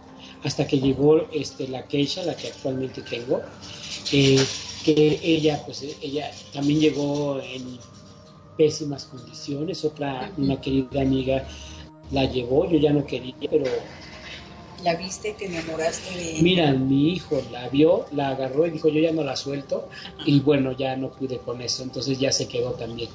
hasta 0.45 0.67
que 0.67 0.81
llegó 0.81 1.29
este, 1.33 1.69
la 1.69 1.87
queja, 1.87 2.23
la 2.23 2.35
que 2.35 2.49
actualmente 2.49 3.03
tengo. 3.03 3.41
Eh, 4.13 4.45
que 4.85 5.21
ella, 5.23 5.63
pues 5.65 5.83
ella 6.01 6.31
también 6.53 6.81
llegó 6.81 7.41
en 7.41 7.79
pésimas 8.57 9.05
condiciones, 9.07 9.85
otra, 9.85 10.33
una 10.37 10.61
querida 10.61 11.01
amiga 11.01 11.47
la 12.11 12.25
llevó, 12.25 12.69
yo 12.69 12.79
ya 12.79 12.93
no 12.93 13.07
quería, 13.07 13.35
pero... 13.51 13.65
¿La 14.83 14.97
viste 14.97 15.31
y 15.31 15.33
te 15.35 15.47
enamoraste 15.47 16.17
de 16.17 16.43
Mira, 16.43 16.73
mi 16.73 17.11
hijo 17.13 17.41
la 17.53 17.69
vio, 17.69 18.07
la 18.13 18.31
agarró 18.31 18.67
y 18.67 18.71
dijo, 18.71 18.89
yo 18.89 19.01
ya 19.01 19.13
no 19.13 19.23
la 19.23 19.37
suelto, 19.37 19.89
y 20.25 20.41
bueno, 20.41 20.73
ya 20.73 20.97
no 20.97 21.11
pude 21.11 21.39
con 21.39 21.61
eso, 21.61 21.83
entonces 21.83 22.19
ya 22.19 22.33
se 22.33 22.49
quedó 22.49 22.73
también. 22.73 23.11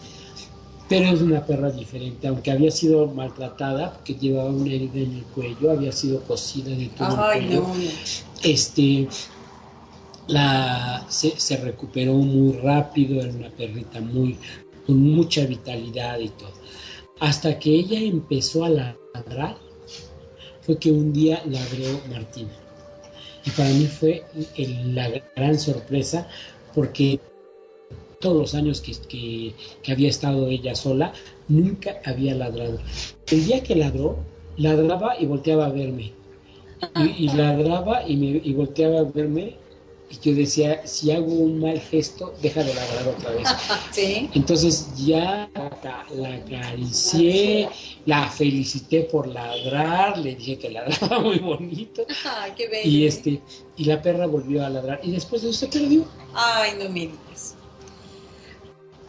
Pero 0.88 1.09
es 1.09 1.22
una 1.22 1.43
perra 1.43 1.72
diferente, 1.72 2.28
aunque 2.28 2.51
había 2.51 2.70
sido 2.70 3.07
maltratada, 3.07 3.93
porque 3.93 4.13
llevaba 4.13 4.49
una 4.49 4.72
herida 4.72 4.99
en 4.99 5.18
el 5.18 5.24
cuello, 5.26 5.72
había 5.72 5.91
sido 5.91 6.22
cosida 6.22 6.70
de 6.70 6.88
todo 6.89 7.32
el 7.32 7.47
cuello. 7.47 7.66
Este, 8.43 9.07
la, 10.28 11.05
se, 11.09 11.57
recuperó 11.57 12.13
muy 12.13 12.53
rápido, 12.57 13.21
era 13.21 13.34
una 13.34 13.49
perrita 13.49 14.01
muy, 14.01 14.38
con 14.86 14.99
mucha 14.99 15.45
vitalidad 15.45 16.19
y 16.19 16.30
todo. 16.30 16.53
Hasta 17.19 17.57
que 17.59 17.71
ella 17.71 17.99
empezó 17.99 18.65
a 18.65 18.69
ladrar, 18.69 19.57
fue 20.61 20.78
que 20.78 20.91
un 20.91 21.13
día 21.13 21.41
ladró 21.45 22.01
Martina. 22.09 22.51
Y 23.45 23.51
para 23.51 23.69
mí 23.69 23.86
fue 23.86 24.23
la 24.57 25.09
gran 25.36 25.59
sorpresa 25.59 26.28
porque 26.73 27.19
todos 28.19 28.38
los 28.38 28.55
años 28.55 28.82
que, 28.82 29.53
que, 29.84 29.91
había 29.91 30.09
estado 30.09 30.47
ella 30.47 30.73
sola, 30.73 31.13
nunca 31.47 32.01
había 32.05 32.34
ladrado. 32.34 32.80
El 33.30 33.45
día 33.45 33.61
que 33.61 33.76
ladró, 33.76 34.17
ladraba 34.57 35.19
y 35.19 35.28
volteaba 35.28 35.67
a 35.67 35.69
verme. 35.69 36.13
Y, 37.17 37.30
ladraba 37.30 38.07
y, 38.07 38.17
me, 38.17 38.41
y 38.43 38.53
volteaba 38.53 38.99
a 38.99 39.03
verme 39.03 39.55
y 40.10 40.20
yo 40.20 40.36
decía, 40.36 40.86
si 40.86 41.12
hago 41.12 41.26
un 41.26 41.60
mal 41.60 41.80
gesto, 41.80 42.34
deja 42.41 42.64
de 42.64 42.76
ladrar 42.76 43.08
otra 43.08 43.32
vez. 43.32 43.47
Entonces 44.34 44.88
ya 44.97 45.49
la 46.14 46.36
acaricié, 46.36 47.70
la 48.06 48.30
felicité 48.30 49.01
por 49.01 49.28
ladrar, 49.28 50.18
le 50.20 50.36
dije 50.36 50.60
que 50.60 50.70
ladraba 50.70 51.20
muy 51.22 51.39
bonito. 51.39 52.06
Y 52.84 53.08
este, 53.08 53.41
y 53.78 53.86
la 53.86 54.01
perra 54.01 54.28
volvió 54.28 54.64
a 54.64 54.70
ladrar 54.70 54.99
y 55.03 55.12
después 55.12 55.41
de 55.41 55.49
eso 55.49 55.60
se 55.60 55.68
perdió. 55.68 56.06
Ay, 56.36 56.74
no 56.78 56.89
me 56.89 57.01
digas. 57.01 57.56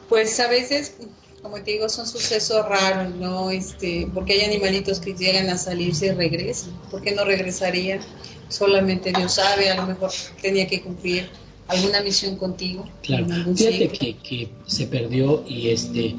Pues 0.08 0.38
a 0.40 0.48
veces, 0.48 0.96
como 1.42 1.56
te 1.56 1.72
digo, 1.72 1.90
son 1.90 2.06
sucesos 2.06 2.66
raros, 2.66 3.14
¿no? 3.16 3.50
Este, 3.50 4.08
porque 4.14 4.34
hay 4.34 4.42
animalitos 4.42 5.00
que 5.00 5.12
llegan 5.12 5.50
a 5.50 5.58
salirse 5.58 6.06
y 6.06 6.10
regresan. 6.12 6.72
¿Por 6.90 7.02
qué 7.02 7.12
no 7.12 7.24
regresarían? 7.24 8.00
Solamente 8.48 9.12
Dios 9.12 9.34
sabe, 9.34 9.70
a 9.70 9.76
lo 9.76 9.86
mejor 9.86 10.10
tenía 10.40 10.66
que 10.66 10.82
cumplir 10.82 11.28
alguna 11.68 12.00
misión 12.02 12.36
contigo. 12.36 12.84
Claro, 13.02 13.26
fíjate 13.54 14.16
que, 14.18 14.48
se 14.66 14.86
perdió 14.86 15.44
y 15.48 15.68
este 15.68 16.16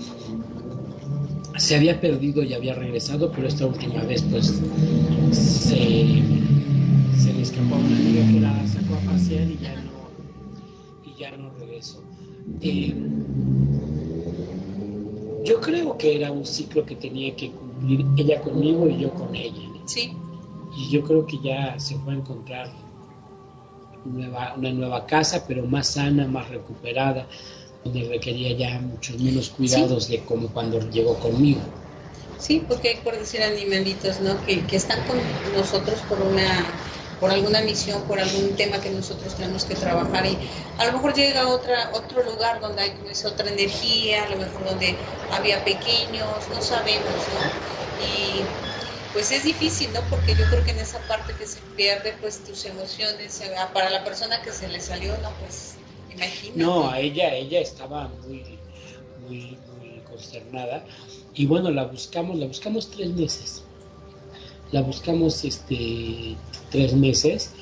se 1.58 1.76
había 1.76 2.00
perdido 2.00 2.44
y 2.44 2.54
había 2.54 2.76
regresado, 2.76 3.32
pero 3.32 3.48
esta 3.48 3.66
última 3.66 4.04
vez 4.04 4.22
pues 4.30 4.62
se, 5.32 5.74
le 5.74 7.42
escapó 7.42 7.76
a 7.76 7.78
una 7.80 7.96
amiga 7.96 8.28
que 8.32 8.40
la 8.40 8.68
sacó 8.68 8.94
a 8.96 9.12
pasear 9.12 9.50
y 9.50 9.58
ya 9.58 9.76
no, 9.76 9.92
y 11.04 11.20
ya 11.20 11.36
no 11.36 11.52
regresó. 11.60 12.04
Eh, 12.62 12.94
yo 15.44 15.60
creo 15.62 15.98
que 15.98 16.16
era 16.16 16.32
un 16.32 16.46
ciclo 16.46 16.86
que 16.86 16.96
tenía 16.96 17.36
que 17.36 17.50
cumplir 17.52 18.06
ella 18.18 18.42
conmigo 18.42 18.88
y 18.88 19.00
yo 19.00 19.12
con 19.14 19.34
ella. 19.34 19.62
Sí 19.86 20.12
y 20.78 20.90
yo 20.90 21.04
creo 21.04 21.26
que 21.26 21.40
ya 21.40 21.80
se 21.80 21.98
fue 21.98 22.14
a 22.14 22.18
encontrar 22.18 22.70
una 24.06 24.72
nueva 24.72 25.06
casa, 25.08 25.44
pero 25.48 25.66
más 25.66 25.88
sana, 25.88 26.28
más 26.28 26.48
recuperada, 26.50 27.28
donde 27.84 28.08
requería 28.08 28.56
ya 28.56 28.80
muchos 28.80 29.20
menos 29.20 29.50
cuidados 29.50 30.08
de 30.08 30.20
como 30.20 30.50
cuando 30.50 30.80
llegó 30.92 31.16
conmigo. 31.16 31.62
Sí, 32.38 32.64
porque 32.68 32.90
hay 32.90 32.96
por 32.98 33.18
decir 33.18 33.42
animalitos, 33.42 34.22
¿no? 34.22 34.40
Que, 34.46 34.66
que 34.68 34.76
están 34.76 35.00
con 35.08 35.18
nosotros 35.56 36.00
por 36.08 36.22
una 36.22 36.64
por 37.20 37.32
alguna 37.32 37.62
misión, 37.62 38.04
por 38.04 38.20
algún 38.20 38.56
tema 38.56 38.80
que 38.80 38.92
nosotros 38.92 39.34
tenemos 39.34 39.66
que 39.66 39.74
trabajar 39.74 40.24
y 40.28 40.38
a 40.78 40.86
lo 40.86 40.94
mejor 40.94 41.16
llega 41.16 41.42
a 41.42 41.48
otra, 41.48 41.90
otro 41.94 42.24
lugar 42.24 42.62
donde 42.62 42.84
hay 42.84 42.92
pues, 43.02 43.26
otra 43.26 43.50
energía, 43.50 44.24
a 44.24 44.30
lo 44.30 44.38
mejor 44.38 44.64
donde 44.64 44.96
había 45.32 45.64
pequeños, 45.64 46.48
no 46.54 46.62
sabemos, 46.62 47.10
¿no? 47.34 48.06
Y 48.06 48.67
pues 49.18 49.32
es 49.32 49.46
difícil, 49.46 49.92
¿no? 49.94 50.02
Porque 50.12 50.36
yo 50.36 50.46
creo 50.46 50.64
que 50.64 50.70
en 50.70 50.78
esa 50.78 51.00
parte 51.08 51.34
que 51.34 51.48
se 51.48 51.60
pierde, 51.76 52.14
pues 52.22 52.44
tus 52.44 52.66
emociones, 52.66 53.42
para 53.74 53.90
la 53.90 54.04
persona 54.04 54.44
que 54.44 54.52
se 54.52 54.68
le 54.68 54.80
salió, 54.80 55.18
no, 55.24 55.32
pues 55.40 55.74
imagínate. 56.14 56.60
No, 56.60 56.88
a 56.88 57.00
ella, 57.00 57.34
ella 57.34 57.60
estaba 57.60 58.10
muy, 58.10 58.60
muy, 59.22 59.58
muy 59.80 60.02
consternada 60.08 60.86
y 61.34 61.48
bueno, 61.48 61.72
la 61.72 61.86
buscamos, 61.86 62.38
la 62.38 62.46
buscamos 62.46 62.92
tres 62.92 63.10
meses. 63.10 63.64
La 64.72 64.82
buscamos 64.82 65.44
este 65.44 66.36
tres 66.70 66.94
meses 66.94 67.54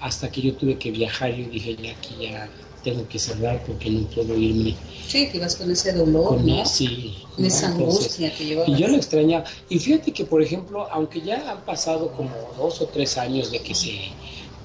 hasta 0.00 0.30
que 0.30 0.40
yo 0.40 0.54
tuve 0.54 0.78
que 0.78 0.92
viajar. 0.92 1.34
Yo 1.34 1.48
dije, 1.48 1.74
ya 1.74 1.90
aquí 1.90 2.14
ya 2.20 2.48
tengo 2.82 3.06
que 3.08 3.18
cerrar 3.18 3.62
porque 3.64 3.90
no 3.90 4.06
puedo 4.08 4.36
irme. 4.36 4.74
Sí, 5.06 5.28
que 5.30 5.38
vas 5.38 5.56
con 5.56 5.70
ese 5.70 5.92
dolor, 5.92 6.36
con 6.36 6.46
¿no? 6.46 6.64
sí, 6.66 7.16
con 7.34 7.44
esa 7.44 7.68
angustia 7.68 8.34
que 8.34 8.44
llevas. 8.44 8.68
Y 8.68 8.76
yo 8.76 8.88
lo 8.88 8.96
extrañaba. 8.96 9.44
Y 9.68 9.78
fíjate 9.78 10.12
que, 10.12 10.24
por 10.24 10.42
ejemplo, 10.42 10.88
aunque 10.90 11.20
ya 11.20 11.50
han 11.50 11.64
pasado 11.64 12.12
como 12.12 12.34
dos 12.56 12.80
o 12.80 12.86
tres 12.86 13.16
años 13.18 13.50
de 13.50 13.60
que 13.60 13.74
se 13.74 13.92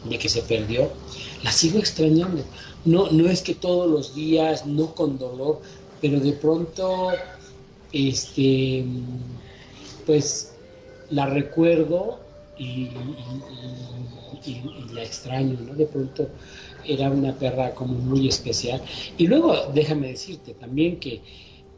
de 0.04 0.18
que 0.18 0.30
se 0.30 0.42
perdió, 0.42 0.90
la 1.44 1.52
sigo 1.52 1.80
extrañando. 1.80 2.44
No, 2.86 3.12
no 3.12 3.30
es 3.30 3.42
que 3.42 3.56
todos 3.56 3.90
los 3.90 4.16
días, 4.16 4.66
no 4.66 4.94
con 4.96 5.18
dolor, 5.18 5.62
pero 6.02 6.20
de 6.20 6.34
pronto, 6.34 7.10
este, 7.92 8.86
pues 10.06 10.54
la 11.10 11.26
recuerdo 11.26 12.20
y, 12.58 12.90
la 14.94 15.04
extraño, 15.04 15.60
¿no? 15.60 15.74
De 15.74 15.86
pronto 15.86 16.30
era 16.88 17.10
una 17.10 17.34
perra 17.34 17.72
como 17.72 17.94
muy 17.94 18.28
especial. 18.28 18.82
Y 19.18 19.28
luego, 19.28 19.56
déjame 19.74 20.08
decirte 20.08 20.54
también 20.54 21.00
que 21.00 21.22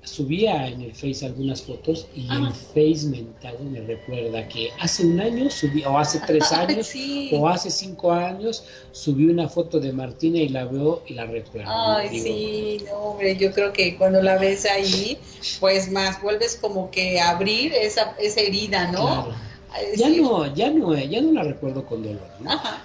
subía 0.03 0.68
en 0.68 0.82
el 0.82 0.95
Face 0.95 1.26
algunas 1.26 1.62
fotos 1.62 2.07
y 2.16 2.28
el 2.32 2.51
Face 2.51 3.07
mental 3.07 3.57
me 3.62 3.82
recuerda 3.82 4.47
que 4.47 4.70
hace 4.80 5.05
un 5.05 5.20
año 5.20 5.49
subí, 5.49 5.84
o 5.84 5.97
hace 5.97 6.20
tres 6.26 6.51
años, 6.51 6.91
o 7.32 7.47
hace 7.47 7.70
cinco 7.70 8.12
años, 8.12 8.64
subí 8.91 9.26
una 9.26 9.47
foto 9.47 9.80
de 9.80 9.91
Martina 9.91 10.39
y 10.39 10.49
la 10.49 10.66
veo 10.66 11.03
y 11.07 11.14
la 11.14 11.26
recuerdo. 11.26 11.70
Ay, 11.70 12.20
sí, 12.20 12.86
hombre, 12.93 13.36
yo 13.36 13.51
creo 13.51 13.74
que 13.74 13.97
cuando 13.97 14.22
la 14.22 14.38
ves 14.38 14.66
ahí, 14.66 15.18
pues 15.60 15.91
más 15.91 16.22
vuelves 16.22 16.55
como 16.55 16.89
que 16.91 17.20
a 17.20 17.32
abrir 17.32 17.74
esa, 17.74 18.16
esa 18.20 18.41
herida, 18.41 18.91
¿no? 18.91 19.48
Ya 19.95 20.09
no, 20.09 20.53
ya 20.53 20.72
no, 20.72 20.97
ya 20.97 21.22
no 21.22 21.32
la 21.32 21.43
recuerdo 21.43 21.86
con 21.86 22.03
dolor, 22.03 22.28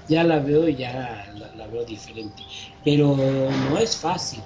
Ya 0.08 0.22
la 0.22 0.38
veo 0.40 0.68
y 0.68 0.76
ya 0.76 1.32
la 1.56 1.66
veo 1.66 1.84
diferente, 1.84 2.42
pero 2.84 3.16
no 3.16 3.78
es 3.78 3.96
fácil. 3.96 4.40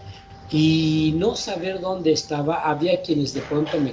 Y 0.50 1.12
no 1.16 1.36
saber 1.36 1.80
dónde 1.80 2.12
estaba, 2.12 2.62
había 2.62 3.02
quienes 3.02 3.34
de 3.34 3.42
pronto 3.42 3.78
me, 3.80 3.92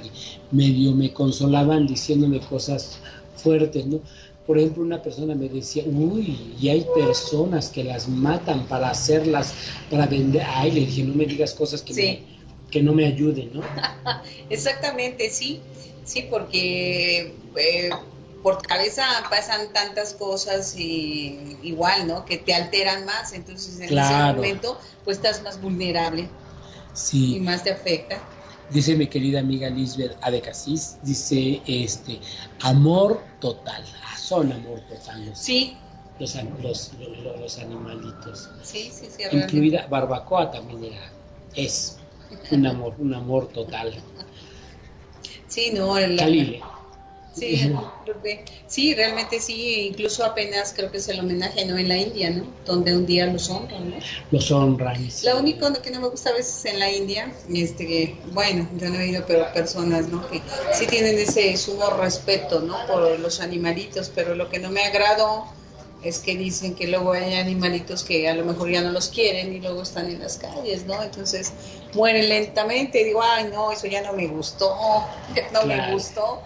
medio 0.52 0.92
me 0.92 1.12
consolaban 1.12 1.86
diciéndome 1.86 2.40
cosas 2.40 2.98
fuertes, 3.36 3.84
¿no? 3.86 4.00
Por 4.46 4.58
ejemplo, 4.58 4.84
una 4.84 5.02
persona 5.02 5.34
me 5.34 5.48
decía, 5.48 5.82
uy, 5.86 6.54
y 6.60 6.68
hay 6.68 6.86
personas 6.94 7.68
que 7.68 7.82
las 7.82 8.08
matan 8.08 8.64
para 8.68 8.90
hacerlas, 8.90 9.54
para 9.90 10.06
vender. 10.06 10.42
Ay, 10.46 10.70
le 10.70 10.80
dije, 10.80 11.02
no 11.02 11.14
me 11.14 11.26
digas 11.26 11.52
cosas 11.52 11.82
que, 11.82 12.22
que 12.70 12.82
no 12.82 12.92
me 12.94 13.06
ayuden, 13.06 13.50
¿no? 13.52 13.62
Exactamente, 14.50 15.30
sí, 15.30 15.60
sí, 16.04 16.26
porque 16.30 17.34
eh, 17.56 17.90
por 18.46 18.62
cabeza 18.62 19.02
pasan 19.28 19.72
tantas 19.72 20.14
cosas 20.14 20.76
y 20.76 21.58
igual, 21.64 22.06
¿no? 22.06 22.24
Que 22.24 22.38
te 22.38 22.54
alteran 22.54 23.04
más, 23.04 23.32
entonces 23.32 23.80
en 23.80 23.98
ese 23.98 24.14
momento 24.36 24.78
pues 25.04 25.16
estás 25.16 25.42
más 25.42 25.60
vulnerable. 25.60 26.28
Sí. 26.92 27.38
Y 27.38 27.40
más 27.40 27.64
te 27.64 27.72
afecta. 27.72 28.20
Dice 28.70 28.94
mi 28.94 29.08
querida 29.08 29.40
amiga 29.40 29.68
Lisbeth 29.68 30.16
Adecasis, 30.20 30.96
dice 31.02 31.60
este 31.66 32.20
amor 32.60 33.20
total, 33.40 33.84
ah, 34.04 34.16
son 34.16 34.52
amor 34.52 34.80
total. 34.82 35.26
Los, 35.26 35.38
sí. 35.40 35.76
Los, 36.20 36.36
los, 36.62 36.92
los, 37.40 37.58
animalitos. 37.58 38.48
Sí, 38.62 38.92
sí, 38.92 39.08
sí. 39.10 39.24
Incluida 39.32 39.88
barbacoa 39.88 40.52
también 40.52 40.92
era, 40.92 41.10
es 41.56 41.98
un 42.52 42.64
amor, 42.64 42.94
un 42.98 43.12
amor 43.12 43.48
total. 43.48 43.92
Sí, 45.48 45.72
no, 45.74 45.98
el, 45.98 46.16
Sí, 47.36 47.70
sí, 48.66 48.94
realmente 48.94 49.40
sí, 49.40 49.88
incluso 49.90 50.24
apenas 50.24 50.72
creo 50.74 50.90
que 50.90 50.96
es 50.96 51.08
el 51.08 51.20
homenaje, 51.20 51.66
¿no? 51.66 51.76
En 51.76 51.88
la 51.88 51.96
India, 51.98 52.30
¿no? 52.30 52.46
Donde 52.64 52.96
un 52.96 53.04
día 53.04 53.26
los 53.26 53.50
honran, 53.50 53.90
¿no? 53.90 53.96
Los 54.30 54.50
honran. 54.50 55.06
Lo 55.22 55.38
único 55.38 55.70
que 55.82 55.90
no 55.90 56.00
me 56.00 56.08
gusta 56.08 56.30
a 56.30 56.32
veces 56.32 56.64
en 56.64 56.78
la 56.78 56.90
India, 56.90 57.30
este, 57.52 58.16
bueno, 58.32 58.66
yo 58.78 58.88
no 58.88 58.94
he 58.94 59.08
oído, 59.08 59.24
pero 59.26 59.52
personas, 59.52 60.08
¿no? 60.08 60.26
Que 60.30 60.40
sí 60.72 60.86
tienen 60.86 61.18
ese 61.18 61.54
sumo 61.58 61.90
respeto, 61.90 62.60
¿no? 62.60 62.74
Por 62.86 63.20
los 63.20 63.40
animalitos, 63.40 64.10
pero 64.14 64.34
lo 64.34 64.48
que 64.48 64.58
no 64.58 64.70
me 64.70 64.84
agrado 64.84 65.44
es 66.02 66.20
que 66.20 66.36
dicen 66.36 66.74
que 66.74 66.86
luego 66.86 67.12
hay 67.12 67.34
animalitos 67.34 68.02
que 68.02 68.28
a 68.28 68.34
lo 68.34 68.44
mejor 68.44 68.70
ya 68.70 68.80
no 68.80 68.92
los 68.92 69.08
quieren 69.08 69.52
y 69.52 69.60
luego 69.60 69.82
están 69.82 70.08
en 70.08 70.20
las 70.20 70.38
calles, 70.38 70.86
¿no? 70.86 71.02
Entonces 71.02 71.52
mueren 71.92 72.28
lentamente 72.30 73.04
digo, 73.04 73.20
ay, 73.22 73.50
no, 73.52 73.72
eso 73.72 73.86
ya 73.88 74.02
no 74.02 74.14
me 74.14 74.26
gustó, 74.26 74.74
no 75.52 75.66
me 75.66 75.92
gustó 75.92 76.40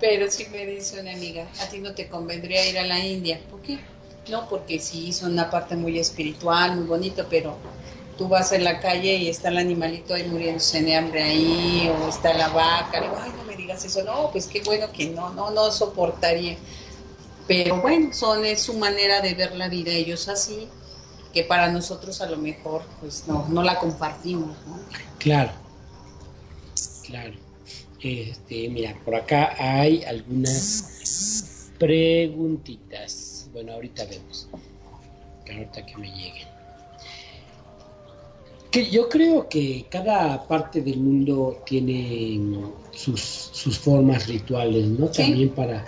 pero 0.00 0.30
sí 0.30 0.46
me 0.50 0.66
dice 0.66 1.00
una 1.00 1.12
amiga, 1.12 1.46
a 1.60 1.68
ti 1.68 1.78
no 1.78 1.94
te 1.94 2.08
convendría 2.08 2.68
ir 2.68 2.78
a 2.78 2.84
la 2.84 2.98
India. 2.98 3.40
¿Por 3.50 3.60
qué? 3.62 3.78
No, 4.28 4.48
porque 4.48 4.78
sí, 4.78 5.12
son 5.12 5.32
una 5.32 5.50
parte 5.50 5.76
muy 5.76 5.98
espiritual, 5.98 6.76
muy 6.76 6.86
bonito, 6.86 7.26
pero 7.30 7.56
tú 8.18 8.28
vas 8.28 8.52
en 8.52 8.64
la 8.64 8.80
calle 8.80 9.14
y 9.16 9.28
está 9.28 9.48
el 9.48 9.58
animalito 9.58 10.14
ahí 10.14 10.24
muriéndose 10.24 10.82
de 10.82 10.96
hambre 10.96 11.22
ahí, 11.22 11.88
o 11.88 12.08
está 12.08 12.34
la 12.34 12.48
vaca, 12.48 13.00
digo, 13.00 13.16
ay, 13.20 13.32
no 13.36 13.44
me 13.44 13.56
digas 13.56 13.84
eso, 13.84 14.02
no, 14.04 14.30
pues 14.32 14.46
qué 14.46 14.62
bueno 14.62 14.90
que 14.92 15.10
no, 15.10 15.32
no, 15.32 15.50
no 15.50 15.70
soportaría. 15.70 16.56
Pero 17.46 17.80
bueno, 17.80 18.12
son, 18.12 18.44
es 18.44 18.62
su 18.62 18.74
manera 18.74 19.20
de 19.20 19.34
ver 19.34 19.54
la 19.54 19.68
vida, 19.68 19.92
ellos 19.92 20.28
así, 20.28 20.68
que 21.32 21.44
para 21.44 21.70
nosotros 21.70 22.20
a 22.20 22.26
lo 22.26 22.38
mejor, 22.38 22.82
pues 23.00 23.24
no, 23.28 23.46
no 23.48 23.62
la 23.62 23.78
compartimos, 23.78 24.56
¿no? 24.66 24.80
Claro, 25.18 25.52
claro. 27.04 27.45
Este, 28.02 28.68
mira, 28.68 28.98
por 29.04 29.14
acá 29.14 29.54
hay 29.58 30.04
algunas 30.04 31.70
preguntitas. 31.78 33.48
Bueno, 33.52 33.72
ahorita 33.72 34.04
vemos. 34.04 34.48
Ahorita 35.50 35.86
que 35.86 35.96
me 35.96 36.08
lleguen. 36.08 36.48
Que 38.70 38.90
yo 38.90 39.08
creo 39.08 39.48
que 39.48 39.86
cada 39.88 40.46
parte 40.46 40.82
del 40.82 40.98
mundo 40.98 41.62
tiene 41.64 42.40
sus, 42.92 43.20
sus 43.20 43.78
formas 43.78 44.26
rituales, 44.26 44.86
¿no? 44.86 45.06
También 45.06 45.50
para, 45.50 45.86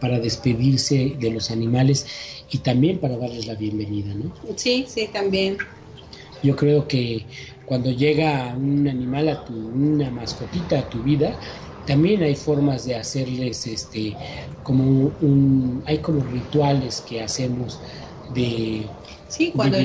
para 0.00 0.20
despedirse 0.20 1.16
de 1.18 1.30
los 1.30 1.50
animales 1.50 2.06
y 2.50 2.58
también 2.58 2.98
para 2.98 3.16
darles 3.16 3.46
la 3.46 3.54
bienvenida, 3.54 4.14
¿no? 4.14 4.32
Sí, 4.56 4.84
sí, 4.86 5.08
también. 5.12 5.58
Yo 6.42 6.54
creo 6.54 6.86
que 6.86 7.26
cuando 7.68 7.90
llega 7.90 8.54
un 8.56 8.88
animal 8.88 9.28
a 9.28 9.44
tu, 9.44 9.54
una 9.54 10.10
mascotita 10.10 10.78
a 10.78 10.88
tu 10.88 11.02
vida, 11.02 11.38
también 11.84 12.22
hay 12.22 12.34
formas 12.34 12.84
de 12.84 12.96
hacerles 12.96 13.66
este 13.66 14.16
como 14.62 14.84
un 15.20 15.82
hay 15.86 15.98
como 16.00 16.24
rituales 16.24 17.00
que 17.00 17.22
hacemos 17.22 17.80
de 18.28 18.90
Sí, 19.28 19.52
cuando, 19.54 19.76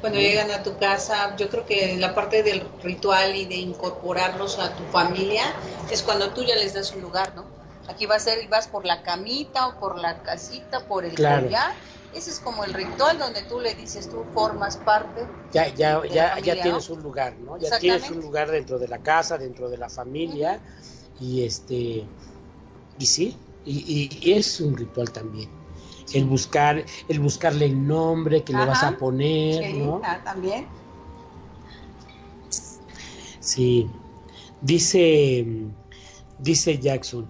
cuando 0.00 0.18
llegan 0.18 0.50
a 0.50 0.62
tu 0.62 0.76
casa, 0.76 1.36
yo 1.36 1.48
creo 1.48 1.64
que 1.64 1.96
la 1.96 2.14
parte 2.14 2.42
del 2.42 2.68
ritual 2.82 3.36
y 3.36 3.46
de 3.46 3.56
incorporarlos 3.56 4.58
a 4.58 4.74
tu 4.76 4.86
familia 4.86 5.44
es 5.88 6.02
cuando 6.02 6.32
tú 6.32 6.42
ya 6.42 6.56
les 6.56 6.74
das 6.74 6.92
un 6.92 7.00
lugar, 7.00 7.34
¿no? 7.36 7.46
Aquí 7.86 8.06
va 8.06 8.16
a 8.16 8.20
ser, 8.20 8.48
vas 8.48 8.68
por 8.68 8.84
la 8.84 9.02
camita 9.02 9.68
o 9.68 9.78
por 9.78 9.98
la 9.98 10.22
casita, 10.22 10.86
por 10.86 11.04
el 11.04 11.14
claro. 11.14 11.48
Ese 12.14 12.30
es 12.30 12.40
como 12.40 12.64
el 12.64 12.74
ritual 12.74 13.18
donde 13.18 13.42
tú 13.42 13.58
le 13.58 13.74
dices, 13.74 14.08
tú 14.08 14.24
formas 14.34 14.76
parte. 14.76 15.26
Ya, 15.52 15.68
ya, 15.68 16.02
ya, 16.06 16.38
ya 16.40 16.62
tienes 16.62 16.90
un 16.90 17.02
lugar, 17.02 17.38
¿no? 17.38 17.58
Ya 17.58 17.78
tienes 17.78 18.10
un 18.10 18.20
lugar 18.20 18.50
dentro 18.50 18.78
de 18.78 18.88
la 18.88 18.98
casa, 18.98 19.38
dentro 19.38 19.70
de 19.70 19.78
la 19.78 19.88
familia. 19.88 20.60
Y 21.20 21.44
este, 21.44 22.04
y 22.98 23.06
sí, 23.06 23.36
y, 23.64 24.32
es 24.32 24.60
un 24.60 24.76
ritual 24.76 25.10
también. 25.10 25.48
El 26.12 26.26
buscar, 26.26 26.84
el 27.08 27.20
buscarle 27.20 27.66
el 27.66 27.86
nombre 27.86 28.42
que 28.42 28.52
le 28.52 28.66
vas 28.66 28.82
a 28.82 28.96
poner, 28.98 29.74
¿no? 29.74 30.02
Ah, 30.04 30.20
también. 30.22 30.66
Sí. 33.40 33.90
Dice, 34.60 35.46
dice 36.38 36.78
Jackson, 36.78 37.28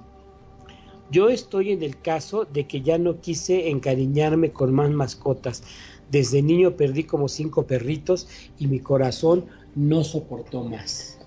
yo 1.13 1.29
estoy 1.29 1.73
en 1.73 1.83
el 1.83 2.01
caso 2.01 2.47
de 2.47 2.67
que 2.67 2.81
ya 2.81 2.99
no 2.99 3.21
quise 3.21 3.69
encariñarme 3.69 4.51
con 4.51 4.75
más 4.75 4.91
mascotas. 4.91 5.63
Desde 6.11 6.43
niño 6.43 6.77
perdí 6.77 7.05
como 7.05 7.29
cinco 7.29 7.67
perritos 7.67 8.27
y 8.59 8.67
mi 8.67 8.81
corazón 8.81 9.45
no 9.75 10.03
soportó 10.05 10.65
más. 10.65 11.19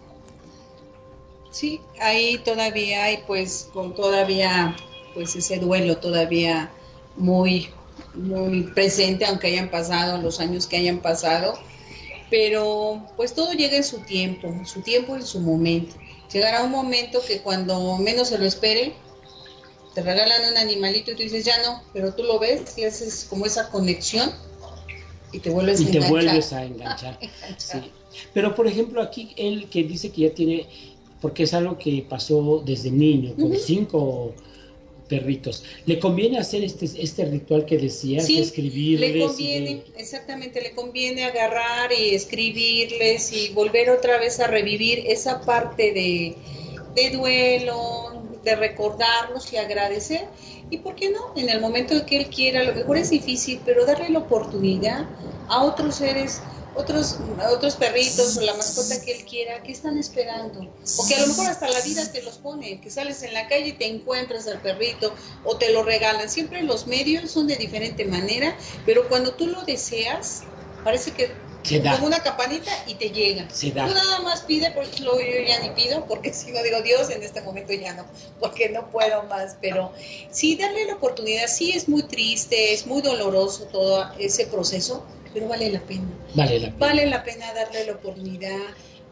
Sí, 1.51 1.79
ahí 2.01 2.39
todavía 2.39 3.05
hay 3.05 3.19
pues 3.25 3.69
con 3.71 3.95
todavía 3.95 4.75
pues 5.13 5.35
ese 5.35 5.59
duelo 5.59 5.97
todavía 5.97 6.69
muy 7.15 7.69
muy 8.13 8.63
presente 8.63 9.25
aunque 9.25 9.47
hayan 9.47 9.69
pasado 9.69 10.21
los 10.21 10.39
años 10.39 10.67
que 10.67 10.77
hayan 10.77 10.99
pasado, 10.99 11.53
pero 12.29 13.05
pues 13.15 13.33
todo 13.33 13.53
llega 13.53 13.77
en 13.77 13.83
su 13.83 13.99
tiempo, 13.99 14.53
su 14.65 14.81
tiempo 14.81 15.15
en 15.15 15.23
su 15.23 15.39
momento. 15.39 15.95
Llegará 16.33 16.63
un 16.63 16.71
momento 16.71 17.21
que 17.25 17.39
cuando 17.39 17.97
menos 17.97 18.29
se 18.29 18.37
lo 18.37 18.45
espere, 18.45 18.93
te 19.95 20.01
regalan 20.01 20.51
un 20.51 20.57
animalito 20.57 21.11
y 21.11 21.15
tú 21.15 21.23
dices, 21.23 21.45
ya 21.45 21.57
no, 21.63 21.81
pero 21.93 22.13
tú 22.13 22.23
lo 22.23 22.37
ves 22.37 22.77
y 22.77 22.83
haces 22.83 23.25
como 23.29 23.45
esa 23.45 23.69
conexión 23.69 24.29
y 25.31 25.39
te 25.39 25.49
vuelves 25.49 25.79
y 25.79 25.87
a 25.87 25.91
te 25.91 25.99
vuelves 26.01 26.51
a 26.51 26.65
enganchar. 26.65 27.17
Pero 28.33 28.53
por 28.53 28.67
ejemplo 28.67 29.01
aquí 29.01 29.33
él 29.37 29.67
que 29.69 29.83
dice 29.83 30.11
que 30.11 30.23
ya 30.23 30.33
tiene, 30.33 30.67
porque 31.21 31.43
es 31.43 31.53
algo 31.53 31.77
que 31.77 32.05
pasó 32.07 32.61
desde 32.65 32.91
niño, 32.91 33.35
con 33.35 33.55
cinco 33.57 34.33
perritos. 35.07 35.63
¿Le 35.85 35.97
conviene 35.97 36.39
hacer 36.39 36.63
este, 36.63 36.85
este 36.85 37.25
ritual 37.25 37.65
que 37.65 37.77
decías, 37.77 38.25
sí, 38.25 38.39
escribirles? 38.39 39.13
Le 39.13 39.25
conviene, 39.25 39.83
exactamente, 39.97 40.61
le 40.61 40.71
conviene 40.71 41.23
agarrar 41.23 41.91
y 41.93 42.15
escribirles 42.15 43.31
y 43.31 43.49
volver 43.49 43.91
otra 43.91 44.17
vez 44.17 44.41
a 44.41 44.47
revivir 44.47 45.03
esa 45.07 45.41
parte 45.41 45.93
de, 45.93 46.35
de 46.95 47.15
duelo, 47.15 48.14
de 48.45 48.55
recordarlos 48.55 49.51
y 49.51 49.57
agradecer. 49.57 50.25
Y 50.69 50.77
por 50.77 50.95
qué 50.95 51.09
no, 51.09 51.33
en 51.35 51.49
el 51.49 51.59
momento 51.59 52.05
que 52.05 52.17
él 52.17 52.27
quiera, 52.27 52.63
lo 52.63 52.73
mejor 52.73 52.97
es 52.97 53.09
difícil, 53.09 53.61
pero 53.65 53.85
darle 53.85 54.09
la 54.09 54.19
oportunidad 54.19 55.05
a 55.49 55.63
otros 55.63 55.95
seres 55.95 56.41
otros, 56.75 57.17
otros 57.53 57.75
perritos 57.75 58.37
o 58.37 58.41
la 58.41 58.53
mascota 58.53 59.01
que 59.01 59.13
él 59.13 59.25
quiera, 59.25 59.63
¿qué 59.63 59.71
están 59.71 59.97
esperando? 59.97 60.59
O 60.97 61.07
que 61.07 61.15
a 61.15 61.21
lo 61.21 61.27
mejor 61.27 61.47
hasta 61.47 61.69
la 61.69 61.79
vida 61.81 62.11
te 62.11 62.21
los 62.21 62.37
pone, 62.37 62.81
que 62.81 62.89
sales 62.89 63.23
en 63.23 63.33
la 63.33 63.47
calle 63.47 63.67
y 63.67 63.73
te 63.73 63.87
encuentras 63.87 64.45
al 64.47 64.61
perrito 64.61 65.15
o 65.43 65.57
te 65.57 65.71
lo 65.71 65.83
regalan. 65.83 66.29
Siempre 66.29 66.63
los 66.63 66.85
medios 66.85 67.31
son 67.31 67.47
de 67.47 67.55
diferente 67.55 68.05
manera, 68.05 68.55
pero 68.85 69.07
cuando 69.07 69.33
tú 69.33 69.47
lo 69.47 69.63
deseas, 69.63 70.43
parece 70.83 71.11
que 71.11 71.44
como 71.69 72.07
una 72.07 72.19
campanita 72.19 72.71
y 72.87 72.95
te 72.95 73.09
llega. 73.09 73.47
Tú 73.47 73.73
nada 73.73 74.19
más 74.21 74.41
pide, 74.41 74.71
por 74.71 74.83
eso 74.83 75.03
yo 75.03 75.41
ya 75.47 75.59
ni 75.59 75.69
pido, 75.69 76.05
porque 76.05 76.33
si 76.33 76.51
no 76.51 76.61
digo 76.63 76.81
Dios, 76.81 77.09
en 77.09 77.23
este 77.23 77.41
momento 77.41 77.73
ya 77.73 77.93
no, 77.93 78.05
porque 78.39 78.69
no 78.69 78.89
puedo 78.91 79.23
más. 79.23 79.57
Pero 79.61 79.91
sí, 80.31 80.55
darle 80.55 80.85
la 80.85 80.95
oportunidad, 80.95 81.47
sí 81.47 81.71
es 81.71 81.87
muy 81.87 82.03
triste, 82.03 82.73
es 82.73 82.85
muy 82.85 83.01
doloroso 83.01 83.65
todo 83.65 84.09
ese 84.19 84.45
proceso, 84.47 85.05
pero 85.33 85.47
vale 85.47 85.71
la 85.71 85.81
pena. 85.81 86.07
Vale 86.33 86.59
la 86.59 86.67
pena. 86.67 86.77
Vale 86.79 87.05
la 87.07 87.23
pena 87.23 87.53
darle 87.53 87.85
la 87.85 87.93
oportunidad 87.93 88.59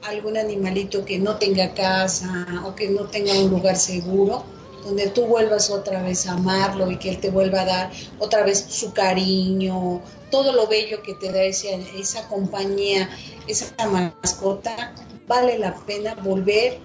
a 0.04 0.10
algún 0.10 0.38
animalito 0.38 1.06
que 1.06 1.18
no 1.20 1.38
tenga 1.38 1.74
casa 1.74 2.45
o 2.66 2.76
que 2.76 2.89
no 2.89 3.06
tenga 3.06 3.34
un 3.34 3.49
lugar 3.49 3.78
seguro, 3.78 4.43
donde 4.84 5.08
tú 5.08 5.26
vuelvas 5.26 5.70
otra 5.70 6.02
vez 6.02 6.28
a 6.28 6.34
amarlo 6.34 6.92
y 6.92 6.98
que 6.98 7.10
él 7.10 7.20
te 7.20 7.30
vuelva 7.30 7.62
a 7.62 7.66
dar 7.66 7.92
otra 8.20 8.44
vez 8.44 8.66
su 8.70 8.94
cariño, 8.94 10.02
todo 10.32 10.54
lo 10.54 10.68
bello 10.68 11.02
que 11.02 11.14
te 11.16 11.32
da 11.32 11.44
esa, 11.44 11.70
esa 11.96 12.28
compañía, 12.28 13.10
esa 13.48 13.74
mascota, 13.88 14.94
vale 15.28 15.58
la 15.58 15.76
pena 15.86 16.16
volver 16.16 16.80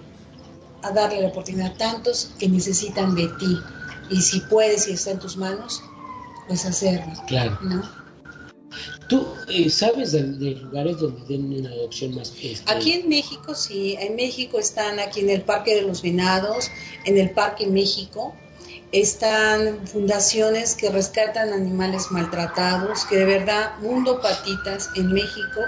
a 0.81 0.91
darle 0.91 1.21
la 1.21 1.29
oportunidad 1.29 1.73
a 1.73 1.77
tantos 1.77 2.31
que 2.39 2.47
necesitan 2.47 3.15
de 3.15 3.27
ti. 3.39 3.57
Y 4.09 4.21
si 4.21 4.39
puedes 4.41 4.87
y 4.87 4.93
está 4.93 5.11
en 5.11 5.19
tus 5.19 5.37
manos, 5.37 5.83
pues 6.47 6.65
hacerlo. 6.65 7.13
Claro. 7.27 7.57
¿no? 7.61 7.98
¿Tú 9.07 9.27
eh, 9.47 9.69
sabes 9.69 10.11
de, 10.11 10.21
lugares 10.21 10.99
donde 10.99 11.21
den 11.27 11.53
una 11.59 11.69
adopción 11.69 12.15
más? 12.15 12.33
Este... 12.41 12.71
Aquí 12.71 12.93
en 12.93 13.09
México, 13.09 13.55
sí, 13.55 13.97
en 13.99 14.15
México 14.15 14.59
están 14.59 14.99
aquí 14.99 15.21
en 15.21 15.29
el 15.29 15.41
Parque 15.41 15.75
de 15.75 15.81
los 15.81 16.01
Venados, 16.01 16.69
en 17.05 17.17
el 17.17 17.31
Parque 17.31 17.67
México, 17.67 18.35
están 18.91 19.87
fundaciones 19.87 20.75
que 20.75 20.89
rescatan 20.89 21.53
animales 21.53 22.11
maltratados, 22.11 23.05
que 23.05 23.17
de 23.17 23.25
verdad 23.25 23.77
Mundo 23.79 24.21
Patitas 24.21 24.89
en 24.95 25.11
México 25.11 25.61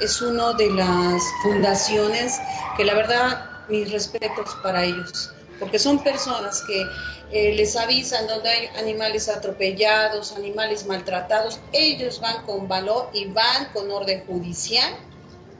es 0.00 0.20
una 0.22 0.52
de 0.54 0.70
las 0.70 1.22
fundaciones 1.42 2.40
que 2.76 2.84
la 2.84 2.94
verdad 2.94 3.50
mis 3.68 3.90
respetos 3.90 4.56
para 4.62 4.84
ellos 4.84 5.32
porque 5.60 5.78
son 5.78 6.02
personas 6.02 6.62
que 6.62 6.84
eh, 7.30 7.54
les 7.54 7.76
avisan 7.76 8.26
donde 8.26 8.48
hay 8.48 8.66
animales 8.78 9.28
atropellados, 9.28 10.32
animales 10.32 10.86
maltratados, 10.86 11.60
ellos 11.72 12.20
van 12.20 12.44
con 12.44 12.66
valor 12.66 13.10
y 13.12 13.26
van 13.26 13.66
con 13.72 13.90
orden 13.90 14.24
judicial 14.26 14.92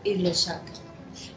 y 0.03 0.17
lo 0.17 0.35
sacan. 0.35 0.75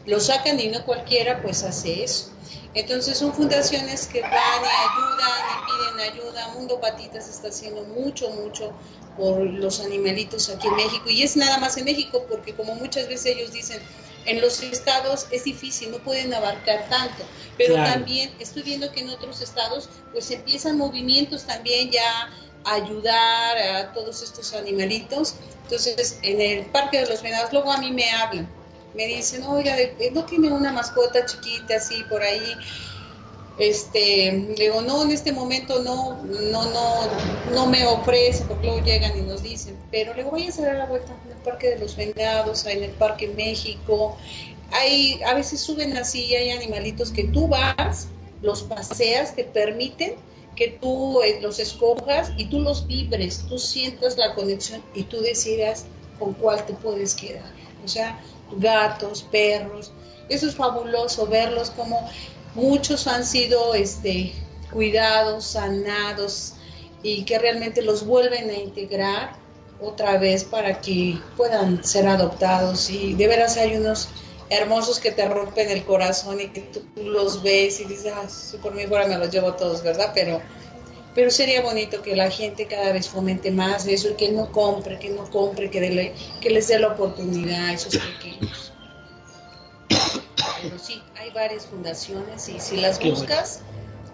Lo 0.06 0.18
sacan 0.18 0.58
y 0.58 0.68
no 0.68 0.84
cualquiera 0.84 1.40
pues 1.42 1.62
hace 1.62 2.02
eso. 2.02 2.30
Entonces 2.74 3.16
son 3.16 3.32
fundaciones 3.32 4.08
que 4.08 4.20
van 4.20 4.32
y 4.32 4.34
ayudan 4.34 5.44
y 5.52 6.00
piden 6.00 6.12
ayuda. 6.12 6.48
Mundo 6.54 6.80
Patitas 6.80 7.28
está 7.28 7.48
haciendo 7.48 7.84
mucho, 7.84 8.30
mucho 8.30 8.72
por 9.16 9.44
los 9.44 9.80
animalitos 9.80 10.50
aquí 10.50 10.66
en 10.66 10.76
México. 10.76 11.08
Y 11.08 11.22
es 11.22 11.36
nada 11.36 11.58
más 11.58 11.76
en 11.76 11.84
México 11.84 12.24
porque 12.28 12.54
como 12.54 12.74
muchas 12.74 13.06
veces 13.08 13.36
ellos 13.36 13.52
dicen, 13.52 13.80
en 14.26 14.40
los 14.40 14.62
estados 14.62 15.26
es 15.30 15.44
difícil, 15.44 15.90
no 15.90 15.98
pueden 15.98 16.32
abarcar 16.32 16.88
tanto, 16.88 17.24
pero 17.56 17.74
también 17.74 18.32
estoy 18.38 18.62
viendo 18.62 18.90
que 18.92 19.00
en 19.00 19.10
otros 19.10 19.40
estados 19.40 19.88
pues 20.12 20.30
empiezan 20.30 20.78
movimientos 20.78 21.44
también 21.44 21.90
ya 21.90 22.30
a 22.64 22.74
ayudar 22.74 23.58
a 23.58 23.92
todos 23.92 24.22
estos 24.22 24.54
animalitos. 24.54 25.34
Entonces, 25.64 26.18
en 26.22 26.40
el 26.40 26.66
Parque 26.66 27.00
de 27.00 27.06
los 27.06 27.22
Venados, 27.22 27.52
luego 27.52 27.72
a 27.72 27.78
mí 27.78 27.90
me 27.90 28.10
hablan, 28.10 28.48
me 28.94 29.06
dicen, 29.06 29.42
oiga, 29.44 29.76
¿no 30.12 30.24
tiene 30.24 30.50
una 30.50 30.72
mascota 30.72 31.26
chiquita 31.26 31.76
así 31.76 32.02
por 32.04 32.22
ahí? 32.22 32.54
Este 33.58 34.52
digo 34.56 34.80
no 34.82 35.02
en 35.02 35.12
este 35.12 35.32
momento 35.32 35.82
no 35.82 36.24
no 36.24 36.70
no 36.72 37.08
no 37.52 37.66
me 37.66 37.86
ofrece 37.86 38.44
porque 38.46 38.66
luego 38.66 38.84
llegan 38.84 39.16
y 39.16 39.22
nos 39.22 39.42
dicen 39.42 39.78
pero 39.90 40.12
le 40.14 40.24
voy 40.24 40.46
a 40.46 40.48
hacer 40.48 40.74
la 40.74 40.86
vuelta 40.86 41.16
en 41.24 41.32
el 41.32 41.38
parque 41.38 41.70
de 41.70 41.78
los 41.78 41.96
vendados 41.96 42.66
en 42.66 42.82
el 42.82 42.90
parque 42.90 43.28
México 43.28 44.16
hay 44.72 45.20
a 45.24 45.34
veces 45.34 45.60
suben 45.60 45.96
así 45.96 46.34
hay 46.34 46.50
animalitos 46.50 47.12
que 47.12 47.24
tú 47.24 47.46
vas 47.46 48.08
los 48.42 48.62
paseas 48.64 49.36
te 49.36 49.44
permiten 49.44 50.14
que 50.56 50.68
tú 50.80 51.20
eh, 51.22 51.38
los 51.40 51.58
escojas 51.60 52.32
y 52.36 52.46
tú 52.46 52.58
los 52.60 52.88
vibres 52.88 53.46
tú 53.48 53.58
sientas 53.58 54.18
la 54.18 54.34
conexión 54.34 54.82
y 54.94 55.04
tú 55.04 55.20
decidas 55.20 55.86
con 56.18 56.32
cuál 56.34 56.64
te 56.64 56.74
puedes 56.74 57.14
quedar. 57.14 57.52
O 57.84 57.88
sea 57.88 58.20
gatos 58.56 59.22
perros 59.22 59.92
eso 60.28 60.48
es 60.48 60.54
fabuloso 60.54 61.26
verlos 61.26 61.70
como 61.70 62.08
muchos 62.54 63.06
han 63.06 63.24
sido 63.24 63.74
este, 63.74 64.32
cuidados, 64.72 65.44
sanados 65.44 66.54
y 67.02 67.24
que 67.24 67.38
realmente 67.38 67.82
los 67.82 68.06
vuelven 68.06 68.50
a 68.50 68.54
integrar 68.54 69.36
otra 69.80 70.18
vez 70.18 70.44
para 70.44 70.80
que 70.80 71.18
puedan 71.36 71.84
ser 71.84 72.06
adoptados 72.06 72.88
y 72.90 73.14
de 73.14 73.26
veras 73.26 73.56
hay 73.56 73.76
unos 73.76 74.08
hermosos 74.50 75.00
que 75.00 75.10
te 75.10 75.26
rompen 75.28 75.70
el 75.70 75.84
corazón 75.84 76.40
y 76.40 76.48
que 76.48 76.60
tú 76.60 76.82
los 77.02 77.42
ves 77.42 77.80
y 77.80 77.84
dices, 77.84 78.12
ah, 78.14 78.28
si 78.28 78.56
por 78.58 78.74
mí 78.74 78.86
fuera 78.86 79.06
me 79.06 79.18
los 79.18 79.30
llevo 79.30 79.54
todos, 79.54 79.82
¿verdad? 79.82 80.12
Pero, 80.14 80.40
pero 81.14 81.30
sería 81.30 81.60
bonito 81.62 82.02
que 82.02 82.14
la 82.14 82.30
gente 82.30 82.66
cada 82.66 82.92
vez 82.92 83.08
fomente 83.08 83.50
más 83.50 83.86
eso 83.86 84.10
y 84.10 84.14
que 84.14 84.30
no 84.30 84.52
compre, 84.52 84.98
que 84.98 85.10
no 85.10 85.28
compre, 85.30 85.70
que, 85.70 86.14
que 86.40 86.50
les 86.50 86.68
dé 86.68 86.78
la 86.78 86.88
oportunidad 86.88 87.66
a 87.66 87.72
esos 87.72 87.96
pequeños 87.96 88.73
pero 90.64 90.78
sí, 90.78 91.02
hay 91.16 91.30
varias 91.30 91.66
fundaciones 91.66 92.48
y 92.48 92.58
si 92.58 92.76
las 92.76 93.02
buscas, 93.02 93.62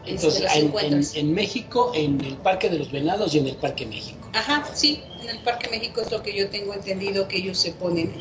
este, 0.04 0.10
Entonces, 0.12 0.42
las 0.42 0.56
encuentras. 0.56 1.14
En, 1.14 1.34
México, 1.34 1.92
en 1.94 2.20
el 2.24 2.36
Parque 2.38 2.68
de 2.68 2.78
los 2.78 2.90
Venados 2.90 3.34
y 3.34 3.38
en 3.38 3.46
el 3.46 3.56
Parque 3.56 3.86
México. 3.86 4.28
Ajá, 4.32 4.64
sí, 4.74 5.02
en 5.22 5.28
el 5.28 5.38
Parque 5.40 5.68
México 5.70 6.00
es 6.00 6.10
lo 6.10 6.22
que 6.22 6.34
yo 6.34 6.48
tengo 6.48 6.74
entendido 6.74 7.28
que 7.28 7.38
ellos 7.38 7.58
se 7.58 7.72
ponen. 7.72 8.12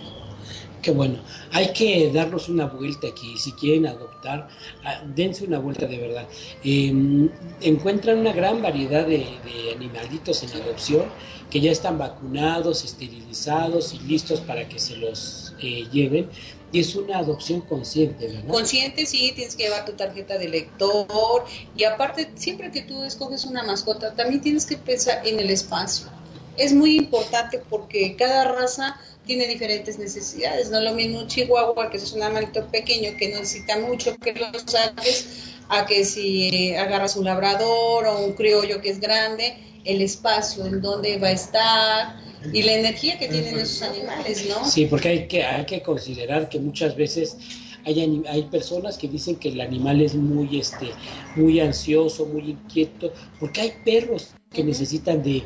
Qué 0.81 0.91
bueno. 0.91 1.19
Hay 1.51 1.73
que 1.73 2.09
darnos 2.11 2.47
una 2.47 2.65
vuelta 2.65 3.07
aquí. 3.07 3.37
Si 3.37 3.51
quieren 3.53 3.85
adoptar, 3.85 4.47
ah, 4.85 5.01
dense 5.13 5.43
una 5.45 5.59
vuelta 5.59 5.85
de 5.85 5.97
verdad. 5.97 6.27
Em, 6.63 7.29
encuentran 7.61 8.19
una 8.19 8.31
gran 8.31 8.61
variedad 8.61 9.05
de, 9.05 9.25
animalitos 9.75 10.43
en 10.43 10.61
adopción 10.61 11.05
que 11.49 11.59
ya 11.59 11.71
están 11.71 11.97
vacunados, 11.97 12.83
esterilizados 12.83 13.93
y 13.93 13.99
listos 13.99 14.39
para 14.41 14.67
que 14.67 14.79
se 14.79 14.97
los 14.97 15.53
eh, 15.61 15.85
lleven. 15.91 16.29
Y 16.71 16.81
es 16.81 16.95
una 16.95 17.17
adopción 17.17 17.61
consciente, 17.61 18.27
¿verdad? 18.27 18.47
Consciente, 18.47 19.05
sí, 19.05 19.31
tienes 19.35 19.55
que 19.55 19.63
llevar 19.63 19.85
tu 19.85 19.93
tarjeta 19.93 20.37
de 20.37 20.49
lector. 20.49 21.45
Y 21.75 21.83
aparte, 21.83 22.29
siempre 22.35 22.71
que 22.71 22.81
tú 22.81 23.03
escoges 23.03 23.45
una 23.45 23.63
mascota, 23.63 24.13
también 24.13 24.41
tienes 24.41 24.65
que 24.65 24.77
pensar 24.77 25.25
en 25.25 25.39
el 25.39 25.49
espacio. 25.49 26.07
Es 26.57 26.73
muy 26.73 26.97
importante 26.97 27.61
porque 27.69 28.15
cada 28.15 28.43
raza 28.51 28.99
tiene 29.25 29.47
diferentes 29.47 29.97
necesidades. 29.97 30.69
No 30.69 30.79
lo 30.81 30.93
mismo 30.93 31.19
un 31.19 31.27
chihuahua, 31.27 31.89
que 31.89 31.97
es 31.97 32.11
un 32.13 32.23
animalito 32.23 32.67
pequeño 32.67 33.11
que 33.17 33.29
necesita 33.29 33.77
mucho 33.79 34.17
que 34.17 34.33
lo 34.33 34.47
saques, 34.65 35.53
a 35.69 35.85
que 35.85 36.03
si 36.03 36.75
agarras 36.75 37.15
un 37.15 37.25
labrador 37.25 38.07
o 38.07 38.25
un 38.25 38.33
criollo 38.33 38.81
que 38.81 38.89
es 38.89 38.99
grande, 38.99 39.57
el 39.85 40.01
espacio 40.01 40.65
en 40.65 40.81
donde 40.81 41.17
va 41.17 41.27
a 41.27 41.31
estar 41.31 42.28
y 42.53 42.63
la 42.63 42.73
energía 42.73 43.17
que 43.19 43.27
tienen 43.27 43.57
esos 43.57 43.81
animales, 43.81 44.45
¿no? 44.47 44.65
Sí, 44.65 44.85
porque 44.85 45.09
hay 45.09 45.27
que, 45.27 45.43
hay 45.43 45.65
que 45.65 45.81
considerar 45.81 46.49
que 46.49 46.59
muchas 46.59 46.95
veces 46.95 47.37
hay, 47.85 48.23
hay 48.27 48.43
personas 48.43 48.97
que 48.97 49.07
dicen 49.07 49.35
que 49.35 49.49
el 49.49 49.61
animal 49.61 50.01
es 50.01 50.15
muy, 50.15 50.59
este, 50.59 50.89
muy 51.35 51.59
ansioso, 51.59 52.25
muy 52.25 52.51
inquieto, 52.51 53.11
porque 53.39 53.61
hay 53.61 53.73
perros 53.83 54.33
que 54.51 54.63
necesitan 54.63 55.21
de, 55.21 55.43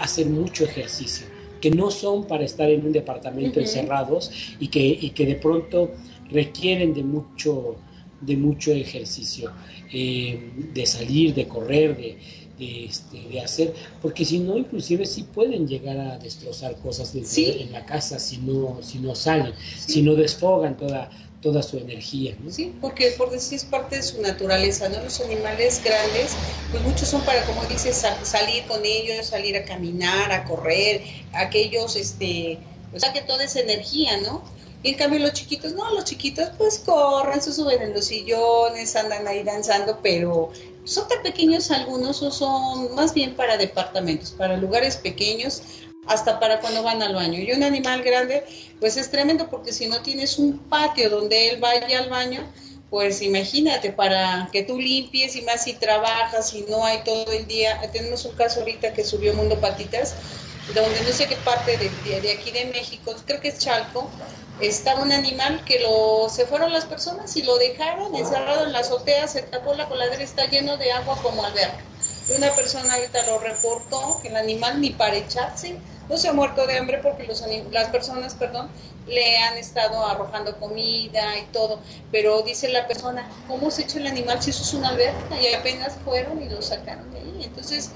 hacer 0.00 0.26
mucho 0.26 0.64
ejercicio, 0.64 1.26
que 1.60 1.70
no 1.70 1.90
son 1.90 2.26
para 2.26 2.44
estar 2.44 2.68
en 2.70 2.86
un 2.86 2.92
departamento 2.92 3.60
encerrados 3.60 4.30
y 4.60 4.68
que, 4.68 4.80
y 4.80 5.10
que 5.10 5.26
de 5.26 5.34
pronto 5.36 5.92
requieren 6.30 6.94
de 6.94 7.02
mucho, 7.02 7.76
de 8.20 8.36
mucho 8.36 8.72
ejercicio, 8.72 9.50
eh, 9.92 10.50
de 10.74 10.86
salir, 10.86 11.34
de 11.34 11.48
correr, 11.48 11.96
de, 11.96 12.18
de, 12.58 12.84
este, 12.86 13.20
de 13.20 13.40
hacer, 13.40 13.74
porque 14.02 14.24
si 14.24 14.38
no, 14.38 14.56
inclusive 14.56 15.06
sí 15.06 15.22
pueden 15.22 15.66
llegar 15.68 15.98
a 15.98 16.18
destrozar 16.18 16.76
cosas 16.76 17.14
en 17.14 17.72
la 17.72 17.84
casa 17.86 18.18
si 18.18 18.38
no, 18.38 18.78
si 18.82 18.98
no 18.98 19.14
salen, 19.14 19.54
si 19.76 20.02
no 20.02 20.14
desfogan 20.14 20.76
toda, 20.76 21.10
toda 21.40 21.62
su 21.62 21.78
energía. 21.78 22.36
Sí, 22.50 22.74
porque 22.80 23.14
por 23.16 23.30
decir 23.30 23.56
es 23.56 23.64
parte 23.64 23.96
de 23.96 24.02
su 24.02 24.20
naturaleza, 24.20 24.88
¿no? 24.88 25.02
Los 25.02 25.20
animales 25.20 25.80
grandes, 25.84 26.32
pues 26.70 26.82
muchos 26.82 27.08
son 27.08 27.20
para, 27.22 27.44
como 27.46 27.64
dices, 27.66 28.04
salir 28.22 28.64
con 28.64 28.84
ellos, 28.84 29.26
salir 29.26 29.56
a 29.56 29.64
caminar, 29.64 30.32
a 30.32 30.44
correr, 30.44 31.02
aquellos, 31.32 31.96
este, 31.96 32.58
o 32.94 32.98
sea, 32.98 33.12
que 33.12 33.22
toda 33.22 33.44
esa 33.44 33.60
energía, 33.60 34.18
¿no? 34.20 34.42
Y 34.82 34.90
en 34.90 34.94
cambio 34.94 35.18
los 35.18 35.32
chiquitos, 35.32 35.72
no, 35.72 35.92
los 35.92 36.04
chiquitos 36.04 36.50
pues 36.56 36.78
corren, 36.78 37.42
se 37.42 37.52
suben 37.52 37.82
en 37.82 37.92
los 37.92 38.04
sillones, 38.06 38.94
andan 38.94 39.26
ahí 39.26 39.42
danzando, 39.42 39.98
pero 40.02 40.52
son 40.88 41.06
tan 41.06 41.22
pequeños 41.22 41.70
algunos 41.70 42.22
o 42.22 42.30
son 42.30 42.94
más 42.94 43.12
bien 43.12 43.34
para 43.34 43.58
departamentos, 43.58 44.30
para 44.30 44.56
lugares 44.56 44.96
pequeños, 44.96 45.62
hasta 46.06 46.40
para 46.40 46.60
cuando 46.60 46.82
van 46.82 47.02
al 47.02 47.14
baño. 47.14 47.38
Y 47.38 47.52
un 47.52 47.62
animal 47.62 48.02
grande, 48.02 48.44
pues 48.80 48.96
es 48.96 49.10
tremendo 49.10 49.48
porque 49.50 49.72
si 49.72 49.86
no 49.86 50.00
tienes 50.00 50.38
un 50.38 50.58
patio 50.58 51.10
donde 51.10 51.50
él 51.50 51.60
vaya 51.60 51.98
al 51.98 52.08
baño, 52.08 52.40
pues 52.88 53.20
imagínate, 53.20 53.92
para 53.92 54.48
que 54.50 54.62
tú 54.62 54.80
limpies 54.80 55.36
y 55.36 55.42
más 55.42 55.64
si 55.64 55.74
trabajas 55.74 56.54
y 56.54 56.64
no 56.70 56.84
hay 56.86 57.04
todo 57.04 57.30
el 57.32 57.46
día. 57.46 57.78
Tenemos 57.92 58.24
un 58.24 58.34
caso 58.34 58.60
ahorita 58.60 58.94
que 58.94 59.04
subió 59.04 59.34
Mundo 59.34 59.60
Patitas, 59.60 60.14
donde 60.68 61.02
no 61.02 61.12
sé 61.12 61.28
qué 61.28 61.36
parte 61.36 61.76
de, 61.78 62.20
de 62.20 62.32
aquí 62.32 62.50
de 62.52 62.66
México, 62.66 63.14
creo 63.26 63.40
que 63.40 63.48
es 63.48 63.58
Chalco, 63.58 64.14
estaba 64.58 65.02
un 65.02 65.12
animal 65.12 65.64
que 65.64 65.80
lo 65.80 66.28
se 66.28 66.46
fueron 66.46 66.72
las 66.72 66.86
personas 66.86 67.36
y 67.36 67.42
lo 67.42 67.56
dejaron 67.58 68.14
encerrado 68.14 68.64
en 68.66 68.72
la 68.72 68.80
azotea, 68.80 69.28
se 69.28 69.42
tapó 69.42 69.74
la 69.74 69.88
coladera, 69.88 70.22
está 70.22 70.46
lleno 70.46 70.76
de 70.76 70.92
agua 70.92 71.20
como 71.22 71.44
alberca. 71.44 71.84
Y 72.26 72.32
una 72.32 72.54
persona 72.54 72.94
ahorita 72.94 73.24
lo 73.26 73.38
reportó 73.38 74.18
que 74.20 74.28
el 74.28 74.36
animal 74.36 74.80
ni 74.80 74.90
para 74.90 75.16
echarse 75.16 75.82
no 76.08 76.16
se 76.18 76.28
ha 76.28 76.32
muerto 76.32 76.66
de 76.66 76.76
hambre 76.78 76.98
porque 77.02 77.26
las 77.70 77.88
personas, 77.90 78.34
perdón, 78.34 78.72
le 79.06 79.38
han 79.38 79.56
estado 79.56 80.04
arrojando 80.06 80.58
comida 80.58 81.38
y 81.38 81.50
todo, 81.52 81.82
pero 82.10 82.42
dice 82.42 82.68
la 82.68 82.86
persona, 82.86 83.42
¿cómo 83.46 83.70
se 83.70 83.82
echa 83.82 83.98
el 83.98 84.06
animal 84.06 84.42
si 84.42 84.50
eso 84.50 84.62
es 84.62 84.74
una 84.74 84.90
alberca? 84.90 85.40
Y 85.40 85.52
apenas 85.54 85.98
fueron 86.04 86.42
y 86.42 86.48
lo 86.48 86.60
sacaron 86.62 87.10
de 87.10 87.18
ahí. 87.20 87.44
Entonces, 87.44 87.94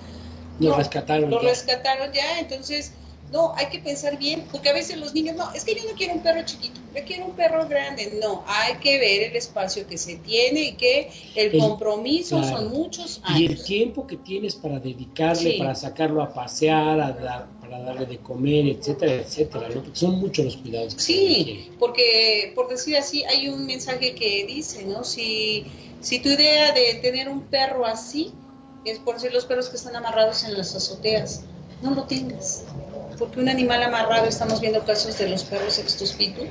lo 0.62 0.76
rescataron. 0.76 1.30
Lo 1.30 1.38
rescataron 1.40 2.12
ya, 2.12 2.38
entonces 2.40 2.92
no, 3.32 3.54
hay 3.56 3.66
que 3.66 3.78
pensar 3.78 4.18
bien, 4.18 4.44
porque 4.52 4.68
a 4.68 4.74
veces 4.74 4.98
los 4.98 5.14
niños, 5.14 5.36
no, 5.36 5.50
es 5.54 5.64
que 5.64 5.74
yo 5.74 5.82
no 5.84 5.96
quiero 5.96 6.12
un 6.12 6.20
perro 6.20 6.42
chiquito, 6.44 6.78
yo 6.94 7.02
quiero 7.04 7.24
un 7.24 7.32
perro 7.32 7.66
grande. 7.66 8.18
No, 8.20 8.44
hay 8.46 8.74
que 8.74 8.98
ver 8.98 9.30
el 9.30 9.36
espacio 9.36 9.86
que 9.86 9.96
se 9.96 10.16
tiene 10.16 10.60
y 10.60 10.72
que 10.72 11.10
el, 11.34 11.58
compromiso 11.58 12.42
son 12.44 12.70
muchos 12.70 13.22
años. 13.24 13.40
Y 13.40 13.46
el 13.46 13.64
tiempo 13.64 14.06
que 14.06 14.18
tienes 14.18 14.54
para 14.54 14.78
dedicarle, 14.78 15.56
para 15.58 15.74
sacarlo 15.74 16.22
a 16.22 16.32
pasear, 16.32 17.00
a 17.00 17.48
para 17.62 17.80
darle 17.80 18.04
de 18.04 18.18
comer, 18.18 18.66
etcétera, 18.66 19.14
etcétera, 19.14 19.68
¿no? 19.70 19.82
Porque 19.82 19.98
son 19.98 20.20
muchos 20.20 20.44
los 20.44 20.56
cuidados. 20.58 20.94
Que 20.94 21.00
sí, 21.00 21.70
porque 21.78 22.52
por 22.54 22.68
decir 22.68 22.98
así, 22.98 23.24
hay 23.24 23.48
un 23.48 23.64
mensaje 23.64 24.14
que 24.14 24.44
dice, 24.44 24.84
¿no? 24.84 25.04
Si, 25.04 25.64
si 26.02 26.18
tu 26.18 26.28
idea 26.28 26.72
de 26.72 26.98
tener 27.00 27.30
un 27.30 27.40
perro 27.44 27.86
así 27.86 28.32
es 28.84 28.98
por 28.98 29.14
decir 29.14 29.32
los 29.32 29.46
perros 29.46 29.68
que 29.68 29.76
están 29.76 29.96
amarrados 29.96 30.44
en 30.44 30.56
las 30.56 30.74
azoteas, 30.74 31.42
no 31.82 31.94
lo 31.94 32.04
tengas. 32.04 32.64
Porque 33.18 33.40
un 33.40 33.48
animal 33.48 33.82
amarrado, 33.82 34.26
estamos 34.26 34.60
viendo 34.60 34.84
casos 34.84 35.18
de 35.18 35.28
los 35.28 35.44
perros 35.44 35.78
extospitu, 35.78 36.42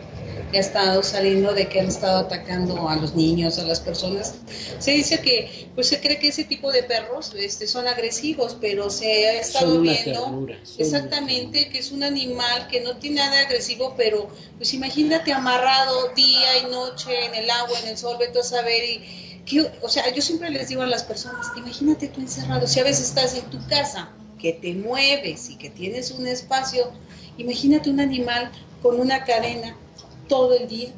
que 0.52 0.58
ha 0.58 0.62
estado 0.62 1.02
saliendo 1.02 1.54
de 1.54 1.68
que 1.68 1.80
han 1.80 1.88
estado 1.88 2.20
atacando 2.20 2.88
a 2.88 2.96
los 2.96 3.16
niños, 3.16 3.58
a 3.58 3.64
las 3.64 3.80
personas. 3.80 4.36
Se 4.80 4.92
dice 4.92 5.22
que, 5.22 5.70
pues 5.76 5.88
se 5.88 6.00
cree 6.00 6.20
que 6.20 6.28
ese 6.28 6.44
tipo 6.44 6.72
de 6.72 6.84
perros 6.84 7.34
este, 7.36 7.68
son 7.68 7.88
agresivos, 7.88 8.58
pero 8.60 8.90
se 8.90 9.28
ha 9.28 9.34
estado 9.40 9.82
viendo 9.82 10.48
exactamente 10.78 11.70
que 11.70 11.80
es 11.80 11.92
un 11.92 12.04
animal 12.04 12.68
que 12.68 12.82
no 12.82 12.98
tiene 12.98 13.18
nada 13.18 13.42
agresivo, 13.42 13.96
pero 13.98 14.30
pues 14.58 14.74
imagínate 14.74 15.34
amarrado 15.34 16.10
día 16.16 16.60
y 16.60 16.72
noche 16.72 17.26
en 17.26 17.36
el 17.36 17.50
agua, 17.50 17.80
en 17.80 17.90
el 17.90 17.98
sol, 17.98 18.18
vete 18.20 18.40
a 18.40 18.44
saber 18.44 18.84
y... 18.84 19.28
Que, 19.52 19.70
o 19.82 19.90
sea, 19.90 20.14
yo 20.16 20.22
siempre 20.22 20.50
les 20.50 20.70
digo 20.70 20.82
a 20.82 20.88
las 20.88 21.04
personas, 21.04 21.48
imagínate 21.58 22.08
tú 22.08 22.22
encerrado, 22.22 22.66
si 22.68 22.80
a 22.80 22.84
veces 22.84 23.10
estás 23.10 23.36
en 23.36 23.44
tu 23.50 23.60
casa, 23.68 24.10
que 24.40 24.54
te 24.54 24.74
mueves 24.74 25.50
y 25.50 25.56
que 25.58 25.70
tienes 25.70 26.12
un 26.12 26.26
espacio, 26.26 26.92
imagínate 27.38 27.90
un 27.90 28.00
animal 28.00 28.50
con 28.82 28.98
una 28.98 29.26
cadena 29.26 29.76
todo 30.30 30.58
el 30.58 30.68
día. 30.70 30.90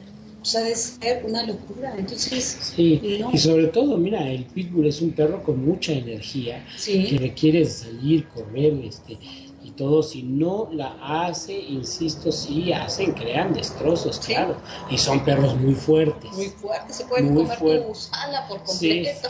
O 0.44 0.46
sea, 0.46 0.62
debe 0.62 0.76
ser 0.76 1.26
una 1.26 1.44
locura. 1.44 1.96
Entonces, 1.98 2.74
sí, 2.76 3.02
y 3.32 3.38
sobre 3.38 3.68
todo, 3.68 3.98
mira, 3.98 4.30
el 4.30 4.44
pitbull 4.44 4.88
es 4.88 5.02
un 5.02 5.12
perro 5.14 5.42
con 5.42 5.66
mucha 5.66 5.94
energía 5.94 6.66
que 6.86 7.18
requiere 7.18 7.66
salir, 7.66 8.28
correr, 8.28 8.74
este, 8.84 9.18
y 9.64 9.72
todo. 9.72 10.04
Si 10.04 10.24
no 10.24 10.70
la 10.72 10.98
hace, 11.02 11.54
insisto, 11.54 12.32
sí 12.32 12.74
hacen, 12.74 13.14
crean 13.14 13.54
destrozos, 13.54 14.20
claro. 14.20 14.56
Y 14.90 14.98
son 14.98 15.24
perros 15.24 15.56
muy 15.56 15.76
fuertes. 15.76 16.32
Muy 16.34 16.50
fuertes, 16.50 16.98
se 16.98 17.06
pueden 17.06 17.34
comer 17.34 17.88
tu 17.88 17.96
sala 17.96 18.48
por 18.48 18.64
completo 18.64 19.30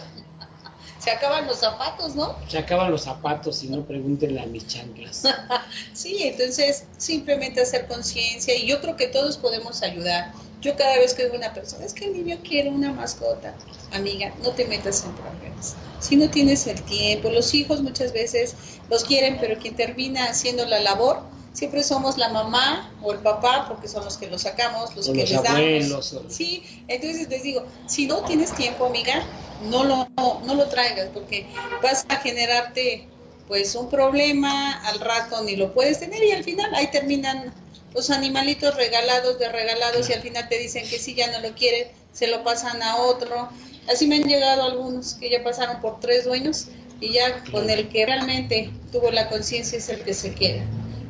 se 1.04 1.12
acaban 1.12 1.46
los 1.48 1.58
zapatos, 1.58 2.16
¿no? 2.16 2.38
Se 2.48 2.58
acaban 2.58 2.90
los 2.90 3.02
zapatos, 3.02 3.58
si 3.58 3.68
no 3.68 3.84
pregúntenle 3.84 4.40
a 4.40 4.46
mis 4.46 4.66
chanclas. 4.68 5.24
sí, 5.94 6.20
entonces 6.22 6.86
simplemente 6.98 7.62
hacer 7.62 7.88
conciencia 7.88 8.56
y 8.56 8.68
yo 8.68 8.80
creo 8.80 8.96
que 8.96 9.08
todos 9.08 9.38
podemos 9.38 9.84
ayudar. 9.84 10.32
Yo 10.62 10.78
cada 10.78 10.96
vez 10.96 11.14
que 11.14 11.26
veo 11.26 11.36
una 11.36 11.54
persona, 11.54 11.84
es 11.84 11.94
que 11.94 12.06
el 12.06 12.14
niño 12.14 12.38
quiere 12.42 12.70
una 12.70 12.94
mascota, 12.94 13.54
amiga, 13.92 14.34
no 14.44 14.52
te 14.52 14.66
metas 14.66 15.04
en 15.04 15.12
problemas. 15.12 15.76
Si 16.00 16.16
no 16.16 16.30
tienes 16.30 16.66
el 16.68 16.82
tiempo, 16.82 17.30
los 17.30 17.54
hijos 17.54 17.82
muchas 17.82 18.14
veces 18.14 18.56
los 18.90 19.04
quieren, 19.04 19.40
pero 19.42 19.60
quien 19.60 19.76
termina 19.76 20.30
haciendo 20.30 20.66
la 20.66 20.80
labor 20.80 21.33
siempre 21.54 21.84
somos 21.84 22.18
la 22.18 22.30
mamá 22.30 22.92
o 23.02 23.14
el 23.14 23.20
papá, 23.20 23.66
porque 23.68 23.88
son 23.88 24.04
los 24.04 24.18
que 24.18 24.28
los 24.28 24.42
sacamos, 24.42 24.96
los 24.96 25.08
que 25.08 25.26
les 25.26 25.42
damos. 25.42 26.14
Sí, 26.28 26.64
entonces 26.88 27.30
les 27.30 27.44
digo, 27.44 27.66
si 27.86 28.08
no 28.08 28.24
tienes 28.26 28.54
tiempo, 28.54 28.86
amiga, 28.88 29.24
no 29.62 29.84
lo, 29.84 30.08
no 30.44 30.56
lo 30.56 30.68
traigas, 30.68 31.10
porque 31.14 31.48
vas 31.82 32.06
a 32.10 32.18
generarte 32.18 33.08
pues 33.48 33.76
un 33.76 33.90
problema, 33.90 34.82
al 34.88 35.00
rato 35.00 35.44
ni 35.44 35.56
lo 35.56 35.74
puedes 35.74 36.00
tener 36.00 36.24
y 36.24 36.32
al 36.32 36.44
final 36.44 36.74
ahí 36.74 36.88
terminan 36.88 37.54
los 37.94 38.10
animalitos 38.10 38.76
regalados 38.76 39.38
de 39.38 39.50
regalados 39.50 40.10
y 40.10 40.14
al 40.14 40.22
final 40.22 40.50
te 40.50 40.58
dicen 40.58 40.88
que 40.90 40.98
si 40.98 41.14
ya 41.14 41.30
no 41.32 41.48
lo 41.48 41.54
quieren, 41.54 41.88
se 42.12 42.28
lo 42.28 42.44
pasan 42.44 42.82
a 42.82 42.98
otro. 42.98 43.50
Así 43.92 44.08
me 44.08 44.16
han 44.16 44.24
llegado 44.24 44.64
algunos 44.64 45.16
que 45.16 45.30
ya 45.30 45.44
pasaron 45.44 45.82
por 45.82 46.00
tres 46.00 46.24
dueños 46.24 46.70
y 47.00 47.14
ya 47.14 47.44
con 47.52 47.70
el 47.70 47.90
que 47.90 48.06
realmente 48.06 48.72
tuvo 48.92 49.12
la 49.12 49.30
conciencia 49.30 49.78
es 49.78 49.90
el 49.90 50.04
que 50.04 50.14
se 50.14 50.34
queda 50.34 50.64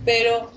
pero 0.05 0.51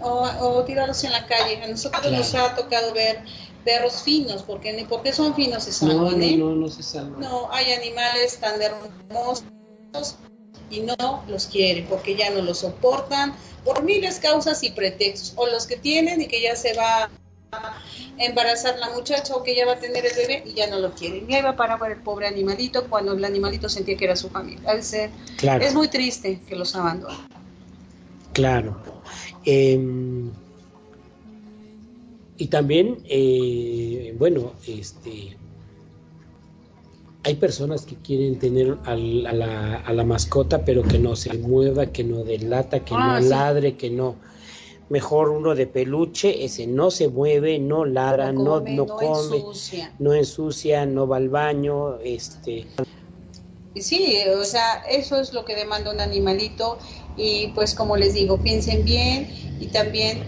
o, 0.00 0.64
tirarlos 0.64 1.02
en 1.04 1.12
la 1.12 1.26
calle. 1.26 1.62
A 1.62 1.66
nosotros 1.68 2.10
nos 2.10 2.34
ha 2.34 2.54
tocado 2.54 2.92
ver 2.92 3.20
perros 3.64 4.02
finos, 4.02 4.42
porque 4.42 4.72
ni 4.72 4.84
porque 4.84 5.12
son 5.12 5.34
finos 5.34 5.64
se 5.64 5.72
salvan, 5.72 6.20
no, 6.20 6.36
no, 6.36 6.54
no, 6.54 6.68
se 6.68 6.82
salvan. 6.82 7.20
No, 7.20 7.50
hay 7.52 7.72
animales 7.72 8.38
tan 8.38 8.60
hermosos 8.62 9.44
y 10.70 10.80
no 10.80 11.22
los 11.28 11.46
quieren 11.46 11.86
porque 11.86 12.16
ya 12.16 12.30
no 12.30 12.42
los 12.42 12.60
soportan 12.60 13.34
por 13.64 13.82
miles 13.82 14.20
causas 14.20 14.62
y 14.62 14.70
pretextos, 14.70 15.32
o 15.36 15.46
los 15.46 15.66
que 15.66 15.76
tienen 15.76 16.22
y 16.22 16.28
que 16.28 16.40
ya 16.40 16.54
se 16.54 16.74
va 16.74 17.10
a 17.52 17.82
embarazar 18.18 18.78
la 18.78 18.90
muchacha 18.90 19.34
o 19.34 19.42
que 19.42 19.56
ya 19.56 19.66
va 19.66 19.72
a 19.72 19.78
tener 19.80 20.06
el 20.06 20.14
bebé 20.14 20.42
y 20.46 20.54
ya 20.54 20.68
no 20.68 20.78
lo 20.78 20.92
quieren. 20.92 21.28
Y 21.28 21.34
ahí 21.34 21.42
va 21.42 21.56
para 21.56 21.76
ver 21.76 21.92
el 21.92 22.02
pobre 22.02 22.28
animalito 22.28 22.88
cuando 22.88 23.12
el 23.12 23.24
animalito 23.24 23.68
sentía 23.68 23.96
que 23.96 24.04
era 24.04 24.16
su 24.16 24.30
familia. 24.30 24.72
Es 24.72 25.74
muy 25.74 25.88
triste 25.88 26.40
que 26.48 26.54
los 26.54 26.74
abandonen. 26.76 27.35
Claro. 28.36 28.76
Em, 29.46 30.30
y 32.36 32.46
también, 32.48 32.98
eh, 33.08 34.14
bueno, 34.18 34.52
este, 34.66 35.38
hay 37.24 37.34
personas 37.36 37.86
que 37.86 37.96
quieren 37.96 38.38
tener 38.38 38.76
a, 38.84 38.94
la, 38.94 39.76
a, 39.76 39.92
la, 39.94 40.04
mascota, 40.04 40.66
pero 40.66 40.82
que 40.82 40.98
no 40.98 41.16
se 41.16 41.32
mueva, 41.38 41.86
que 41.86 42.04
no 42.04 42.24
delata, 42.24 42.84
que 42.84 42.92
no 42.92 43.00
ah, 43.00 43.20
ladre, 43.20 43.78
que 43.78 43.88
no. 43.88 44.16
Mejor 44.90 45.30
uno 45.30 45.54
de 45.54 45.66
peluche, 45.66 46.44
ese 46.44 46.66
no 46.66 46.90
se 46.90 47.08
mueve, 47.08 47.58
no 47.58 47.86
ladra, 47.86 48.32
no, 48.32 48.58
come, 48.58 48.76
no, 48.76 48.86
come, 48.86 49.44
no 49.98 50.12
ensucia, 50.12 50.84
no 50.84 51.08
va 51.08 51.16
al 51.16 51.30
baño, 51.30 51.98
este. 52.00 52.66
Sí, 53.80 54.18
o 54.28 54.44
sea, 54.44 54.84
eso 54.90 55.18
es 55.20 55.32
lo 55.32 55.44
que 55.46 55.54
demanda 55.54 55.90
un 55.90 56.00
animalito 56.00 56.78
y 57.16 57.48
pues 57.48 57.74
como 57.74 57.96
les 57.96 58.14
digo, 58.14 58.38
piensen 58.38 58.84
bien 58.84 59.28
y 59.60 59.66
también 59.68 60.22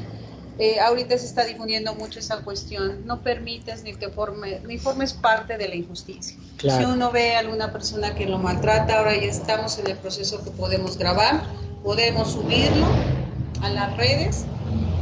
eh, 0.58 0.80
ahorita 0.80 1.16
se 1.16 1.26
está 1.26 1.44
difundiendo 1.44 1.94
mucho 1.94 2.18
esa 2.18 2.42
cuestión, 2.42 3.06
no 3.06 3.22
permites 3.22 3.84
ni 3.84 3.94
que 3.94 4.08
forme, 4.08 4.60
ni 4.66 4.78
formes 4.78 5.12
parte 5.12 5.56
de 5.56 5.68
la 5.68 5.76
injusticia. 5.76 6.36
Si 6.58 6.84
uno 6.84 7.12
ve 7.12 7.36
a 7.36 7.38
alguna 7.38 7.72
persona 7.72 8.16
que 8.16 8.26
lo 8.26 8.38
maltrata, 8.38 8.98
ahora 8.98 9.14
ya 9.14 9.28
estamos 9.28 9.78
en 9.78 9.86
el 9.86 9.96
proceso 9.96 10.42
que 10.42 10.50
podemos 10.50 10.98
grabar, 10.98 11.44
podemos 11.84 12.32
subirlo 12.32 12.86
a 13.62 13.70
las 13.70 13.96
redes 13.96 14.46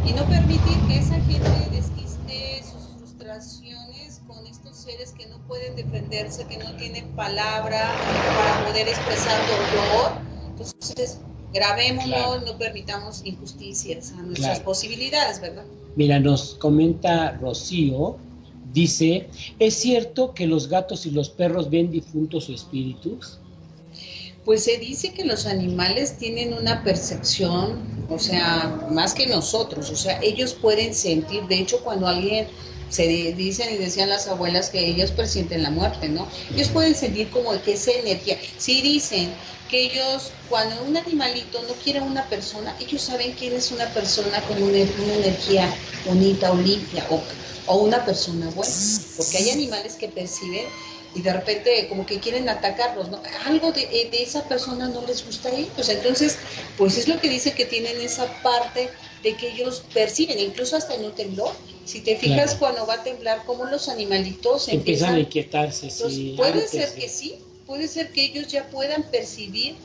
y 0.05 0.12
no 0.12 0.28
permitir 0.28 0.78
que 0.87 0.99
esa 0.99 1.14
gente 1.14 1.70
desquiste 1.70 2.62
sus 2.62 2.99
frustraciones 2.99 4.20
con 4.26 4.47
estos 4.47 4.76
seres 4.76 5.12
que 5.12 5.26
no 5.26 5.39
pueden 5.49 5.74
defenderse, 5.74 6.45
que 6.45 6.59
no 6.59 6.76
tienen 6.76 7.16
palabra 7.16 7.99
para 8.34 8.62
poder 8.62 8.89
expresar 8.89 9.47
dolor. 9.47 10.20
Entonces, 10.49 11.18
grabémoslo, 11.53 12.41
no 12.41 12.59
permitamos 12.59 13.25
injusticias 13.25 14.13
a 14.13 14.23
nuestras 14.23 14.61
posibilidades, 14.61 15.41
¿verdad? 15.41 15.65
Mira, 15.95 16.21
nos 16.21 16.55
comenta 16.55 17.33
Rocío, 17.41 18.19
dice, 18.73 19.29
¿es 19.59 19.75
cierto 19.75 20.35
que 20.35 20.47
los 20.47 20.69
gatos 20.69 21.07
y 21.07 21.11
los 21.11 21.31
perros 21.31 21.71
ven 21.71 21.91
difuntos 21.91 22.49
o 22.49 22.53
espíritus? 22.53 23.39
Pues 24.47 24.63
se 24.63 24.79
dice 24.79 25.13
que 25.13 25.25
los 25.25 25.45
animales 25.47 26.19
tienen 26.19 26.55
una 26.55 26.85
percepción, 26.85 28.07
o 28.09 28.17
sea, 28.17 28.87
más 28.93 29.13
que 29.13 29.27
nosotros, 29.27 29.91
o 29.91 29.97
sea, 29.97 30.21
ellos 30.23 30.55
pueden 30.55 30.95
sentir, 30.95 31.43
de 31.49 31.59
hecho 31.59 31.81
cuando 31.81 32.07
alguien 32.07 32.47
se 32.89 33.09
dicen 33.09 33.75
y 33.75 33.77
decían 33.77 34.09
las 34.09 34.29
abuelas 34.29 34.71
que 34.71 34.87
ellos 34.87 35.11
presienten 35.11 35.65
la 35.65 35.71
muerte, 35.71 36.09
¿no? 36.09 36.29
Ellos 36.55 36.69
pueden 36.69 36.95
sentir 36.95 37.29
como 37.31 37.61
que 37.61 37.73
esa 37.73 37.91
energía. 37.91 38.39
Sí 38.57 38.83
dicen 38.83 39.35
que 39.69 39.83
ellos, 39.83 40.31
cuando 40.49 40.81
un 40.85 40.97
animalito 40.97 41.61
no 41.63 41.75
quiere 41.83 41.99
a 41.99 42.05
una 42.05 42.29
persona, 42.29 42.77
ellos 42.79 43.03
saben 43.03 43.33
quién 43.33 43.53
es 43.53 43.73
una 43.73 43.87
persona 43.87 44.41
con 44.43 44.63
una, 44.63 44.79
energía 44.79 45.75
bonita 46.07 46.53
o 46.53 46.57
limpia 46.57 47.05
o, 47.11 47.21
o 47.67 47.79
una 47.79 48.05
persona 48.05 48.49
buena, 48.51 48.75
porque 49.17 49.39
hay 49.39 49.51
animales 49.51 49.95
que 49.95 50.07
perciben 50.07 50.67
y 51.17 51.23
de 51.23 51.33
repente 51.33 51.87
como 51.89 52.05
que 52.05 52.21
quieren 52.21 52.49
atacarlos, 52.49 53.09
¿no? 53.11 53.23
Algo 53.47 53.73
de, 53.73 53.83
eh, 53.83 54.09
de, 54.11 54.23
esa 54.23 54.47
persona 54.47 54.89
no 54.89 55.05
les 55.07 55.25
gusta 55.25 55.49
a 55.49 55.53
ellos. 55.53 55.89
Entonces, 55.89 56.37
pues 56.77 56.99
es 56.99 57.09
lo 57.09 57.19
que 57.19 57.31
dice 57.31 57.53
que 57.53 57.64
tienen 57.64 57.99
esa 58.01 58.27
parte 58.43 58.91
de 59.23 59.35
que 59.35 59.49
ellos 59.49 59.83
perciben, 59.95 60.39
incluso 60.39 60.77
hasta 60.77 60.95
en 60.95 61.07
un 61.07 61.12
temblor. 61.12 61.53
Si 61.87 62.01
te 62.01 62.17
fijas 62.17 62.57
cuando 62.57 62.87
va 62.87 62.95
a 62.95 63.03
temblar, 63.03 63.45
como 63.45 63.64
los 63.64 63.89
animalitos 63.89 64.69
empiezan, 64.69 65.14
a 65.14 65.21
inquietarse. 65.21 65.89
Sí, 65.89 66.35
puede 66.37 66.69
ser 66.69 66.93
que 66.95 67.09
sí, 67.09 67.37
puede 67.67 67.89
ser 67.89 68.12
que 68.12 68.25
ellos 68.25 68.49
ya 68.49 68.69
puedan 68.69 69.05
percibir 69.05 69.77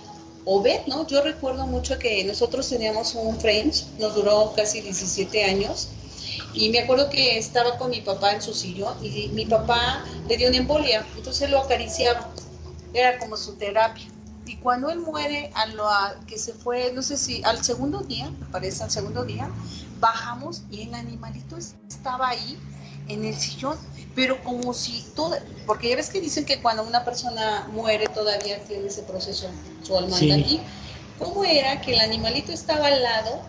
o 0.44 0.62
ver, 0.62 0.82
¿no? 0.88 1.08
Yo 1.08 1.22
recuerdo 1.22 1.66
mucho 1.68 1.98
que 1.98 2.24
nosotros 2.24 2.68
teníamos 2.68 3.16
un 3.16 3.40
French, 3.40 3.86
nos 4.00 4.16
duró 4.16 4.54
casi 4.56 4.82
17 4.82 5.44
años, 5.46 5.90
y 6.54 6.70
me 6.70 6.80
acuerdo 6.80 7.10
que 7.10 7.38
estaba 7.38 7.78
con 7.78 7.92
mi 7.92 8.02
papá 8.02 8.34
en 8.34 8.42
su 8.42 8.54
sillón 8.54 8.94
y 9.04 9.30
mi 9.30 9.46
papá 9.46 10.04
le 10.28 10.38
dio 10.38 10.50
una 10.50 10.58
embolia, 10.58 11.06
entonces 11.16 11.50
lo 11.50 11.60
acariciaba, 11.60 12.30
era 12.94 13.18
como 13.20 13.38
su 13.38 13.56
terapia. 13.56 14.06
Y 14.46 14.58
cuando 14.58 14.90
él 14.90 15.00
muere, 15.00 15.52
a 15.54 15.68
lo 15.68 15.88
que 16.28 16.38
se 16.38 16.54
fue, 16.54 16.92
no 16.94 17.02
sé 17.02 17.18
si 17.18 17.42
al 17.44 17.64
segundo 17.64 18.00
día, 18.00 18.30
parece 18.52 18.84
al 18.84 18.92
segundo 18.92 19.24
día, 19.24 19.50
bajamos 20.00 20.64
y 20.70 20.82
el 20.82 20.94
animalito 20.94 21.58
estaba 21.58 22.30
ahí 22.30 22.58
en 23.08 23.24
el 23.24 23.36
sillón, 23.36 23.78
pero 24.14 24.44
como 24.44 24.74
si 24.74 25.06
todo, 25.16 25.38
porque 25.66 25.90
ya 25.90 25.96
ves 25.96 26.10
que 26.10 26.20
dicen 26.20 26.46
que 26.46 26.62
cuando 26.62 26.84
una 26.84 27.06
persona 27.06 27.68
muere 27.72 28.08
todavía 28.08 28.62
tiene 28.66 28.88
ese 28.88 29.04
proceso, 29.04 29.48
su 29.84 29.98
alma 29.98 30.18
sí. 30.18 30.32
aquí, 30.32 30.60
¿cómo 31.18 31.46
era 31.46 31.80
que 31.82 31.94
el 31.94 32.02
animalito 32.02 32.52
estaba 32.52 32.88
al 32.88 33.02
lado 33.02 33.42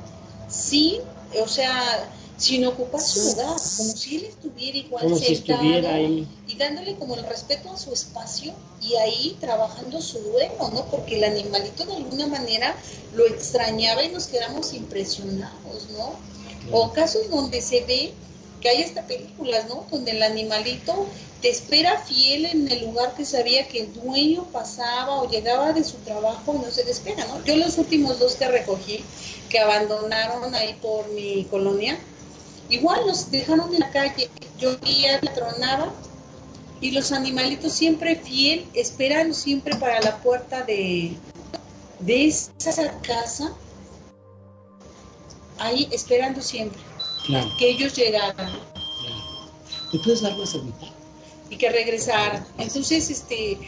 sin, 0.48 1.00
o 1.42 1.48
sea, 1.48 2.09
sin 2.43 2.66
ocupar 2.66 3.01
su 3.01 3.20
lugar, 3.22 3.57
como 3.76 3.97
si 3.97 4.16
él 4.16 4.24
estuviera 4.24 4.76
igual 4.76 5.05
como 5.05 5.16
sentado 5.16 5.88
ahí. 5.88 6.26
y 6.49 6.57
dándole 6.57 6.97
como 6.97 7.14
el 7.14 7.24
respeto 7.24 7.70
a 7.70 7.78
su 7.78 7.93
espacio 7.93 8.53
y 8.80 8.97
ahí 8.97 9.36
trabajando 9.40 10.03
su 10.03 10.18
duelo, 10.18 10.70
¿no? 10.74 10.84
Porque 10.86 11.18
el 11.18 11.24
animalito 11.24 11.86
de 11.86 11.95
alguna 11.95 12.26
manera 12.26 12.74
lo 13.14 13.26
extrañaba 13.28 14.03
y 14.03 14.09
nos 14.09 14.26
quedamos 14.26 14.74
impresionados, 14.74 15.88
¿no? 15.93 16.16
O 16.72 16.93
casos 16.93 17.30
donde 17.30 17.62
se 17.62 17.84
ve 17.84 18.12
que 18.61 18.70
hay 18.70 18.82
hasta 18.82 19.07
películas, 19.07 19.68
¿no? 19.68 19.86
Donde 19.93 20.11
el 20.11 20.22
animalito 20.24 21.07
te 21.43 21.49
espera 21.49 21.99
fiel 21.99 22.47
en 22.47 22.70
el 22.72 22.86
lugar 22.86 23.14
que 23.14 23.24
sabía 23.24 23.68
que 23.68 23.82
el 23.82 23.95
dueño 23.95 24.49
pasaba 24.53 25.20
o 25.20 25.30
llegaba 25.30 25.72
de 25.72 25.84
su 25.84 25.97
trabajo 25.99 26.55
y 26.57 26.64
no 26.64 26.72
se 26.72 26.82
despega, 26.82 27.24
¿no? 27.26 27.45
Yo 27.45 27.55
los 27.55 27.78
últimos 27.78 28.18
dos 28.18 28.34
que 28.34 28.49
recogí, 28.49 29.05
que 29.49 29.61
abandonaron 29.61 30.55
ahí 30.57 30.74
por 30.82 31.09
mi 31.11 31.45
colonia, 31.45 31.99
Igual 32.73 33.07
los 33.07 33.31
dejaron 33.31 33.73
en 33.75 33.81
la 33.81 33.91
calle, 33.91 34.31
llovía, 34.59 35.20
tronaba 35.20 35.93
y 36.81 36.91
los 36.91 37.12
animalitos 37.12 37.75
siempre 37.75 38.16
fiel, 38.16 38.66
esperando 38.73 39.35
siempre 39.35 39.77
para 39.77 40.01
la 40.01 40.16
puerta 40.23 40.62
de, 40.62 41.12
de 42.01 42.27
esa 42.27 43.01
casa, 43.03 43.53
ahí 45.59 45.87
esperando 45.93 46.41
siempre 46.41 46.81
que 47.59 47.68
ellos 47.68 47.95
llegaran. 47.95 48.51
Y 51.51 51.57
que 51.59 51.68
regresaran. 51.68 52.47
Entonces, 52.57 53.11
este, 53.11 53.59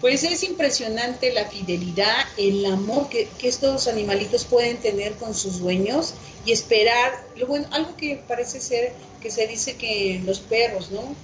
pues 0.00 0.24
es 0.24 0.42
impresionante 0.42 1.32
la 1.32 1.46
fidelidad, 1.46 2.26
el 2.36 2.66
amor 2.66 3.08
que, 3.08 3.28
estos 3.42 3.88
animalitos 3.88 4.44
pueden 4.44 4.76
tener 4.78 5.14
con 5.14 5.34
sus 5.34 5.60
dueños 5.60 6.14
y 6.44 6.52
esperar, 6.52 7.12
bueno, 7.46 7.66
algo 7.70 7.96
que 7.96 8.22
parece 8.28 8.60
ser 8.60 8.92
que 9.20 9.30
se 9.30 9.46
dice 9.46 9.76
que 9.76 10.20
los 10.24 10.40
perros, 10.40 10.90
¿no? 10.90 11.14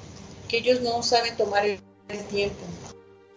Que 0.49 0.59
ellos 0.59 0.81
no 0.81 1.03
saben 1.03 1.37
tomar 1.37 1.67
el, 1.67 1.81
tiempo. 2.29 2.65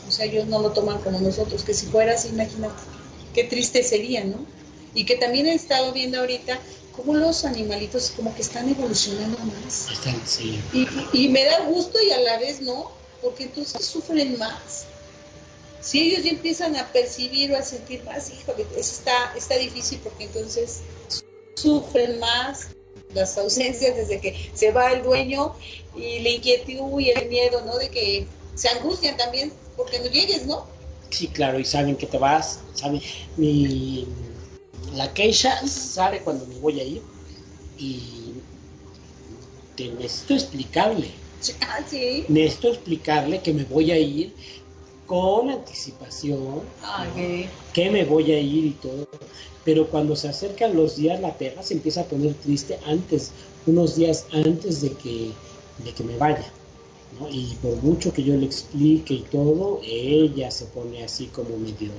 O 0.07 0.11
sea, 0.11 0.25
ellos 0.25 0.47
no 0.47 0.59
lo 0.59 0.71
toman 0.71 0.99
como 1.01 1.19
nosotros, 1.19 1.63
que 1.63 1.73
si 1.73 1.85
fuera 1.85 2.13
así, 2.13 2.29
imagínate, 2.29 2.81
qué 3.33 3.43
triste 3.43 3.83
sería, 3.83 4.23
¿no? 4.23 4.45
Y 4.95 5.05
que 5.05 5.15
también 5.15 5.47
he 5.47 5.53
estado 5.53 5.91
viendo 5.91 6.19
ahorita 6.19 6.59
cómo 6.95 7.13
los 7.13 7.45
animalitos 7.45 8.11
como 8.15 8.33
que 8.33 8.41
están 8.41 8.69
evolucionando 8.69 9.37
más. 9.39 9.91
Están, 9.91 10.21
sí. 10.25 10.59
Y, 10.73 10.87
y 11.13 11.29
me 11.29 11.43
da 11.43 11.65
gusto 11.65 12.01
y 12.01 12.11
a 12.11 12.19
la 12.19 12.37
vez 12.39 12.61
no, 12.61 12.91
porque 13.21 13.43
entonces 13.43 13.85
sufren 13.85 14.37
más 14.39 14.87
si 15.83 16.01
ellos 16.01 16.23
ya 16.23 16.31
empiezan 16.31 16.77
a 16.77 16.91
percibir 16.93 17.51
o 17.51 17.57
a 17.57 17.61
sentir 17.61 18.03
más, 18.05 18.31
híjole, 18.31 18.65
está, 18.77 19.33
está 19.35 19.57
difícil 19.57 19.99
porque 20.01 20.23
entonces 20.23 20.79
sufren 21.55 22.19
más 22.19 22.69
las 23.13 23.37
ausencias 23.37 23.95
desde 23.95 24.19
que 24.19 24.51
se 24.53 24.71
va 24.71 24.91
el 24.91 25.03
dueño 25.03 25.53
y 25.95 26.19
la 26.19 26.29
inquietud 26.29 26.99
y 26.99 27.09
el 27.09 27.29
miedo, 27.29 27.63
¿no? 27.65 27.77
De 27.77 27.89
que 27.89 28.25
se 28.55 28.69
angustian 28.69 29.17
también 29.17 29.51
porque 29.77 29.99
no 29.99 30.07
llegues, 30.07 30.45
¿no? 30.45 30.65
Sí, 31.09 31.27
claro, 31.27 31.59
y 31.59 31.65
saben 31.65 31.95
que 31.95 32.07
te 32.07 32.17
vas, 32.17 32.59
saben, 32.73 33.01
mi, 33.37 34.07
la 34.95 35.13
queja 35.13 35.65
sabe 35.67 36.21
cuando 36.21 36.45
me 36.47 36.55
voy 36.55 36.79
a 36.79 36.83
ir 36.83 37.01
y 37.77 38.33
te 39.75 39.89
necesito 39.89 40.33
explicarle. 40.33 41.11
Ah, 41.61 41.79
¿sí? 41.87 42.25
Necesito 42.29 42.69
explicarle 42.69 43.41
que 43.41 43.53
me 43.53 43.65
voy 43.65 43.91
a 43.91 43.99
ir 43.99 44.33
con 45.05 45.49
anticipación, 45.49 46.61
que 47.73 47.89
me 47.89 48.05
voy 48.05 48.31
a 48.31 48.39
ir 48.39 48.65
y 48.65 48.71
todo, 48.71 49.07
pero 49.65 49.89
cuando 49.89 50.15
se 50.15 50.29
acercan 50.29 50.75
los 50.75 50.95
días 50.95 51.19
la 51.19 51.37
perra 51.37 51.63
se 51.63 51.73
empieza 51.73 52.01
a 52.01 52.05
poner 52.05 52.33
triste 52.35 52.79
antes, 52.85 53.31
unos 53.65 53.95
días 53.95 54.25
antes 54.31 54.81
de 54.81 54.91
que, 54.91 55.31
de 55.83 55.91
que 55.91 56.03
me 56.03 56.17
vaya. 56.17 56.51
¿no? 57.19 57.29
Y 57.29 57.55
por 57.61 57.75
mucho 57.83 58.11
que 58.11 58.23
yo 58.23 58.35
le 58.35 58.45
explique 58.45 59.13
y 59.13 59.21
todo, 59.31 59.81
ella 59.83 60.49
se 60.51 60.65
pone 60.65 61.03
así 61.03 61.27
como 61.27 61.57
medio, 61.57 61.91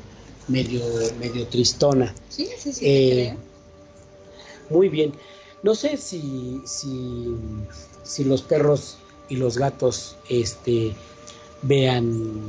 medio, 0.48 0.82
medio 1.18 1.46
tristona. 1.46 2.14
Sí, 2.28 2.48
sí, 2.58 2.72
sí. 2.72 2.86
Eh, 2.86 3.36
muy 4.70 4.88
bien. 4.88 5.12
No 5.62 5.74
sé 5.74 5.96
si, 5.96 6.60
si, 6.66 7.34
si 8.02 8.24
los 8.24 8.42
perros 8.42 8.98
y 9.28 9.36
los 9.36 9.56
gatos 9.56 10.16
este, 10.28 10.94
vean 11.62 12.42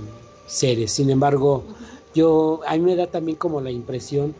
seres. 0.45 0.91
Sin 0.91 1.09
embargo, 1.09 1.65
yo 2.13 2.61
a 2.67 2.73
mí 2.75 2.79
me 2.79 2.95
da 2.95 3.07
también 3.07 3.37
como 3.37 3.61
la 3.61 3.71
impresión 3.71 4.33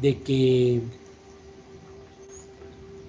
de 0.00 0.18
que 0.18 0.80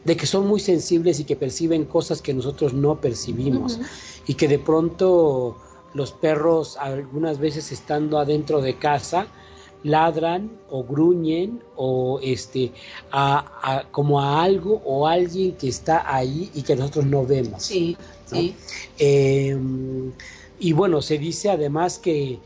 de 0.03 0.17
que 0.17 0.25
son 0.25 0.47
muy 0.47 0.59
sensibles 0.59 1.19
y 1.19 1.23
que 1.23 1.35
perciben 1.35 1.85
cosas 1.85 2.21
que 2.21 2.33
nosotros 2.33 2.73
no 2.73 2.99
percibimos 2.99 3.79
y 4.27 4.33
que 4.33 4.47
de 4.47 4.59
pronto 4.59 5.55
los 5.93 6.11
perros 6.11 6.77
algunas 6.77 7.39
veces 7.39 7.71
estando 7.71 8.19
adentro 8.19 8.61
de 8.61 8.75
casa 8.77 9.27
ladran 9.83 10.49
o 10.69 10.83
gruñen 10.83 11.61
o 11.75 12.19
este 12.21 12.71
a, 13.11 13.85
como 13.91 14.21
a 14.21 14.43
algo 14.43 14.81
o 14.85 15.07
alguien 15.07 15.55
que 15.55 15.67
está 15.67 16.03
ahí 16.13 16.49
y 16.53 16.63
que 16.63 16.75
nosotros 16.75 17.05
no 17.05 17.25
vemos. 17.25 17.63
Sí, 17.63 17.97
sí. 18.25 18.55
Em, 18.97 20.11
y 20.63 20.71
bueno, 20.71 21.01
se 21.01 21.17
dice 21.17 21.49
además 21.49 21.99
que, 21.99 22.39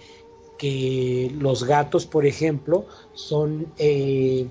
que 0.57 1.31
los 1.39 1.63
gatos, 1.63 2.05
por 2.05 2.25
ejemplo, 2.25 2.85
son 3.13 3.67
eh, 3.77 4.47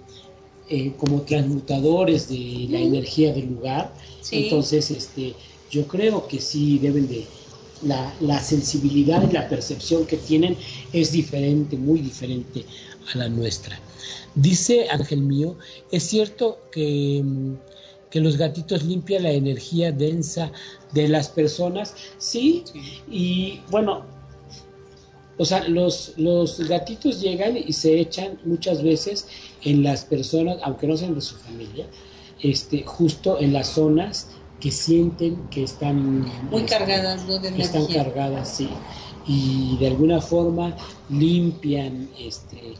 eh, 0.70 0.92
como 0.96 1.22
transmutadores 1.22 2.28
de 2.28 2.68
la 2.70 2.78
energía 2.78 3.32
del 3.34 3.46
lugar. 3.54 3.92
Entonces, 4.30 4.90
este, 4.92 5.34
yo 5.68 5.86
creo 5.88 6.26
que 6.28 6.40
sí 6.40 6.78
deben 6.78 7.08
de... 7.08 7.24
La, 7.82 8.14
la 8.20 8.40
sensibilidad 8.40 9.28
y 9.28 9.34
la 9.34 9.50
percepción 9.50 10.06
que 10.06 10.16
tienen 10.16 10.56
es 10.94 11.12
diferente, 11.12 11.76
muy 11.76 12.00
diferente 12.00 12.64
a 13.12 13.18
la 13.18 13.28
nuestra. 13.28 13.78
Dice 14.34 14.88
Ángel 14.88 15.20
mío, 15.20 15.58
es 15.90 16.04
cierto 16.04 16.58
que 16.72 17.22
que 18.10 18.20
los 18.20 18.36
gatitos 18.36 18.84
limpian 18.84 19.24
la 19.24 19.32
energía 19.32 19.92
densa 19.92 20.52
de 20.92 21.08
las 21.08 21.28
personas, 21.28 21.94
sí, 22.18 22.64
y 23.10 23.60
bueno, 23.70 24.04
o 25.38 25.44
sea, 25.44 25.68
los, 25.68 26.14
los 26.16 26.60
gatitos 26.68 27.20
llegan 27.20 27.56
y 27.56 27.72
se 27.72 28.00
echan 28.00 28.38
muchas 28.44 28.82
veces 28.82 29.26
en 29.62 29.82
las 29.82 30.04
personas, 30.04 30.58
aunque 30.62 30.86
no 30.86 30.96
sean 30.96 31.14
de 31.14 31.20
su 31.20 31.36
familia, 31.36 31.86
este, 32.40 32.82
justo 32.84 33.38
en 33.40 33.52
las 33.52 33.68
zonas 33.68 34.28
que 34.60 34.70
sienten 34.70 35.36
que 35.48 35.64
están 35.64 36.20
muy 36.50 36.62
cargadas, 36.62 37.26
están 37.58 37.86
cargadas, 37.86 38.56
sí, 38.56 38.68
y 39.26 39.76
de 39.78 39.88
alguna 39.88 40.20
forma 40.20 40.74
limpian 41.10 42.08
este, 42.18 42.74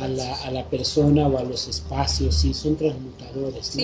a, 0.00 0.08
la, 0.08 0.34
a 0.42 0.50
la 0.50 0.68
persona 0.68 1.28
o 1.28 1.38
a 1.38 1.44
los 1.44 1.68
espacios, 1.68 2.34
sí, 2.34 2.54
son 2.54 2.76
transmutadores 2.76 3.76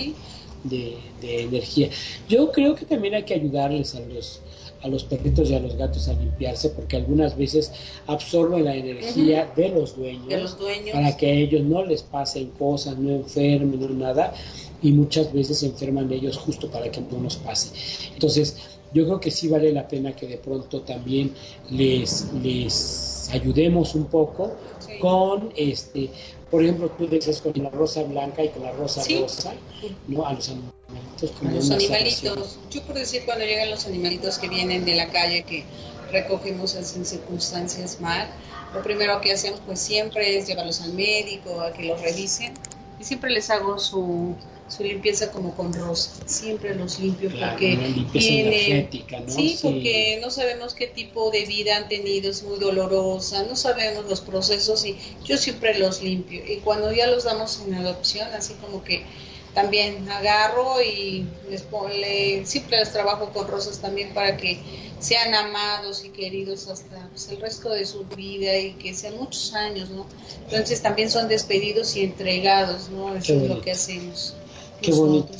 de, 0.63 0.97
de 1.21 1.43
energía. 1.43 1.89
Yo 2.27 2.51
creo 2.51 2.75
que 2.75 2.85
también 2.85 3.13
hay 3.15 3.23
que 3.23 3.33
ayudarles 3.33 3.95
a 3.95 3.99
los 4.01 4.41
a 4.83 4.87
los 4.87 5.03
perritos 5.03 5.49
y 5.49 5.55
a 5.55 5.59
los 5.59 5.75
gatos 5.75 6.07
a 6.07 6.13
limpiarse 6.13 6.69
porque 6.69 6.97
algunas 6.97 7.37
veces 7.37 7.71
absorben 8.07 8.65
la 8.65 8.75
energía 8.75 9.51
de, 9.55 9.69
los 9.69 9.95
dueños, 9.95 10.57
para 10.91 11.15
que 11.15 11.27
a 11.27 11.33
ellos 11.33 11.63
no 11.63 11.85
les 11.85 12.03
pasen 12.03 12.49
cosas, 12.57 12.97
no 12.97 13.11
enfermen, 13.11 13.79
no 13.79 13.89
nada 13.89 14.33
y 14.81 14.91
muchas 14.91 15.31
veces 15.31 15.59
se 15.59 15.67
enferman 15.67 16.11
ellos 16.11 16.37
justo 16.37 16.69
para 16.69 16.89
que 16.89 17.01
no 17.01 17.19
nos 17.19 17.35
pase. 17.35 17.69
Entonces, 18.13 18.57
yo 18.93 19.05
creo 19.05 19.19
que 19.19 19.29
sí 19.29 19.47
vale 19.47 19.71
la 19.71 19.87
pena 19.87 20.15
que 20.15 20.27
de 20.27 20.37
pronto 20.37 20.81
también 20.81 21.31
les, 21.69 22.33
les 22.41 23.29
ayudemos 23.31 23.93
un 23.93 24.05
poco 24.05 24.53
con 24.99 25.51
este 25.55 26.09
por 26.51 26.61
ejemplo, 26.61 26.89
tú 26.91 27.07
dices 27.07 27.41
con 27.41 27.53
la 27.55 27.69
rosa 27.69 28.03
blanca 28.03 28.43
y 28.43 28.49
con 28.49 28.63
la 28.63 28.73
rosa 28.73 29.01
rosa, 29.19 29.53
¿no? 30.07 30.25
A 30.25 30.33
los 30.33 30.49
animalitos. 30.49 31.33
a 31.41 31.51
los 31.51 31.71
animalitos. 31.71 32.59
Yo 32.69 32.83
por 32.83 32.95
decir, 32.95 33.23
cuando 33.25 33.45
llegan 33.45 33.71
los 33.71 33.85
animalitos 33.85 34.37
que 34.37 34.49
vienen 34.49 34.83
de 34.83 34.95
la 34.95 35.07
calle, 35.09 35.43
que 35.43 35.63
recogemos 36.11 36.75
en 36.75 37.05
circunstancias 37.05 38.01
mal, 38.01 38.29
lo 38.73 38.83
primero 38.83 39.21
que 39.21 39.31
hacemos 39.31 39.61
pues 39.65 39.79
siempre 39.79 40.37
es 40.37 40.47
llevarlos 40.47 40.81
al 40.81 40.93
médico, 40.93 41.61
a 41.61 41.71
que 41.71 41.83
los 41.85 42.01
revisen. 42.01 42.53
Y 43.01 43.03
siempre 43.03 43.31
les 43.31 43.49
hago 43.49 43.79
su 43.79 44.37
su 44.71 44.83
limpieza 44.83 45.31
como 45.31 45.53
con 45.53 45.73
rosa. 45.73 46.11
Siempre 46.25 46.73
los 46.75 46.97
limpio 46.99 47.29
porque 47.29 47.77
tiene, 48.13 48.89
¿no? 49.11 49.33
Sí, 49.33 49.59
porque 49.61 50.19
no 50.21 50.31
sabemos 50.31 50.73
qué 50.73 50.87
tipo 50.87 51.29
de 51.29 51.45
vida 51.45 51.75
han 51.75 51.89
tenido, 51.89 52.31
es 52.31 52.43
muy 52.43 52.57
dolorosa, 52.57 53.43
no 53.43 53.57
sabemos 53.57 54.05
los 54.05 54.21
procesos 54.21 54.85
y 54.85 54.97
yo 55.25 55.37
siempre 55.37 55.77
los 55.77 56.01
limpio. 56.01 56.41
Y 56.47 56.57
cuando 56.57 56.93
ya 56.93 57.07
los 57.07 57.25
damos 57.25 57.61
en 57.67 57.73
adopción, 57.73 58.29
así 58.33 58.53
como 58.55 58.81
que 58.83 59.03
también 59.53 60.09
agarro 60.09 60.81
y 60.81 61.25
les 61.49 61.61
ponle, 61.63 62.45
siempre 62.45 62.77
les 62.77 62.91
trabajo 62.91 63.29
con 63.33 63.47
rosas 63.47 63.79
también 63.79 64.13
para 64.13 64.37
que 64.37 64.59
sean 64.99 65.33
amados 65.33 66.05
y 66.05 66.09
queridos 66.09 66.67
hasta 66.67 67.07
pues, 67.09 67.29
el 67.29 67.41
resto 67.41 67.69
de 67.71 67.85
su 67.85 68.05
vida 68.05 68.57
y 68.57 68.73
que 68.73 68.93
sean 68.93 69.17
muchos 69.17 69.53
años, 69.53 69.89
¿no? 69.89 70.05
Entonces 70.45 70.81
también 70.81 71.09
son 71.09 71.27
despedidos 71.27 71.95
y 71.95 72.03
entregados, 72.03 72.89
¿no? 72.89 73.15
Eso 73.15 73.33
es 73.33 73.49
lo 73.49 73.61
que 73.61 73.71
hacemos. 73.71 74.35
Qué 74.81 74.91
bonito. 74.91 75.33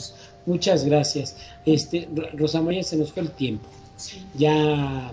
Muchas 0.45 0.83
gracias. 0.83 1.35
Este, 1.65 2.09
Rosa 2.33 2.61
María, 2.61 2.83
se 2.83 2.97
nos 2.97 3.11
fue 3.11 3.23
el 3.23 3.31
tiempo. 3.31 3.67
Ya 4.35 5.11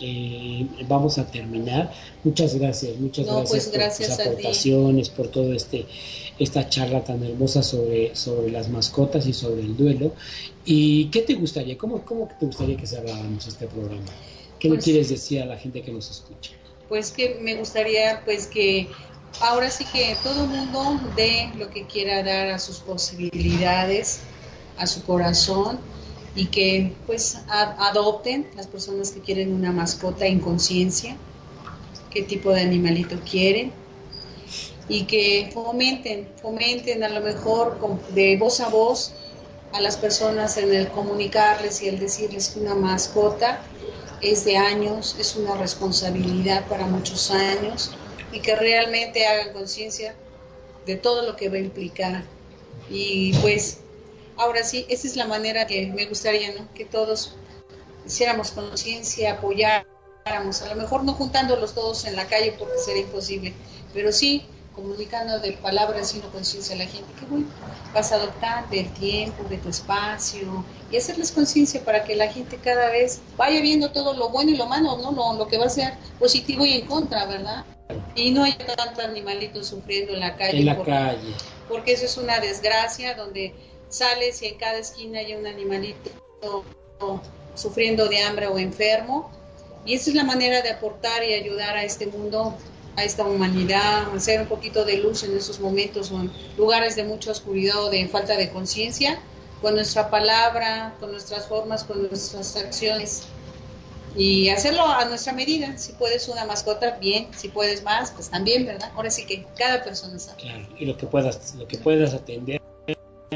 eh, 0.00 0.66
vamos 0.88 1.18
a 1.18 1.26
terminar. 1.26 1.92
Muchas 2.24 2.54
gracias, 2.54 2.96
muchas 2.98 3.26
gracias, 3.26 3.68
por 3.68 4.06
tus 4.06 4.10
aportaciones, 4.20 5.08
por 5.10 5.28
todo 5.28 5.52
este 5.52 5.86
esta 6.38 6.68
charla 6.70 7.04
tan 7.04 7.22
hermosa 7.22 7.62
sobre, 7.62 8.16
sobre 8.16 8.50
las 8.50 8.70
mascotas 8.70 9.26
y 9.26 9.34
sobre 9.34 9.60
el 9.60 9.76
duelo. 9.76 10.14
¿Y 10.64 11.10
qué 11.10 11.20
te 11.20 11.34
gustaría? 11.34 11.76
¿Cómo, 11.76 12.02
cómo 12.04 12.28
te 12.40 12.46
gustaría 12.46 12.78
que 12.78 12.86
cerráramos 12.86 13.46
este 13.46 13.66
programa? 13.66 14.06
¿Qué 14.58 14.68
le 14.68 14.76
pues 14.76 14.84
quieres 14.84 15.10
decir 15.10 15.42
a 15.42 15.44
la 15.44 15.58
gente 15.58 15.82
que 15.82 15.92
nos 15.92 16.10
escucha? 16.10 16.52
Pues 16.88 17.10
que 17.10 17.38
me 17.42 17.56
gustaría 17.56 18.22
pues 18.24 18.46
que 18.46 18.88
ahora 19.40 19.70
sí 19.70 19.84
que 19.92 20.16
todo 20.22 20.46
mundo 20.46 20.98
dé 21.14 21.50
lo 21.58 21.68
que 21.68 21.86
quiera 21.86 22.22
dar 22.22 22.48
a 22.48 22.58
sus 22.58 22.78
posibilidades, 22.78 24.20
a 24.78 24.86
su 24.86 25.02
corazón 25.04 25.78
y 26.34 26.46
que 26.46 26.92
pues 27.06 27.38
adopten 27.48 28.48
las 28.56 28.66
personas 28.66 29.10
que 29.10 29.20
quieren 29.20 29.52
una 29.52 29.72
mascota 29.72 30.26
en 30.26 30.40
conciencia, 30.40 31.16
qué 32.10 32.22
tipo 32.22 32.52
de 32.52 32.62
animalito 32.62 33.18
quieren 33.28 33.72
y 34.88 35.04
que 35.04 35.50
fomenten, 35.52 36.28
fomenten 36.40 37.04
a 37.04 37.08
lo 37.08 37.20
mejor 37.20 37.78
de 38.14 38.36
voz 38.36 38.60
a 38.60 38.68
voz 38.68 39.12
a 39.72 39.80
las 39.80 39.96
personas 39.96 40.56
en 40.56 40.74
el 40.74 40.88
comunicarles 40.88 41.82
y 41.82 41.88
el 41.88 41.98
decirles 41.98 42.50
que 42.50 42.60
una 42.60 42.74
mascota 42.74 43.62
es 44.20 44.44
de 44.44 44.56
años, 44.56 45.16
es 45.18 45.36
una 45.36 45.56
responsabilidad 45.56 46.66
para 46.68 46.86
muchos 46.86 47.30
años 47.30 47.92
y 48.32 48.40
que 48.40 48.54
realmente 48.56 49.26
hagan 49.26 49.52
conciencia 49.52 50.14
de 50.86 50.96
todo 50.96 51.24
lo 51.24 51.36
que 51.36 51.48
va 51.48 51.56
a 51.56 51.60
implicar. 51.60 52.24
Y 52.90 53.32
pues 53.34 53.78
ahora 54.40 54.64
sí, 54.64 54.86
esa 54.88 55.06
es 55.06 55.16
la 55.16 55.26
manera 55.26 55.66
que 55.66 55.86
me 55.86 56.06
gustaría, 56.06 56.52
¿no? 56.52 56.66
Que 56.74 56.84
todos 56.86 57.34
hiciéramos 58.06 58.52
conciencia, 58.52 59.32
apoyáramos, 59.32 60.62
a 60.62 60.74
lo 60.74 60.76
mejor 60.76 61.04
no 61.04 61.12
juntándolos 61.12 61.74
todos 61.74 62.06
en 62.06 62.16
la 62.16 62.26
calle 62.26 62.54
porque 62.58 62.78
sería 62.78 63.02
imposible, 63.02 63.52
pero 63.92 64.10
sí 64.12 64.46
comunicando 64.74 65.40
de 65.40 65.52
palabras 65.52 66.14
y 66.14 66.20
no 66.20 66.30
conciencia 66.30 66.74
a 66.74 66.78
la 66.78 66.86
gente, 66.86 67.12
que 67.18 67.26
bueno, 67.26 67.46
vas 67.92 68.12
a 68.12 68.14
adoptar 68.14 68.70
del 68.70 68.90
tiempo, 68.94 69.44
de 69.50 69.58
tu 69.58 69.68
espacio 69.68 70.64
y 70.90 70.96
hacerles 70.96 71.32
conciencia 71.32 71.84
para 71.84 72.04
que 72.04 72.16
la 72.16 72.32
gente 72.32 72.56
cada 72.56 72.88
vez 72.88 73.20
vaya 73.36 73.60
viendo 73.60 73.90
todo 73.90 74.14
lo 74.14 74.30
bueno 74.30 74.52
y 74.52 74.56
lo 74.56 74.66
malo, 74.66 74.96
¿no? 74.96 75.12
Lo, 75.12 75.34
lo 75.34 75.48
que 75.48 75.58
va 75.58 75.66
a 75.66 75.70
ser 75.70 75.94
positivo 76.18 76.64
y 76.64 76.74
en 76.74 76.86
contra, 76.86 77.26
¿verdad? 77.26 77.66
Y 78.14 78.30
no 78.30 78.44
hay 78.44 78.54
tantos 78.54 79.04
animalitos 79.04 79.66
sufriendo 79.66 80.14
en 80.14 80.20
la 80.20 80.36
calle. 80.36 80.60
En 80.60 80.66
la 80.66 80.76
porque, 80.76 80.92
calle. 80.92 81.34
Porque 81.68 81.92
eso 81.92 82.06
es 82.06 82.16
una 82.16 82.40
desgracia 82.40 83.14
donde 83.14 83.52
sales 83.90 84.40
y 84.42 84.46
en 84.46 84.56
cada 84.56 84.78
esquina 84.78 85.18
hay 85.18 85.34
un 85.34 85.46
animalito 85.46 86.10
sufriendo 87.54 88.08
de 88.08 88.22
hambre 88.22 88.46
o 88.46 88.58
enfermo. 88.58 89.30
Y 89.84 89.94
esa 89.94 90.10
es 90.10 90.16
la 90.16 90.24
manera 90.24 90.62
de 90.62 90.70
aportar 90.70 91.24
y 91.24 91.34
ayudar 91.34 91.76
a 91.76 91.84
este 91.84 92.06
mundo, 92.06 92.56
a 92.96 93.04
esta 93.04 93.24
humanidad, 93.24 94.14
hacer 94.14 94.40
un 94.40 94.46
poquito 94.46 94.84
de 94.84 94.98
luz 94.98 95.22
en 95.24 95.36
esos 95.36 95.60
momentos 95.60 96.10
o 96.12 96.20
en 96.20 96.30
lugares 96.56 96.96
de 96.96 97.04
mucha 97.04 97.30
oscuridad 97.30 97.84
o 97.84 97.90
de 97.90 98.06
falta 98.08 98.36
de 98.36 98.50
conciencia, 98.50 99.20
con 99.60 99.74
nuestra 99.74 100.10
palabra, 100.10 100.94
con 101.00 101.10
nuestras 101.12 101.46
formas, 101.46 101.84
con 101.84 102.08
nuestras 102.08 102.56
acciones 102.56 103.24
y 104.16 104.48
hacerlo 104.48 104.84
a 104.84 105.04
nuestra 105.04 105.32
medida. 105.32 105.76
Si 105.78 105.92
puedes 105.92 106.28
una 106.28 106.44
mascota, 106.44 106.98
bien. 107.00 107.28
Si 107.36 107.48
puedes 107.48 107.82
más, 107.82 108.10
pues 108.10 108.30
también, 108.30 108.66
¿verdad? 108.66 108.90
Ahora 108.94 109.10
sí 109.10 109.24
que 109.24 109.46
cada 109.56 109.84
persona 109.84 110.18
sabe. 110.18 110.42
Claro, 110.42 110.66
y 110.78 110.84
lo 110.84 110.96
que 110.96 111.06
puedas, 111.06 111.54
lo 111.54 111.66
que 111.68 111.78
puedas 111.78 112.14
atender, 112.14 112.60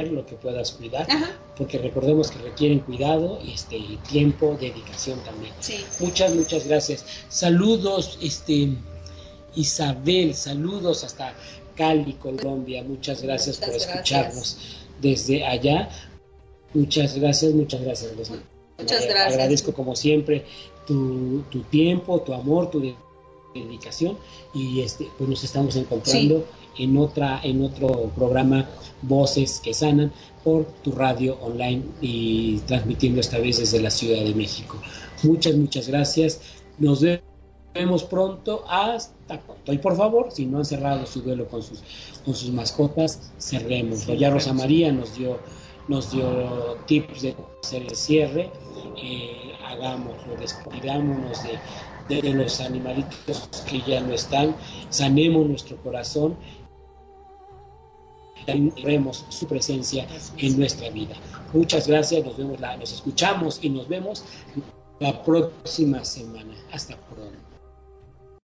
lo 0.03 0.27
que 0.27 0.35
puedas 0.35 0.73
cuidar, 0.73 1.07
porque 1.57 1.79
recordemos 1.79 2.31
que 2.31 2.39
requieren 2.39 2.81
cuidado 2.81 3.39
y 3.45 3.53
este 3.53 3.81
tiempo, 4.09 4.57
dedicación 4.61 5.21
también. 5.21 5.53
Sí. 5.61 5.85
Muchas, 6.01 6.35
muchas 6.35 6.67
gracias. 6.67 7.05
Saludos, 7.29 8.19
este 8.21 8.71
Isabel, 9.55 10.35
saludos 10.35 11.05
hasta 11.05 11.35
Cali, 11.77 12.15
Colombia. 12.15 12.83
Muchas 12.83 13.23
gracias 13.23 13.59
por 13.59 13.71
escucharnos 13.71 14.59
desde 15.01 15.45
allá. 15.45 15.89
Muchas 16.73 17.17
gracias, 17.17 17.53
muchas 17.53 17.83
gracias. 17.83 18.13
Muchas 18.17 19.07
gracias. 19.07 19.33
Agradezco 19.33 19.73
como 19.73 19.95
siempre 19.95 20.45
tu, 20.89 21.45
tu 21.51 21.61
tiempo, 21.63 22.21
tu 22.21 22.35
amor, 22.35 22.69
tu 22.71 22.83
dedicación 23.55 24.19
y 24.53 24.81
este 24.81 25.09
pues 25.17 25.31
nos 25.31 25.45
estamos 25.45 25.77
encontrando 25.77 26.45
en 26.79 26.97
otra 26.97 27.41
en 27.43 27.63
otro 27.63 28.11
programa 28.15 28.69
Voces 29.03 29.61
que 29.63 29.75
sanan 29.75 30.13
por 30.43 30.65
tu 30.83 30.93
radio 30.93 31.37
online 31.41 31.83
y 32.01 32.59
transmitiendo 32.67 33.21
esta 33.21 33.39
vez 33.39 33.59
desde 33.59 33.81
la 33.81 33.91
Ciudad 33.91 34.23
de 34.23 34.35
México. 34.35 34.79
Muchas 35.23 35.55
muchas 35.57 35.89
gracias. 35.89 36.41
Nos 36.79 37.05
vemos 37.75 38.05
pronto 38.05 38.65
hasta 38.69 39.41
pronto. 39.41 39.73
Y 39.73 39.79
por 39.79 39.97
favor, 39.97 40.29
si 40.31 40.47
no 40.47 40.59
han 40.59 40.65
cerrado 40.65 41.07
su 41.07 41.23
duelo 41.23 41.47
con 41.49 41.63
sus 41.63 41.83
con 42.25 42.35
sus 42.35 42.51
mascotas, 42.51 43.33
cerremos. 43.39 44.07
Ya 44.07 44.31
Rosa 44.31 44.53
María 44.53 44.93
nos 44.93 45.17
dio 45.17 45.39
nos 45.89 46.11
dio 46.11 46.79
tips 46.87 47.23
de 47.23 47.37
hacer 47.63 47.83
el 47.83 47.95
cierre, 47.95 48.51
eh, 49.03 49.53
hagámoslo, 49.67 50.37
despidámonos 50.39 51.39
de, 52.09 52.23
de, 52.23 52.33
los 52.33 52.61
animalitos 52.61 53.51
que 53.69 53.83
ya 53.83 54.01
no 54.01 54.15
están, 54.15 54.55
sanemos 54.89 55.47
nuestro 55.47 55.77
corazón 55.79 56.37
vemos 58.85 59.25
su 59.29 59.47
presencia 59.47 60.07
en 60.39 60.59
nuestra 60.59 60.91
vida. 60.91 61.17
Muchas 61.53 61.87
gracias, 61.87 62.25
nos 62.25 62.37
vemos, 62.37 62.61
la, 62.61 62.77
nos 62.77 62.93
escuchamos 62.93 63.59
y 63.63 63.71
nos 63.71 63.89
vemos 63.89 64.25
la 65.01 65.23
próxima 65.23 66.05
semana. 66.05 66.55
Hasta 66.73 66.97
pronto. 66.97 67.45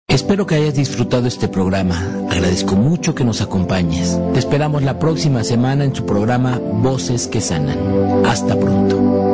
Espero 0.07 0.45
que 0.45 0.55
hayas 0.55 0.75
disfrutado 0.75 1.27
este 1.27 1.47
programa. 1.47 2.27
Agradezco 2.29 2.75
mucho 2.75 3.15
que 3.15 3.23
nos 3.23 3.41
acompañes. 3.41 4.19
Te 4.33 4.39
esperamos 4.39 4.83
la 4.83 4.99
próxima 4.99 5.43
semana 5.43 5.85
en 5.85 5.95
su 5.95 6.05
programa 6.05 6.59
Voces 6.59 7.27
que 7.27 7.41
Sanan. 7.41 7.79
Hasta 8.25 8.59
pronto. 8.59 9.32